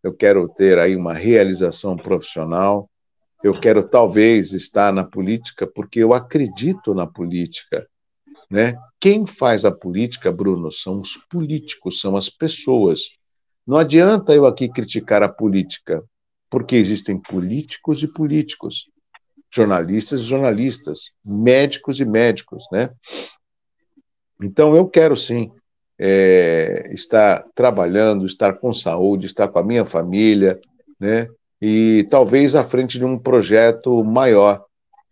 eu 0.03 0.15
quero 0.15 0.49
ter 0.49 0.79
aí 0.79 0.97
uma 0.97 1.13
realização 1.13 1.99
profissional, 1.99 2.89
eu 3.45 3.61
quero 3.61 3.87
talvez 3.87 4.53
estar 4.55 4.91
na 4.91 5.05
política 5.05 5.67
porque 5.67 6.01
eu 6.01 6.15
acredito 6.15 6.95
na 6.95 7.07
política, 7.07 7.87
né? 8.51 8.75
Quem 9.01 9.27
faz 9.27 9.65
a 9.65 9.73
política, 9.73 10.33
Bruno, 10.33 10.73
são 10.73 11.01
os 11.01 11.17
políticos, 11.31 12.01
são 12.01 12.17
as 12.17 12.29
pessoas. 12.29 13.01
Não 13.67 13.77
adianta 13.77 14.33
eu 14.35 14.47
aqui 14.47 14.69
criticar 14.69 15.23
a 15.23 15.29
política, 15.29 16.03
porque 16.49 16.77
existem 16.77 17.21
políticos 17.21 18.03
e 18.03 18.13
políticos 18.13 18.89
jornalistas 19.51 20.21
e 20.21 20.25
jornalistas, 20.25 21.13
médicos 21.25 21.99
e 22.01 22.05
médicos, 22.05 22.65
né? 22.71 22.91
Então 24.43 24.77
eu 24.77 24.87
quero 24.87 25.17
sim 25.17 25.51
é, 25.99 26.91
estar 26.93 27.45
trabalhando, 27.55 28.27
estar 28.27 28.55
com 28.55 28.73
saúde, 28.73 29.27
estar 29.27 29.49
com 29.49 29.59
a 29.59 29.65
minha 29.65 29.85
família, 29.85 30.61
né? 31.01 31.29
E 31.61 32.07
talvez 32.11 32.55
à 32.55 32.63
frente 32.63 32.99
de 32.99 33.05
um 33.05 33.19
projeto 33.19 34.05
maior 34.05 34.66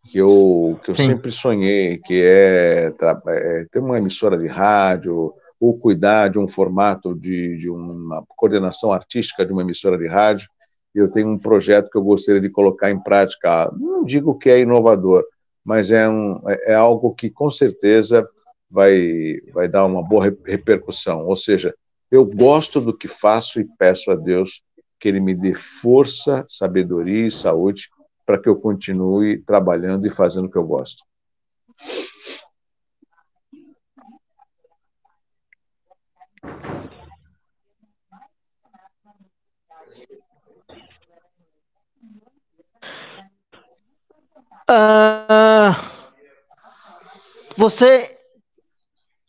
que 0.04 0.18
eu, 0.18 0.78
que 0.84 0.90
eu 0.90 0.96
sempre 0.96 1.30
sonhei, 1.30 1.98
que 1.98 2.22
é, 2.22 2.92
é, 3.28 3.66
ter 3.70 3.80
uma 3.80 3.98
emissora 3.98 4.38
de 4.38 4.46
rádio 4.46 5.32
ou 5.58 5.78
cuidar 5.78 6.28
de 6.28 6.38
um 6.38 6.46
formato 6.46 7.14
de, 7.14 7.56
de 7.56 7.70
uma 7.70 8.22
coordenação 8.28 8.92
artística 8.92 9.46
de 9.46 9.52
uma 9.52 9.62
emissora 9.62 9.96
de 9.96 10.06
rádio 10.06 10.48
eu 10.94 11.10
tenho 11.10 11.28
um 11.28 11.38
projeto 11.38 11.90
que 11.90 11.98
eu 11.98 12.04
gostaria 12.04 12.40
de 12.40 12.48
colocar 12.48 12.90
em 12.90 12.98
prática. 12.98 13.70
Não 13.76 14.04
digo 14.04 14.38
que 14.38 14.48
é 14.48 14.60
inovador, 14.60 15.24
mas 15.64 15.90
é, 15.90 16.08
um, 16.08 16.40
é, 16.48 16.72
é 16.72 16.74
algo 16.74 17.12
que 17.12 17.28
com 17.28 17.50
certeza 17.50 18.26
vai, 18.70 19.40
vai 19.52 19.68
dar 19.68 19.84
uma 19.86 20.02
boa 20.02 20.32
repercussão. 20.46 21.26
Ou 21.26 21.36
seja, 21.36 21.74
eu 22.10 22.24
gosto 22.24 22.80
do 22.80 22.96
que 22.96 23.08
faço 23.08 23.60
e 23.60 23.66
peço 23.76 24.10
a 24.10 24.14
Deus 24.14 24.62
que 25.00 25.08
Ele 25.08 25.20
me 25.20 25.34
dê 25.34 25.52
força, 25.52 26.46
sabedoria 26.48 27.26
e 27.26 27.30
saúde 27.30 27.88
para 28.24 28.40
que 28.40 28.48
eu 28.48 28.56
continue 28.56 29.38
trabalhando 29.38 30.06
e 30.06 30.10
fazendo 30.10 30.46
o 30.46 30.50
que 30.50 30.58
eu 30.58 30.66
gosto. 30.66 31.04
Uh, 44.70 45.76
você 47.56 48.18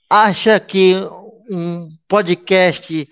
acha 0.10 0.58
que 0.60 0.96
um 1.50 1.90
podcast 2.08 3.08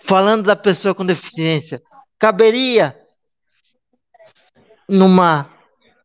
falando 0.00 0.44
da 0.44 0.54
pessoa 0.54 0.94
com 0.94 1.06
deficiência 1.06 1.82
caberia 2.18 2.94
numa 4.88 5.50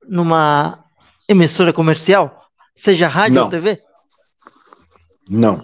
numa 0.07 0.83
emissora 1.27 1.71
comercial, 1.71 2.47
seja 2.75 3.07
rádio 3.07 3.35
Não. 3.35 3.43
ou 3.45 3.49
TV? 3.49 3.79
Não. 5.29 5.63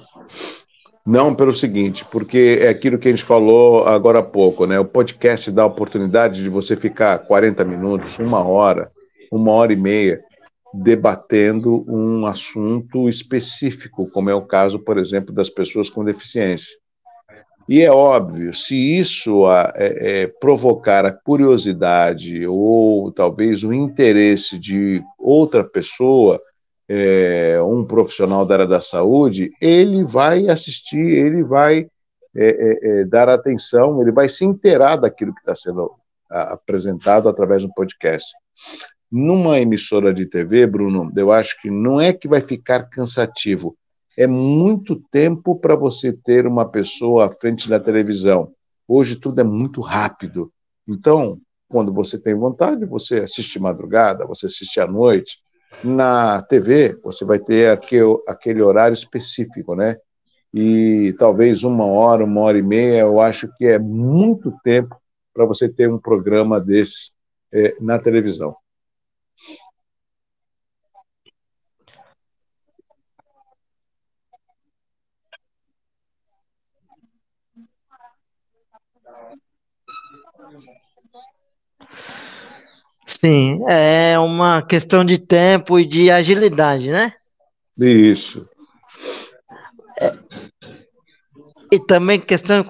Não, 1.06 1.34
pelo 1.34 1.52
seguinte, 1.52 2.06
porque 2.06 2.60
é 2.62 2.70
aquilo 2.70 3.00
que 3.00 3.08
a 3.08 3.12
gente 3.12 3.24
falou 3.24 3.86
agora 3.88 4.20
há 4.20 4.24
pouco, 4.24 4.66
né? 4.66 4.80
O 4.80 4.86
podcast 4.86 5.52
dá 5.52 5.64
a 5.64 5.66
oportunidade 5.66 6.44
de 6.44 6.50
você 6.50 6.78
ficar 6.78 7.18
40 7.20 7.66
minutos, 7.66 8.20
uma 8.20 8.48
hora, 8.48 8.90
uma 9.32 9.52
hora 9.52 9.74
e 9.74 9.76
meia 9.76 10.22
debatendo 10.72 11.84
um 11.88 12.26
assunto 12.28 13.10
específico, 13.10 14.10
como 14.12 14.30
é 14.30 14.36
o 14.36 14.46
caso, 14.46 14.78
por 14.80 14.98
exemplo, 15.00 15.34
das 15.34 15.50
pessoas 15.50 15.90
com 15.90 16.06
deficiência. 16.06 16.78
E 17.70 17.84
é 17.84 17.92
óbvio, 17.92 18.52
se 18.52 18.98
isso 18.98 19.48
é, 19.48 19.74
é, 19.76 20.28
provocar 20.28 21.06
a 21.06 21.12
curiosidade 21.12 22.48
ou 22.48 23.12
talvez 23.12 23.64
o 23.64 23.72
interesse 23.72 24.58
de 24.58 25.04
outra 25.20 25.64
pessoa, 25.64 26.42
é, 26.90 27.62
um 27.62 27.86
profissional 27.86 28.44
da 28.44 28.56
área 28.56 28.66
da 28.66 28.82
saúde, 28.82 29.52
ele 29.62 30.04
vai 30.04 30.48
assistir, 30.48 30.98
ele 30.98 31.44
vai 31.44 31.86
é, 32.36 33.02
é 33.02 33.06
dar 33.06 33.30
atenção, 33.30 34.02
ele 34.02 34.12
vai 34.12 34.28
se 34.28 34.44
inteirar 34.44 34.96
daquilo 34.96 35.36
que 35.36 35.42
está 35.42 35.54
sendo 35.54 35.92
apresentado 36.28 37.30
através 37.30 37.62
do 37.62 37.72
podcast. 37.72 38.34
Numa 39.12 39.60
emissora 39.60 40.12
de 40.12 40.28
TV, 40.28 40.66
Bruno, 40.66 41.12
eu 41.16 41.32
acho 41.32 41.62
que 41.62 41.70
não 41.70 42.02
é 42.02 42.14
que 42.14 42.28
vai 42.28 42.42
ficar 42.42 42.90
cansativo, 42.90 43.78
é 44.20 44.28
muito 44.28 45.02
tempo 45.10 45.56
para 45.56 45.78
você 45.78 46.12
ter 46.12 46.46
uma 46.46 46.70
pessoa 46.70 47.28
à 47.28 47.32
frente 47.32 47.70
da 47.70 47.80
televisão. 47.80 48.52
Hoje 48.86 49.16
tudo 49.16 49.40
é 49.40 49.46
muito 49.46 49.80
rápido. 49.80 50.52
Então, 50.86 51.40
quando 51.70 51.94
você 51.94 52.20
tem 52.20 52.36
vontade, 52.36 52.84
você 52.86 53.20
assiste 53.20 53.58
madrugada, 53.58 54.28
você 54.28 54.48
assiste 54.48 54.78
à 54.82 54.86
noite. 54.86 55.38
Na 55.82 56.42
TV, 56.42 57.00
você 57.02 57.24
vai 57.24 57.40
ter 57.40 57.70
aquele, 57.70 58.18
aquele 58.28 58.62
horário 58.62 58.94
específico, 58.94 59.74
né? 59.74 59.96
E 60.54 61.16
talvez 61.18 61.64
uma 61.64 61.86
hora, 61.86 62.26
uma 62.26 62.42
hora 62.42 62.58
e 62.58 62.62
meia, 62.62 63.00
eu 63.00 63.22
acho 63.22 63.48
que 63.58 63.68
é 63.68 63.80
muito 63.80 64.52
tempo 64.66 64.98
para 65.34 65.46
você 65.46 65.70
ter 65.70 65.90
um 65.90 65.98
programa 65.98 66.60
desse 66.60 67.12
é, 67.54 67.74
na 67.80 67.98
televisão. 67.98 68.54
Sim, 83.20 83.60
é 83.68 84.18
uma 84.18 84.62
questão 84.62 85.04
de 85.04 85.18
tempo 85.18 85.78
e 85.78 85.86
de 85.86 86.10
agilidade, 86.10 86.90
né? 86.90 87.14
Isso. 87.78 88.48
É, 90.00 90.18
e 91.70 91.78
também 91.86 92.18
questão 92.22 92.66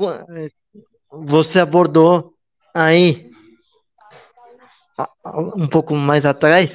você 1.11 1.59
abordou 1.59 2.33
aí 2.73 3.29
um 5.55 5.67
pouco 5.67 5.95
mais 5.95 6.25
atrás, 6.25 6.71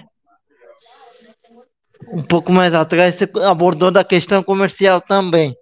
um 2.12 2.22
pouco 2.22 2.52
mais 2.52 2.74
atrás 2.74 3.16
você 3.16 3.28
abordou 3.44 3.90
da 3.90 4.04
questão 4.04 4.40
comercial 4.40 5.00
também. 5.00 5.56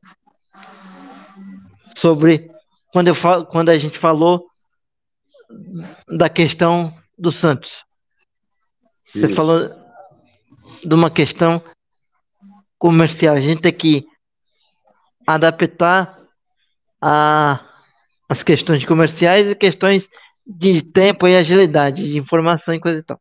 Sobre 1.97 2.51
quando, 2.93 3.09
eu 3.09 3.15
falo, 3.15 3.47
quando 3.47 3.71
a 3.71 3.79
gente 3.79 3.99
falou 3.99 4.47
da 6.07 6.29
questão 6.29 6.93
do 7.17 7.33
Santos. 7.33 7.91
Você 9.13 9.27
Isso. 9.27 9.35
falou 9.35 9.71
de 10.85 10.95
uma 10.95 11.11
questão 11.11 11.63
comercial. 12.79 13.37
A 13.37 13.41
gente 13.41 13.61
tem 13.61 13.73
que 13.73 14.07
adaptar 15.27 16.19
a, 17.01 17.61
as 18.29 18.43
questões 18.43 18.85
comerciais 18.85 19.47
e 19.47 19.55
questões 19.55 20.09
de 20.47 20.83
tempo 20.83 21.29
e 21.29 21.37
agilidade, 21.37 22.05
de 22.05 22.19
informação 22.19 22.75
e 22.75 22.81
coisa 22.81 22.99
e 22.99 23.03
tal. 23.03 23.21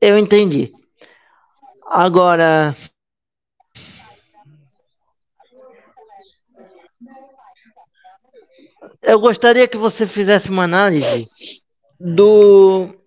Eu 0.00 0.18
entendi. 0.18 0.72
Agora, 1.86 2.76
eu 9.02 9.20
gostaria 9.20 9.68
que 9.68 9.76
você 9.76 10.06
fizesse 10.06 10.48
uma 10.48 10.64
análise 10.64 11.28
do 12.00 13.01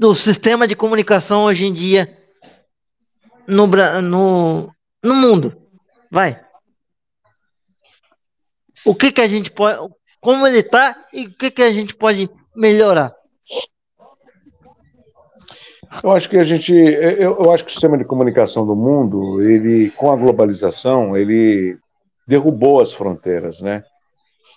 do 0.00 0.14
sistema 0.14 0.66
de 0.66 0.74
comunicação 0.74 1.44
hoje 1.44 1.66
em 1.66 1.74
dia 1.74 2.16
no, 3.46 3.66
no, 3.66 4.74
no 5.04 5.14
mundo. 5.14 5.54
Vai. 6.10 6.40
O 8.82 8.94
que 8.94 9.12
que 9.12 9.20
a 9.20 9.28
gente 9.28 9.50
pode, 9.50 9.78
como 10.18 10.46
ele 10.46 10.60
está 10.60 10.96
e 11.12 11.26
o 11.26 11.36
que 11.36 11.50
que 11.50 11.62
a 11.62 11.70
gente 11.70 11.94
pode 11.94 12.30
melhorar? 12.56 13.14
Eu 16.02 16.12
acho 16.12 16.30
que 16.30 16.38
a 16.38 16.44
gente, 16.44 16.72
eu, 16.72 17.36
eu, 17.38 17.50
acho 17.52 17.62
que 17.62 17.70
o 17.70 17.72
sistema 17.74 17.98
de 17.98 18.04
comunicação 18.06 18.64
do 18.64 18.74
mundo, 18.74 19.42
ele, 19.42 19.90
com 19.90 20.10
a 20.10 20.16
globalização, 20.16 21.14
ele 21.14 21.76
derrubou 22.26 22.80
as 22.80 22.90
fronteiras, 22.90 23.60
né? 23.60 23.84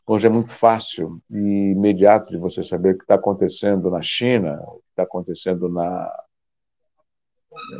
Hoje 0.05 0.27
é 0.27 0.29
muito 0.29 0.53
fácil 0.53 1.21
e 1.31 1.71
imediato 1.71 2.33
de 2.33 2.37
você 2.37 2.61
saber 2.61 2.93
o 2.93 2.97
que 2.97 3.05
está 3.05 3.15
acontecendo 3.15 3.89
na 3.89 4.01
China, 4.01 4.61
o 4.67 4.79
que 4.79 4.89
está 4.89 5.03
acontecendo 5.03 5.69
na, 5.69 6.11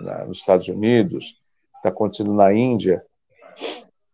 na, 0.04 0.26
nos 0.26 0.38
Estados 0.38 0.70
Unidos, 0.70 1.26
o 1.26 1.72
que 1.72 1.78
está 1.78 1.90
acontecendo 1.90 2.34
na 2.34 2.54
Índia, 2.54 3.04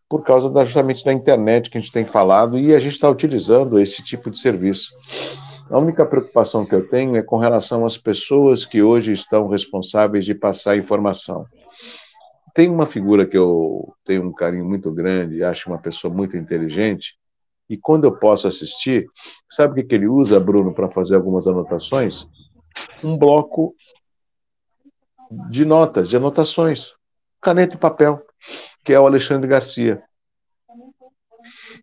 por 0.09 0.23
causa 0.23 0.49
da, 0.49 0.65
justamente 0.65 1.05
da 1.05 1.13
internet 1.13 1.69
que 1.69 1.77
a 1.77 1.81
gente 1.81 1.93
tem 1.93 2.03
falado 2.03 2.57
e 2.57 2.73
a 2.73 2.79
gente 2.79 2.93
está 2.93 3.07
utilizando 3.07 3.79
esse 3.79 4.03
tipo 4.03 4.31
de 4.31 4.39
serviço. 4.39 4.89
A 5.69 5.77
única 5.77 6.03
preocupação 6.03 6.65
que 6.65 6.73
eu 6.73 6.89
tenho 6.89 7.15
é 7.15 7.21
com 7.21 7.37
relação 7.37 7.85
às 7.85 7.95
pessoas 7.95 8.65
que 8.65 8.81
hoje 8.81 9.13
estão 9.13 9.47
responsáveis 9.47 10.25
de 10.25 10.33
passar 10.33 10.75
informação. 10.75 11.45
Tem 12.55 12.67
uma 12.71 12.87
figura 12.87 13.27
que 13.27 13.37
eu 13.37 13.93
tenho 14.03 14.27
um 14.27 14.33
carinho 14.33 14.65
muito 14.65 14.91
grande, 14.91 15.43
acho 15.43 15.69
uma 15.69 15.79
pessoa 15.79 16.11
muito 16.11 16.35
inteligente, 16.35 17.18
e 17.69 17.77
quando 17.77 18.05
eu 18.05 18.17
posso 18.17 18.47
assistir, 18.47 19.05
sabe 19.47 19.73
o 19.73 19.75
que, 19.75 19.83
que 19.83 19.95
ele 19.95 20.07
usa, 20.07 20.39
Bruno, 20.39 20.73
para 20.73 20.89
fazer 20.89 21.15
algumas 21.15 21.47
anotações? 21.47 22.27
Um 23.03 23.17
bloco 23.17 23.75
de 25.49 25.63
notas, 25.63 26.09
de 26.09 26.17
anotações, 26.17 26.93
caneta 27.41 27.75
e 27.75 27.79
papel, 27.79 28.21
que 28.83 28.93
é 28.93 28.99
o 28.99 29.05
Alexandre 29.05 29.47
Garcia. 29.47 30.01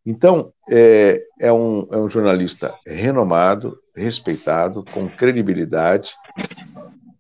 Então, 0.05 0.53
é, 0.69 1.23
é, 1.41 1.53
um, 1.53 1.87
é 1.93 1.97
um 1.97 2.09
jornalista 2.09 2.75
renomado, 2.87 3.79
respeitado, 3.95 4.85
com 4.85 5.09
credibilidade, 5.09 6.15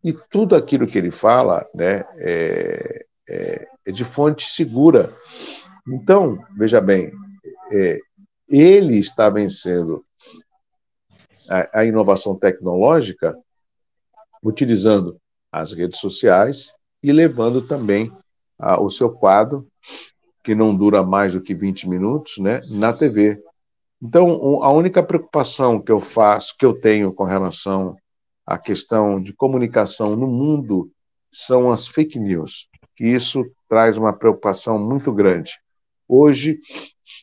e 0.02 0.12
tudo 0.30 0.54
aquilo 0.54 0.86
que 0.86 0.98
ele 0.98 1.10
fala 1.10 1.66
né, 1.74 2.04
é, 2.18 3.06
é, 3.28 3.68
é 3.86 3.92
de 3.92 4.04
fonte 4.04 4.48
segura. 4.48 5.12
Então, 5.88 6.44
veja 6.56 6.80
bem, 6.80 7.12
é, 7.72 7.98
ele 8.48 8.98
está 8.98 9.28
vencendo 9.28 10.04
a, 11.48 11.80
a 11.80 11.84
inovação 11.84 12.36
tecnológica 12.36 13.36
utilizando 14.42 15.16
as 15.50 15.72
redes 15.72 15.98
sociais 15.98 16.72
e 17.02 17.12
levando 17.12 17.66
também 17.66 18.10
a, 18.58 18.80
o 18.80 18.90
seu 18.90 19.12
quadro 19.16 19.66
que 20.42 20.54
não 20.54 20.74
dura 20.74 21.02
mais 21.02 21.32
do 21.32 21.40
que 21.40 21.54
20 21.54 21.88
minutos, 21.88 22.38
né, 22.38 22.60
na 22.68 22.92
TV. 22.92 23.42
Então, 24.00 24.62
a 24.62 24.70
única 24.70 25.02
preocupação 25.02 25.80
que 25.80 25.90
eu 25.90 26.00
faço, 26.00 26.54
que 26.56 26.64
eu 26.64 26.78
tenho 26.78 27.12
com 27.12 27.24
relação 27.24 27.96
à 28.46 28.56
questão 28.56 29.20
de 29.20 29.32
comunicação 29.32 30.14
no 30.14 30.26
mundo 30.26 30.90
são 31.32 31.70
as 31.70 31.86
fake 31.86 32.18
news, 32.18 32.68
que 32.94 33.04
isso 33.04 33.44
traz 33.68 33.96
uma 33.96 34.12
preocupação 34.12 34.78
muito 34.78 35.12
grande. 35.12 35.58
Hoje, 36.08 36.58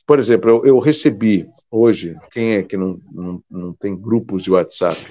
por 0.06 0.20
exemplo, 0.20 0.50
eu, 0.50 0.66
eu 0.66 0.80
recebi 0.80 1.48
hoje, 1.72 2.16
quem 2.32 2.54
é 2.54 2.64
que 2.64 2.76
não, 2.76 3.00
não, 3.12 3.44
não 3.50 3.74
tem 3.74 3.96
grupos 3.96 4.44
de 4.44 4.52
WhatsApp? 4.52 5.06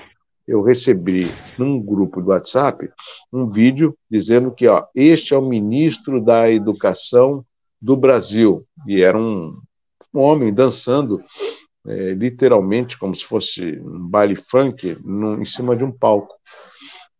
Eu 0.46 0.62
recebi 0.62 1.30
num 1.56 1.80
grupo 1.80 2.20
do 2.20 2.28
WhatsApp 2.28 2.90
um 3.32 3.46
vídeo 3.46 3.96
dizendo 4.10 4.50
que 4.50 4.66
ó, 4.66 4.84
este 4.94 5.34
é 5.34 5.36
o 5.36 5.48
ministro 5.48 6.22
da 6.22 6.50
Educação 6.50 7.44
do 7.80 7.96
Brasil. 7.96 8.62
E 8.86 9.02
era 9.02 9.16
um, 9.16 9.50
um 10.12 10.20
homem 10.20 10.52
dançando, 10.52 11.22
é, 11.86 12.12
literalmente, 12.12 12.98
como 12.98 13.14
se 13.14 13.24
fosse 13.24 13.80
um 13.80 14.06
baile 14.08 14.36
funk, 14.36 14.96
em 15.40 15.44
cima 15.44 15.76
de 15.76 15.84
um 15.84 15.92
palco. 15.92 16.34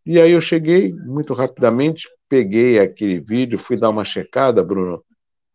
E 0.04 0.20
aí 0.20 0.32
eu 0.32 0.40
cheguei 0.40 0.92
muito 0.92 1.32
rapidamente, 1.32 2.08
peguei 2.28 2.78
aquele 2.78 3.20
vídeo, 3.20 3.58
fui 3.58 3.76
dar 3.76 3.90
uma 3.90 4.04
checada, 4.04 4.62
Bruno, 4.64 5.02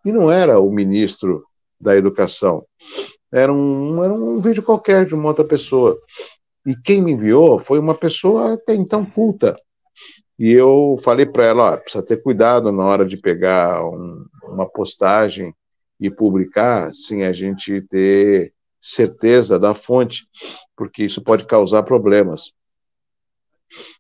e 0.08 0.12
não 0.12 0.32
era 0.32 0.60
o 0.60 0.72
ministro 0.72 1.44
da 1.80 1.96
Educação. 1.96 2.66
Era 3.32 3.52
um, 3.52 4.04
era 4.04 4.14
um 4.14 4.40
vídeo 4.40 4.64
qualquer 4.64 5.06
de 5.06 5.14
uma 5.14 5.28
outra 5.28 5.44
pessoa. 5.44 6.00
E 6.66 6.76
quem 6.76 7.02
me 7.02 7.12
enviou 7.12 7.60
foi 7.60 7.80
uma 7.80 7.96
pessoa 7.96 8.54
até 8.54 8.74
então 8.74 9.06
culta, 9.06 9.58
e 10.40 10.52
eu 10.52 10.96
falei 11.04 11.26
para 11.26 11.46
ela, 11.46 11.74
ó, 11.74 11.78
precisa 11.78 12.04
ter 12.04 12.22
cuidado 12.22 12.72
na 12.72 12.86
hora 12.86 13.06
de 13.06 13.18
pegar 13.18 13.84
um, 13.84 14.26
uma 14.44 14.70
postagem 14.70 15.54
e 16.00 16.12
publicar 16.12 16.94
sem 16.94 17.26
a 17.26 17.34
gente 17.34 17.82
ter 17.82 18.54
certeza 18.80 19.60
da 19.60 19.74
fonte, 19.74 20.28
porque 20.76 21.04
isso 21.04 21.24
pode 21.24 21.46
causar 21.46 21.82
problemas. 21.84 22.52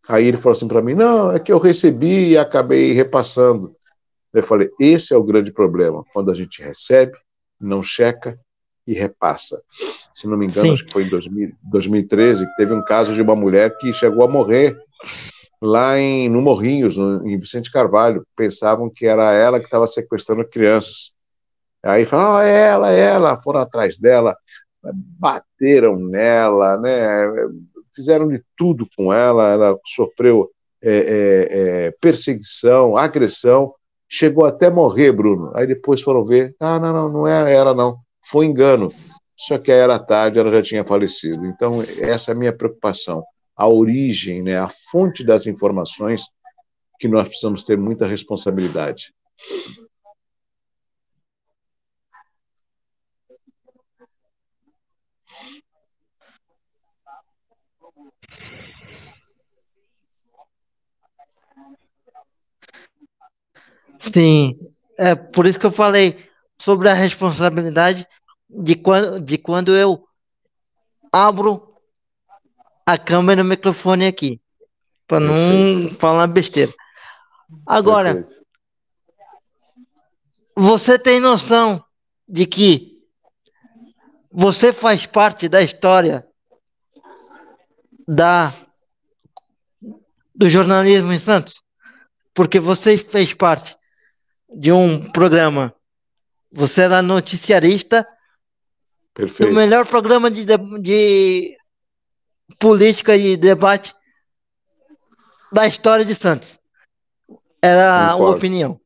Aí 0.07 0.27
ele 0.27 0.37
falou 0.37 0.55
assim 0.55 0.67
para 0.67 0.81
mim: 0.81 0.93
não, 0.93 1.31
é 1.31 1.39
que 1.39 1.51
eu 1.51 1.57
recebi 1.57 2.29
e 2.29 2.37
acabei 2.37 2.93
repassando. 2.93 3.75
Eu 4.33 4.43
falei: 4.43 4.69
esse 4.79 5.13
é 5.13 5.17
o 5.17 5.23
grande 5.23 5.51
problema, 5.51 6.03
quando 6.13 6.31
a 6.31 6.35
gente 6.35 6.61
recebe, 6.61 7.13
não 7.59 7.81
checa 7.83 8.39
e 8.85 8.93
repassa. 8.93 9.61
Se 10.13 10.27
não 10.27 10.37
me 10.37 10.45
engano, 10.45 10.67
Sim. 10.67 10.73
acho 10.73 10.85
que 10.85 10.93
foi 10.93 11.03
em 11.03 11.09
2000, 11.09 11.51
2013 11.63 12.45
que 12.45 12.55
teve 12.55 12.73
um 12.73 12.83
caso 12.83 13.13
de 13.13 13.21
uma 13.21 13.35
mulher 13.35 13.75
que 13.77 13.91
chegou 13.93 14.23
a 14.23 14.27
morrer 14.27 14.77
lá 15.61 15.99
em, 15.99 16.29
no 16.29 16.41
Morrinhos, 16.41 16.97
no, 16.97 17.27
em 17.27 17.37
Vicente 17.37 17.71
Carvalho. 17.71 18.25
Pensavam 18.35 18.89
que 18.89 19.05
era 19.05 19.33
ela 19.33 19.59
que 19.59 19.65
estava 19.65 19.87
sequestrando 19.87 20.47
crianças. 20.47 21.11
Aí 21.83 22.05
falaram, 22.05 22.35
oh, 22.35 22.39
é 22.39 22.67
ela, 22.67 22.91
é 22.91 22.99
ela, 22.99 23.37
foram 23.37 23.59
atrás 23.59 23.97
dela, 23.97 24.35
bateram 24.93 25.97
nela, 25.97 26.77
né, 26.77 27.27
fizeram 27.93 28.27
de 28.27 28.43
tudo 28.55 28.87
com 28.95 29.11
ela, 29.11 29.51
ela 29.51 29.79
sofreu 29.85 30.49
é, 30.81 30.91
é, 30.91 31.85
é, 31.87 31.91
perseguição, 32.01 32.95
agressão, 32.95 33.73
chegou 34.09 34.45
até 34.45 34.69
morrer, 34.69 35.11
Bruno. 35.11 35.51
Aí 35.55 35.67
depois 35.67 36.01
foram 36.01 36.25
ver, 36.25 36.55
ah, 36.59 36.79
não, 36.79 36.93
não, 36.93 37.09
não 37.09 37.27
é 37.27 37.53
ela 37.53 37.73
não, 37.73 37.97
foi 38.25 38.45
engano. 38.45 38.91
Só 39.35 39.57
que 39.57 39.71
aí 39.71 39.79
era 39.79 39.99
tarde, 39.99 40.39
ela 40.39 40.51
já 40.51 40.61
tinha 40.61 40.83
falecido. 40.83 41.45
Então, 41.45 41.83
essa 41.99 42.31
é 42.31 42.33
a 42.33 42.37
minha 42.37 42.51
preocupação 42.51 43.23
a 43.57 43.67
origem, 43.67 44.43
né, 44.43 44.59
a 44.59 44.69
fonte 44.69 45.25
das 45.25 45.47
informações, 45.47 46.21
que 46.99 47.07
nós 47.07 47.27
precisamos 47.27 47.63
ter 47.63 47.75
muita 47.75 48.05
responsabilidade. 48.05 49.11
Sim, 63.99 64.57
é 64.97 65.15
por 65.15 65.45
isso 65.45 65.59
que 65.59 65.65
eu 65.65 65.71
falei 65.71 66.27
sobre 66.59 66.89
a 66.89 66.93
responsabilidade 66.93 68.07
de 68.49 68.75
quando, 68.75 69.19
de 69.19 69.37
quando 69.37 69.75
eu 69.75 70.07
abro 71.11 71.75
a 72.85 72.97
câmera 72.97 73.41
e 73.41 73.43
o 73.43 73.47
microfone 73.47 74.07
aqui. 74.07 74.41
Para 75.07 75.19
não 75.21 75.89
falar 75.95 76.27
besteira. 76.27 76.73
Agora, 77.65 78.15
Perfeito. 78.15 78.45
você 80.53 80.99
tem 80.99 81.19
noção 81.19 81.83
de 82.27 82.45
que 82.45 82.97
você 84.29 84.73
faz 84.73 85.05
parte 85.05 85.47
da 85.47 85.61
história 85.61 86.27
da 88.05 88.53
do 90.35 90.49
jornalismo 90.49 91.13
em 91.13 91.19
Santos? 91.19 91.53
Porque 92.33 92.59
você 92.59 92.97
fez 92.97 93.33
parte 93.33 93.76
de 94.49 94.71
um 94.71 95.11
programa. 95.11 95.73
Você 96.51 96.81
era 96.81 97.01
noticiarista 97.01 98.07
Perfeito. 99.13 99.49
do 99.49 99.55
melhor 99.55 99.85
programa 99.85 100.31
de, 100.31 100.45
de 100.81 101.57
política 102.59 103.15
e 103.15 103.35
debate 103.35 103.93
da 105.51 105.67
história 105.67 106.05
de 106.05 106.15
Santos. 106.15 106.57
Era 107.61 108.11
Concordo. 108.11 108.33
a 108.33 108.37
opinião. 108.37 108.81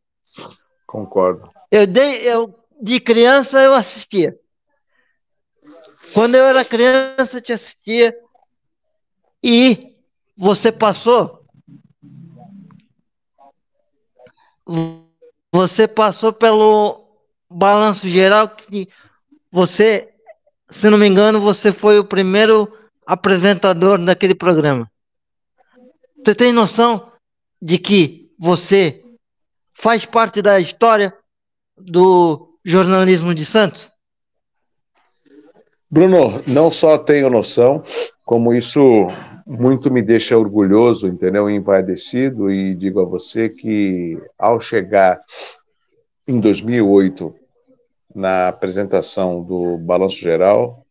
Concordo. 0.86 1.50
Eu, 1.70 1.86
dei, 1.86 2.18
eu 2.22 2.54
de 2.82 3.00
criança 3.00 3.62
eu 3.62 3.74
assistia. 3.74 4.38
Quando 6.14 6.36
eu 6.36 6.46
era 6.46 6.66
criança 6.66 7.38
eu 7.38 7.42
te 7.42 7.54
assistia 7.54 8.18
e 9.44 9.96
você 10.36 10.72
passou. 10.72 11.46
Você 15.52 15.88
passou 15.88 16.32
pelo 16.32 17.06
balanço 17.50 18.08
geral 18.08 18.50
que 18.50 18.88
você, 19.52 20.10
se 20.70 20.90
não 20.90 20.98
me 20.98 21.08
engano, 21.08 21.42
você 21.42 21.74
foi 21.74 22.00
o 22.00 22.06
primeiro 22.06 22.72
apresentador 23.06 24.04
daquele 24.04 24.34
programa. 24.34 24.90
Você 26.24 26.36
tem 26.36 26.54
noção 26.54 27.12
de 27.62 27.78
que 27.78 28.32
você 28.40 29.04
faz 29.74 30.06
parte 30.06 30.42
da 30.42 30.60
história 30.60 31.14
do 31.78 32.58
jornalismo 32.64 33.36
de 33.36 33.46
Santos? 33.46 33.90
Bruno, 35.90 36.42
não 36.48 36.72
só 36.72 36.98
tenho 36.98 37.30
noção, 37.30 37.84
como 38.24 38.54
isso 38.54 39.08
muito 39.46 39.92
me 39.92 40.02
deixa 40.02 40.38
orgulhoso, 40.38 41.08
entendeu? 41.08 41.50
Envaidecido 41.50 42.52
e 42.52 42.74
digo 42.76 43.00
a 43.02 43.06
você 43.06 43.50
que 43.50 44.18
ao 44.38 44.60
chegar 44.60 45.22
em 46.28 46.40
2008 46.40 47.34
na 48.14 48.50
apresentação 48.50 49.44
do 49.44 49.78
Balanço 49.78 50.18
Geral, 50.18 50.86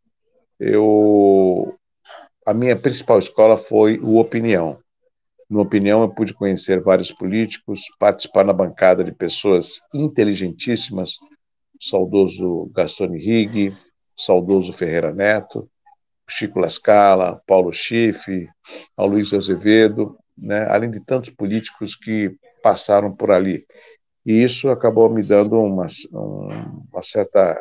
eu 0.59 1.74
a 2.46 2.55
minha 2.55 2.74
principal 2.76 3.18
escola 3.18 3.57
foi 3.57 3.98
o 3.98 4.16
Opinião. 4.16 4.78
No 5.48 5.61
Opinião, 5.61 6.03
eu 6.03 6.09
pude 6.09 6.32
conhecer 6.32 6.80
vários 6.80 7.12
políticos, 7.12 7.82
participar 7.98 8.44
na 8.44 8.53
bancada 8.53 9.05
de 9.05 9.12
pessoas 9.12 9.80
inteligentíssimas, 9.94 11.18
saudoso 11.80 12.70
Gastone 12.74 13.18
Rigg, 13.18 13.76
saudoso 14.16 14.72
Ferreira 14.72 15.12
Neto, 15.12 15.68
Chico 16.31 16.59
Lascala, 16.59 17.41
Paulo 17.47 17.72
Schiff, 17.72 18.49
ao 18.97 19.07
Luiz 19.07 19.33
Azevedo, 19.33 20.16
né, 20.37 20.66
além 20.68 20.91
de 20.91 21.05
tantos 21.05 21.31
políticos 21.31 21.95
que 21.95 22.35
passaram 22.62 23.14
por 23.14 23.31
ali. 23.31 23.64
E 24.24 24.43
isso 24.43 24.68
acabou 24.68 25.09
me 25.11 25.22
dando 25.22 25.59
uma, 25.61 25.87
uma 26.12 27.03
certa 27.03 27.59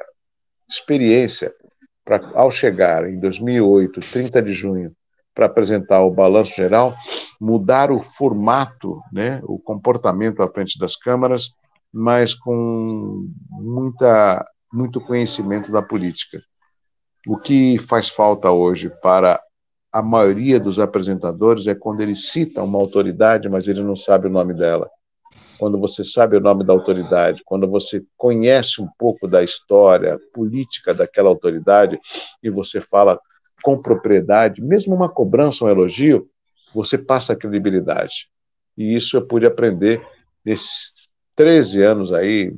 experiência 0.70 1.54
para, 2.06 2.32
ao 2.34 2.52
chegar 2.52 3.10
em 3.10 3.20
2008, 3.20 4.00
30 4.12 4.42
de 4.42 4.54
junho, 4.54 4.94
para 5.34 5.46
apresentar 5.46 6.02
o 6.02 6.12
balanço 6.12 6.56
geral, 6.56 6.94
mudar 7.40 7.92
o 7.92 8.04
formato, 8.04 9.02
né, 9.12 9.40
o 9.44 9.58
comportamento 9.58 10.42
à 10.42 10.52
frente 10.52 10.78
das 10.78 10.96
câmaras, 10.96 11.54
mas 11.94 12.34
com 12.34 13.28
muita, 13.50 14.44
muito 14.72 15.02
conhecimento 15.02 15.72
da 15.72 15.82
política. 15.82 16.42
O 17.28 17.38
que 17.38 17.78
faz 17.78 18.10
falta 18.10 18.52
hoje 18.52 18.90
para 19.02 19.42
a 19.92 20.02
maioria 20.02 20.60
dos 20.60 20.80
apresentadores 20.80 21.68
é 21.68 21.76
quando 21.76 22.02
ele 22.02 22.16
cita 22.16 22.64
uma 22.64 22.80
autoridade, 22.80 23.50
mas 23.50 23.68
ele 23.68 23.82
não 23.82 23.96
sabe 23.96 24.28
o 24.28 24.32
nome 24.32 24.54
dela. 24.54 24.90
Quando 25.58 25.78
você 25.78 26.04
sabe 26.04 26.38
o 26.38 26.40
nome 26.40 26.64
da 26.64 26.72
autoridade, 26.72 27.44
quando 27.44 27.68
você 27.68 28.02
conhece 28.16 28.82
um 28.82 28.88
pouco 28.98 29.28
da 29.28 29.44
história 29.44 30.18
política 30.34 30.94
daquela 30.94 31.28
autoridade 31.28 32.00
e 32.42 32.50
você 32.50 32.80
fala 32.80 33.20
com 33.62 33.82
propriedade, 33.82 34.62
mesmo 34.62 34.96
uma 34.96 35.10
cobrança, 35.10 35.66
um 35.66 35.70
elogio, 35.70 36.30
você 36.74 36.98
passa 36.98 37.34
a 37.34 37.36
credibilidade. 37.36 38.30
E 38.78 38.96
isso 38.96 39.18
eu 39.18 39.28
pude 39.28 39.46
aprender 39.46 40.02
nesses 40.46 40.94
13 41.36 41.82
anos 41.82 42.14
aí, 42.14 42.56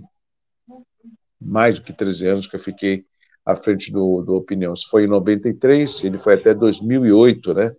mais 1.40 1.80
do 1.80 1.86
que 1.86 1.94
13 1.94 2.28
anos 2.28 2.48
que 2.48 2.56
eu 2.56 2.60
fiquei 2.60 3.06
à 3.46 3.56
frente 3.56 3.92
do, 3.92 4.22
do 4.22 4.36
Opinião. 4.36 4.74
Isso 4.74 4.90
foi 4.90 5.06
em 5.06 5.08
93, 5.08 6.04
ele 6.04 6.18
foi 6.18 6.36
até 6.36 6.54
2008, 6.54 7.54
né? 7.54 7.72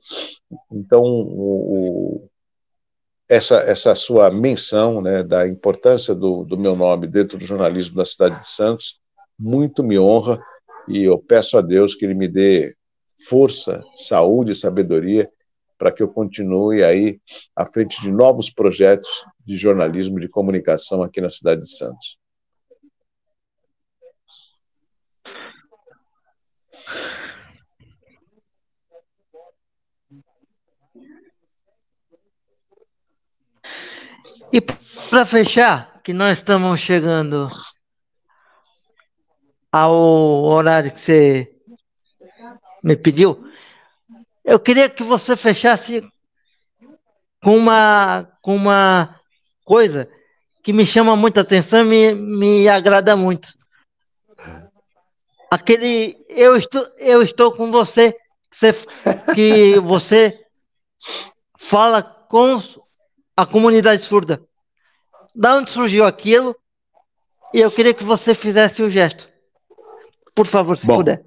Então, 0.70 1.02
o, 1.02 2.24
o, 2.24 2.30
essa, 3.28 3.56
essa 3.58 3.94
sua 3.94 4.30
menção 4.30 5.00
né, 5.00 5.22
da 5.22 5.46
importância 5.46 6.14
do, 6.14 6.44
do 6.44 6.58
meu 6.58 6.76
nome 6.76 7.06
dentro 7.06 7.38
do 7.38 7.44
jornalismo 7.44 7.96
da 7.96 8.04
cidade 8.04 8.40
de 8.40 8.48
Santos, 8.48 9.00
muito 9.38 9.82
me 9.82 9.98
honra 9.98 10.40
e 10.88 11.04
eu 11.04 11.18
peço 11.18 11.56
a 11.56 11.62
Deus 11.62 11.94
que 11.94 12.04
ele 12.04 12.14
me 12.14 12.28
dê 12.28 12.74
força, 13.28 13.80
saúde 13.94 14.52
e 14.52 14.56
sabedoria 14.56 15.30
para 15.78 15.90
que 15.90 16.02
eu 16.02 16.08
continue 16.08 16.84
aí 16.84 17.20
à 17.56 17.66
frente 17.66 18.00
de 18.00 18.12
novos 18.12 18.50
projetos 18.50 19.24
de 19.44 19.56
jornalismo, 19.56 20.20
de 20.20 20.28
comunicação 20.28 21.02
aqui 21.02 21.20
na 21.20 21.28
cidade 21.28 21.62
de 21.62 21.76
Santos. 21.76 22.18
E 34.52 34.60
para 34.60 35.24
fechar, 35.24 35.88
que 36.04 36.12
nós 36.12 36.36
estamos 36.36 36.78
chegando 36.78 37.48
ao 39.72 39.96
horário 40.44 40.92
que 40.92 41.00
você 41.00 41.56
me 42.84 42.94
pediu, 42.94 43.50
eu 44.44 44.60
queria 44.60 44.90
que 44.90 45.02
você 45.02 45.36
fechasse 45.36 46.06
com 47.42 47.56
uma, 47.56 48.24
com 48.42 48.54
uma 48.54 49.18
coisa 49.64 50.06
que 50.62 50.70
me 50.70 50.84
chama 50.84 51.16
muita 51.16 51.40
atenção 51.40 51.80
e 51.80 51.84
me, 51.84 52.14
me 52.14 52.68
agrada 52.68 53.16
muito. 53.16 53.48
Aquele 55.50 56.22
eu 56.28 56.56
estou, 56.56 56.86
eu 56.98 57.22
estou 57.22 57.52
com 57.52 57.70
você, 57.70 58.14
você 58.50 58.74
que 59.34 59.80
você 59.80 60.38
fala 61.56 62.02
com 62.02 62.60
a 63.36 63.46
comunidade 63.46 64.04
surda. 64.04 64.42
Da 65.34 65.56
onde 65.56 65.70
surgiu 65.70 66.04
aquilo? 66.04 66.54
E 67.54 67.60
eu 67.60 67.70
queria 67.70 67.94
que 67.94 68.04
você 68.04 68.34
fizesse 68.34 68.82
o 68.82 68.90
gesto. 68.90 69.28
Por 70.34 70.46
favor, 70.46 70.78
se 70.78 70.86
Bom, 70.86 70.96
puder. 70.96 71.24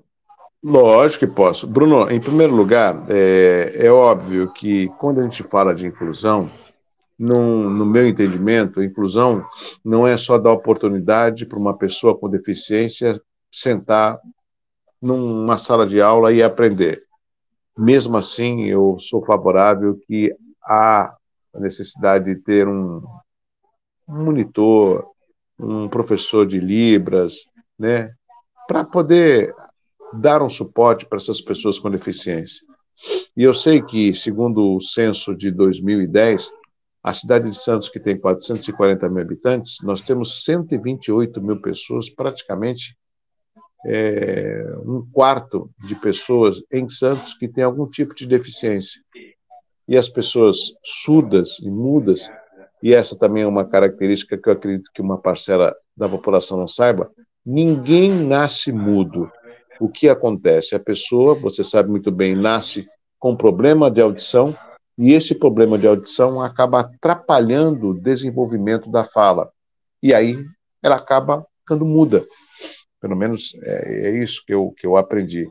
Lógico 0.63 1.27
que 1.27 1.35
posso. 1.35 1.67
Bruno, 1.67 2.09
em 2.09 2.19
primeiro 2.19 2.55
lugar, 2.55 3.05
é, 3.07 3.85
é 3.85 3.91
óbvio 3.91 4.51
que 4.51 4.87
quando 4.97 5.19
a 5.19 5.23
gente 5.23 5.43
fala 5.43 5.75
de 5.75 5.85
inclusão, 5.85 6.49
no, 7.17 7.69
no 7.69 7.85
meu 7.85 8.07
entendimento, 8.07 8.83
inclusão 8.83 9.43
não 9.83 10.05
é 10.05 10.17
só 10.17 10.37
dar 10.37 10.51
oportunidade 10.51 11.45
para 11.45 11.57
uma 11.57 11.77
pessoa 11.77 12.17
com 12.17 12.29
deficiência 12.29 13.21
sentar 13.51 14.19
numa 15.01 15.57
sala 15.57 15.87
de 15.87 16.01
aula 16.01 16.33
e 16.33 16.43
aprender. 16.43 16.99
Mesmo 17.77 18.17
assim, 18.17 18.65
eu 18.65 18.97
sou 18.99 19.23
favorável 19.23 19.97
que 20.07 20.35
há 20.63 21.15
a 21.55 21.59
necessidade 21.59 22.25
de 22.25 22.35
ter 22.35 22.67
um, 22.67 23.01
monitor, 24.07 25.05
um 25.57 25.87
professor 25.87 26.45
de 26.45 26.59
Libras, 26.59 27.49
né, 27.77 28.11
para 28.67 28.83
poder 28.83 29.53
dar 30.13 30.41
um 30.41 30.49
suporte 30.49 31.05
para 31.05 31.17
essas 31.17 31.41
pessoas 31.41 31.79
com 31.79 31.89
deficiência. 31.89 32.65
E 33.35 33.43
eu 33.43 33.53
sei 33.53 33.81
que, 33.81 34.13
segundo 34.13 34.75
o 34.75 34.81
censo 34.81 35.35
de 35.35 35.51
2010, 35.51 36.51
a 37.03 37.13
cidade 37.13 37.49
de 37.49 37.55
Santos, 37.55 37.89
que 37.89 37.99
tem 37.99 38.17
440 38.17 39.09
mil 39.09 39.21
habitantes, 39.21 39.77
nós 39.83 40.01
temos 40.01 40.43
128 40.43 41.41
mil 41.41 41.61
pessoas, 41.61 42.09
praticamente 42.09 42.97
é, 43.85 44.65
um 44.83 45.05
quarto 45.11 45.69
de 45.77 45.93
pessoas 45.95 46.63
em 46.71 46.89
Santos 46.89 47.35
que 47.35 47.47
tem 47.47 47.63
algum 47.63 47.85
tipo 47.85 48.15
de 48.15 48.25
deficiência. 48.25 49.01
E 49.87 49.97
as 49.97 50.09
pessoas 50.09 50.57
surdas 50.83 51.59
e 51.59 51.69
mudas, 51.69 52.29
e 52.81 52.93
essa 52.93 53.17
também 53.17 53.43
é 53.43 53.47
uma 53.47 53.65
característica 53.65 54.37
que 54.37 54.49
eu 54.49 54.53
acredito 54.53 54.91
que 54.93 55.01
uma 55.01 55.19
parcela 55.19 55.75
da 55.95 56.09
população 56.09 56.57
não 56.57 56.67
saiba, 56.67 57.11
ninguém 57.45 58.11
nasce 58.11 58.71
mudo. 58.71 59.31
O 59.79 59.87
que 59.89 60.09
acontece? 60.09 60.75
A 60.75 60.79
pessoa, 60.79 61.35
você 61.35 61.63
sabe 61.63 61.89
muito 61.89 62.11
bem, 62.11 62.35
nasce 62.35 62.85
com 63.19 63.35
problema 63.35 63.91
de 63.91 64.01
audição 64.01 64.55
e 64.97 65.13
esse 65.13 65.35
problema 65.35 65.77
de 65.77 65.87
audição 65.87 66.41
acaba 66.41 66.79
atrapalhando 66.79 67.89
o 67.89 67.99
desenvolvimento 67.99 68.89
da 68.89 69.03
fala. 69.03 69.51
E 70.01 70.13
aí 70.13 70.43
ela 70.81 70.95
acaba 70.95 71.45
ficando 71.59 71.85
muda. 71.85 72.23
Pelo 73.01 73.15
menos 73.15 73.53
é, 73.63 74.09
é 74.09 74.23
isso 74.23 74.43
que 74.45 74.53
eu, 74.53 74.73
que 74.77 74.87
eu 74.87 74.95
aprendi. 74.95 75.49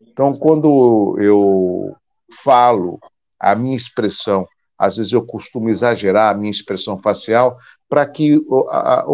Então, 0.00 0.36
quando 0.36 1.16
eu 1.18 1.94
falo 2.42 2.98
a 3.42 3.56
minha 3.56 3.76
expressão, 3.76 4.46
às 4.78 4.96
vezes 4.96 5.12
eu 5.12 5.26
costumo 5.26 5.68
exagerar 5.68 6.32
a 6.32 6.38
minha 6.38 6.50
expressão 6.50 6.98
facial 6.98 7.56
para 7.88 8.06
que 8.06 8.40
a, 8.70 9.00
a, 9.00 9.04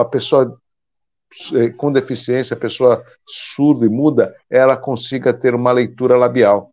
a 0.00 0.04
pessoa 0.04 0.56
é, 1.54 1.70
com 1.70 1.90
deficiência, 1.90 2.54
a 2.54 2.60
pessoa 2.60 3.02
surda 3.26 3.86
e 3.86 3.88
muda, 3.88 4.34
ela 4.50 4.76
consiga 4.76 5.32
ter 5.32 5.54
uma 5.54 5.72
leitura 5.72 6.16
labial. 6.16 6.70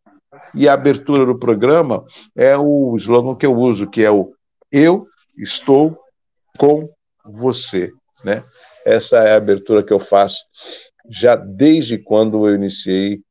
E 0.53 0.69
a 0.69 0.73
abertura 0.73 1.25
do 1.25 1.39
programa 1.39 2.05
é 2.35 2.55
o 2.57 2.95
slogan 2.97 3.35
que 3.35 3.45
eu 3.45 3.55
uso, 3.55 3.89
que 3.89 4.03
é 4.03 4.11
o 4.11 4.33
Eu 4.71 5.01
estou 5.37 5.97
com 6.57 6.89
você, 7.25 7.91
né? 8.23 8.43
Essa 8.85 9.17
é 9.19 9.33
a 9.33 9.37
abertura 9.37 9.83
que 9.83 9.91
eu 9.91 9.99
faço 9.99 10.39
já 11.09 11.35
desde 11.35 11.97
quando 11.97 12.47
eu 12.47 12.55
iniciei 12.55 13.21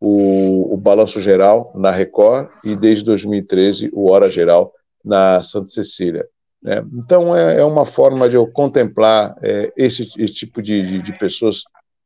o, 0.00 0.74
o 0.74 0.76
Balanço 0.76 1.20
Geral 1.20 1.72
na 1.74 1.90
Record 1.90 2.48
e 2.64 2.76
desde 2.76 3.04
2013 3.04 3.90
o 3.92 4.10
Hora 4.10 4.30
Geral 4.30 4.72
na 5.04 5.42
Santa 5.42 5.66
Cecília. 5.66 6.26
Né? 6.62 6.84
Então 6.92 7.36
é, 7.36 7.60
é, 7.60 7.64
uma 7.64 7.84
forma 7.84 8.28
de 8.28 8.36
eu 8.36 8.46
contemplar 8.46 9.36
é, 9.42 9.72
esse, 9.76 10.10
esse, 10.16 10.34
tipo 10.34 10.62
de, 10.62 10.86
de, 10.86 11.02
de 11.02 11.18
pessoas 11.18 11.62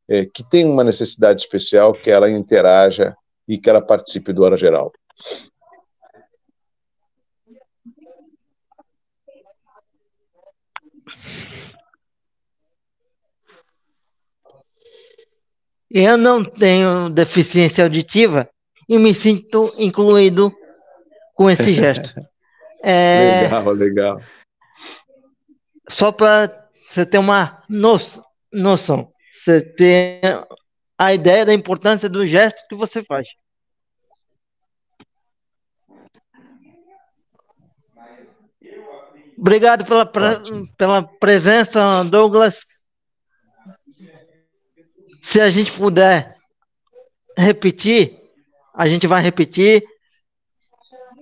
é, 0.07 0.25
que 0.25 0.47
têm 0.47 0.65
uma 0.65 0.83
necessidade 0.83 1.41
especial, 1.41 1.93
que 1.93 2.09
ela 2.09 2.29
interaja 2.29 3.15
e 3.47 3.57
que 3.57 3.69
ela 3.69 3.81
participe 3.81 4.33
do 4.33 4.43
Hora 4.43 4.57
Geral. 4.57 4.91
Eu 15.93 16.17
não 16.17 16.43
tenho 16.43 17.07
deficiência 17.07 17.83
auditiva 17.83 18.49
e 18.89 18.97
me 18.97 19.13
sinto 19.13 19.71
incluído 19.77 20.51
com 21.35 21.47
esse 21.47 21.71
gesto. 21.71 22.11
É... 22.83 23.43
Legal, 23.43 23.71
legal. 23.73 24.21
Só 25.91 26.11
para 26.11 26.67
você 26.87 27.05
ter 27.05 27.19
uma 27.19 27.63
noção, 27.69 29.11
você 29.45 29.61
ter 29.61 30.19
a 30.97 31.13
ideia 31.13 31.45
da 31.45 31.53
importância 31.53 32.09
do 32.09 32.25
gesto 32.25 32.67
que 32.67 32.75
você 32.75 33.03
faz. 33.03 33.27
Obrigado 39.37 39.85
pela, 39.85 40.09
pela 40.77 41.03
presença, 41.19 42.03
Douglas. 42.05 42.55
Se 45.23 45.39
a 45.41 45.49
gente 45.49 45.71
puder 45.71 46.35
repetir, 47.35 48.19
a 48.75 48.85
gente 48.85 49.07
vai 49.07 49.23
repetir. 49.23 49.83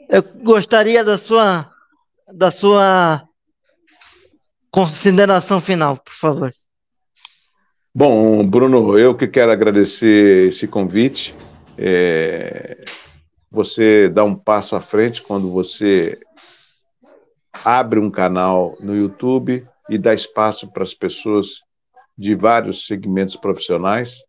Eu 0.09 0.23
gostaria 0.43 1.03
da 1.03 1.17
sua 1.17 1.71
da 2.33 2.51
sua 2.51 3.23
consideração 4.69 5.61
final, 5.61 5.97
por 5.97 6.13
favor. 6.13 6.53
Bom, 7.93 8.45
Bruno, 8.45 8.97
eu 8.97 9.15
que 9.15 9.27
quero 9.27 9.51
agradecer 9.51 10.47
esse 10.47 10.67
convite. 10.67 11.35
É, 11.77 12.83
você 13.49 14.09
dá 14.09 14.23
um 14.23 14.35
passo 14.35 14.75
à 14.75 14.81
frente 14.81 15.21
quando 15.21 15.51
você 15.51 16.17
abre 17.63 17.99
um 17.99 18.09
canal 18.09 18.75
no 18.79 18.95
YouTube 18.95 19.65
e 19.89 19.97
dá 19.97 20.13
espaço 20.13 20.71
para 20.71 20.83
as 20.83 20.93
pessoas 20.93 21.61
de 22.21 22.35
vários 22.35 22.85
segmentos 22.85 23.35
profissionais. 23.35 24.23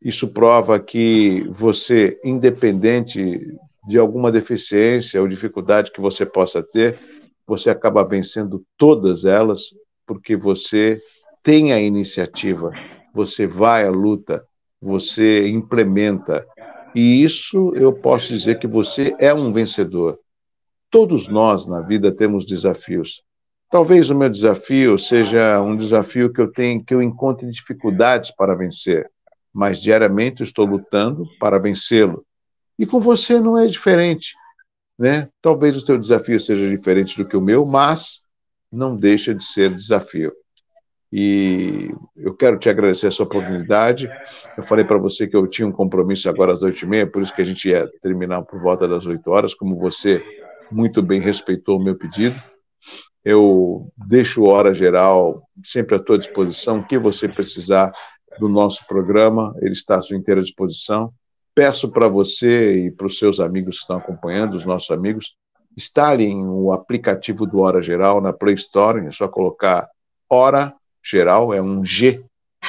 Isso 0.00 0.28
prova 0.28 0.78
que 0.78 1.44
você, 1.50 2.16
independente 2.24 3.40
de 3.88 3.98
alguma 3.98 4.30
deficiência 4.30 5.20
ou 5.20 5.26
dificuldade 5.26 5.90
que 5.90 6.00
você 6.00 6.24
possa 6.24 6.62
ter, 6.62 6.96
você 7.44 7.70
acaba 7.70 8.06
vencendo 8.06 8.64
todas 8.78 9.24
elas 9.24 9.74
porque 10.06 10.36
você 10.36 11.02
tem 11.42 11.72
a 11.72 11.80
iniciativa, 11.80 12.70
você 13.12 13.48
vai 13.48 13.84
à 13.84 13.90
luta, 13.90 14.44
você 14.80 15.48
implementa. 15.48 16.46
E 16.94 17.24
isso 17.24 17.72
eu 17.74 17.92
posso 17.92 18.28
dizer 18.28 18.60
que 18.60 18.68
você 18.68 19.12
é 19.18 19.34
um 19.34 19.52
vencedor. 19.52 20.20
Todos 20.88 21.26
nós 21.26 21.66
na 21.66 21.80
vida 21.80 22.12
temos 22.12 22.46
desafios. 22.46 23.22
Talvez 23.70 24.10
o 24.10 24.14
meu 24.14 24.30
desafio 24.30 24.98
seja 24.98 25.60
um 25.60 25.76
desafio 25.76 26.32
que 26.32 26.40
eu 26.40 26.50
tenho, 26.50 26.84
que 26.84 26.94
eu 26.94 27.02
encontre 27.02 27.50
dificuldades 27.50 28.30
para 28.30 28.54
vencer, 28.54 29.10
mas 29.52 29.80
diariamente 29.80 30.42
estou 30.42 30.64
lutando 30.64 31.24
para 31.40 31.58
vencê-lo. 31.58 32.24
E 32.78 32.86
com 32.86 33.00
você 33.00 33.40
não 33.40 33.58
é 33.58 33.66
diferente, 33.66 34.34
né? 34.98 35.28
Talvez 35.42 35.74
o 35.74 35.80
seu 35.80 35.98
desafio 35.98 36.38
seja 36.38 36.68
diferente 36.68 37.16
do 37.16 37.26
que 37.26 37.36
o 37.36 37.40
meu, 37.40 37.66
mas 37.66 38.22
não 38.70 38.96
deixa 38.96 39.34
de 39.34 39.42
ser 39.42 39.72
desafio. 39.72 40.32
E 41.12 41.90
eu 42.16 42.34
quero 42.34 42.58
te 42.58 42.68
agradecer 42.68 43.06
essa 43.06 43.22
oportunidade. 43.22 44.10
Eu 44.56 44.62
falei 44.62 44.84
para 44.84 44.98
você 44.98 45.26
que 45.26 45.36
eu 45.36 45.46
tinha 45.46 45.66
um 45.66 45.72
compromisso 45.72 46.28
agora 46.28 46.52
às 46.52 46.62
oito 46.62 46.84
e 46.84 46.86
meia, 46.86 47.06
por 47.06 47.22
isso 47.22 47.34
que 47.34 47.42
a 47.42 47.44
gente 47.44 47.68
ia 47.68 47.88
terminar 48.02 48.42
por 48.42 48.60
volta 48.60 48.86
das 48.86 49.06
oito 49.06 49.30
horas, 49.30 49.54
como 49.54 49.78
você 49.78 50.22
muito 50.70 51.02
bem 51.02 51.20
respeitou 51.20 51.78
o 51.78 51.82
meu 51.82 51.96
pedido. 51.96 52.40
Eu 53.28 53.92
deixo 54.06 54.44
hora 54.44 54.72
geral 54.72 55.42
sempre 55.64 55.96
à 55.96 55.98
tua 55.98 56.16
disposição. 56.16 56.78
O 56.78 56.86
que 56.86 56.96
você 56.96 57.28
precisar 57.28 57.90
do 58.38 58.48
nosso 58.48 58.86
programa, 58.86 59.52
ele 59.60 59.72
está 59.72 59.96
à 59.96 60.02
sua 60.02 60.16
inteira 60.16 60.40
disposição. 60.40 61.12
Peço 61.52 61.90
para 61.90 62.06
você 62.06 62.86
e 62.86 62.90
para 62.92 63.08
os 63.08 63.18
seus 63.18 63.40
amigos 63.40 63.78
que 63.78 63.80
estão 63.80 63.96
acompanhando, 63.96 64.54
os 64.54 64.64
nossos 64.64 64.92
amigos, 64.92 65.34
instalem 65.76 66.46
o 66.46 66.70
aplicativo 66.70 67.48
do 67.48 67.58
Hora 67.58 67.82
Geral 67.82 68.20
na 68.20 68.32
Play 68.32 68.54
Store. 68.54 69.04
É 69.04 69.10
só 69.10 69.26
colocar 69.26 69.88
Hora 70.30 70.72
Geral, 71.04 71.52
é 71.52 71.60
um 71.60 71.84
G 71.84 72.24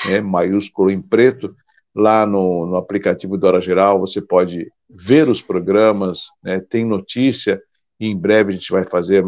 né, 0.07 0.21
maiúsculo 0.21 0.89
em 0.89 0.99
preto. 0.99 1.55
Lá 1.93 2.25
no, 2.25 2.65
no 2.65 2.77
aplicativo 2.77 3.37
do 3.37 3.45
Hora 3.45 3.61
Geral 3.61 3.99
você 3.99 4.19
pode 4.19 4.71
ver 4.89 5.29
os 5.29 5.39
programas, 5.39 6.29
né, 6.43 6.59
tem 6.59 6.83
notícia, 6.83 7.61
e 7.99 8.07
em 8.07 8.17
breve 8.17 8.53
a 8.53 8.55
gente 8.55 8.71
vai 8.71 8.87
fazer 8.87 9.23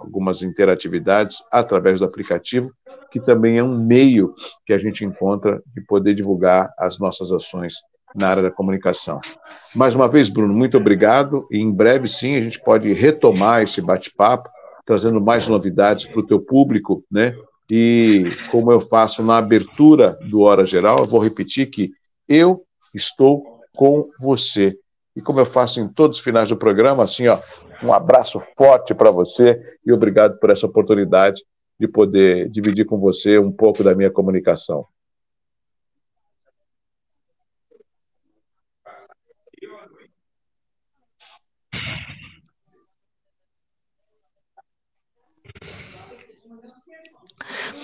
algumas 0.00 0.42
interatividades 0.42 1.38
através 1.50 2.00
do 2.00 2.06
aplicativo, 2.06 2.72
que 3.10 3.20
também 3.20 3.58
é 3.58 3.62
um 3.62 3.78
meio 3.78 4.34
que 4.66 4.72
a 4.72 4.78
gente 4.78 5.04
encontra 5.04 5.62
de 5.74 5.80
poder 5.82 6.14
divulgar 6.14 6.72
as 6.78 6.98
nossas 6.98 7.30
ações 7.30 7.74
na 8.14 8.28
área 8.28 8.42
da 8.42 8.50
comunicação. 8.50 9.20
Mais 9.74 9.94
uma 9.94 10.08
vez, 10.08 10.28
Bruno, 10.28 10.54
muito 10.54 10.76
obrigado 10.76 11.46
e 11.50 11.58
em 11.58 11.72
breve 11.72 12.08
sim 12.08 12.36
a 12.36 12.40
gente 12.40 12.60
pode 12.60 12.92
retomar 12.92 13.62
esse 13.62 13.80
bate-papo, 13.80 14.48
trazendo 14.84 15.20
mais 15.20 15.48
novidades 15.48 16.04
para 16.04 16.20
o 16.20 16.26
teu 16.26 16.40
público, 16.40 17.04
né? 17.10 17.34
E 17.70 18.30
como 18.50 18.70
eu 18.70 18.80
faço 18.80 19.22
na 19.22 19.38
abertura 19.38 20.18
do 20.30 20.40
Hora 20.40 20.66
Geral, 20.66 20.98
eu 20.98 21.06
vou 21.06 21.20
repetir 21.20 21.70
que 21.70 21.90
eu 22.28 22.62
estou 22.94 23.42
com 23.74 24.08
você. 24.20 24.76
E 25.16 25.20
como 25.20 25.40
eu 25.40 25.46
faço 25.46 25.80
em 25.80 25.88
todos 25.88 26.18
os 26.18 26.24
finais 26.24 26.48
do 26.48 26.56
programa, 26.56 27.02
assim, 27.02 27.26
ó, 27.28 27.38
um 27.84 27.92
abraço 27.92 28.40
forte 28.56 28.94
para 28.94 29.10
você 29.10 29.60
e 29.84 29.92
obrigado 29.92 30.38
por 30.38 30.50
essa 30.50 30.66
oportunidade 30.66 31.42
de 31.78 31.86
poder 31.86 32.48
dividir 32.48 32.86
com 32.86 32.98
você 32.98 33.38
um 33.38 33.52
pouco 33.52 33.84
da 33.84 33.94
minha 33.94 34.10
comunicação. 34.10 34.86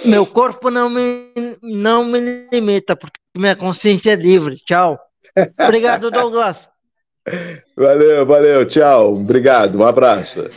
Meu 0.04 0.24
corpo 0.24 0.70
não 0.70 0.88
me, 0.88 1.30
não 1.62 2.04
me 2.04 2.48
limita, 2.50 2.96
porque 2.96 3.20
minha 3.36 3.54
consciência 3.54 4.12
é 4.12 4.16
livre. 4.16 4.56
Tchau. 4.56 4.98
Obrigado, 5.60 6.10
Douglas. 6.10 6.69
Valeu, 7.76 8.26
valeu, 8.26 8.64
tchau. 8.66 9.14
Obrigado, 9.14 9.78
um 9.78 9.86
abraço. 9.86 10.50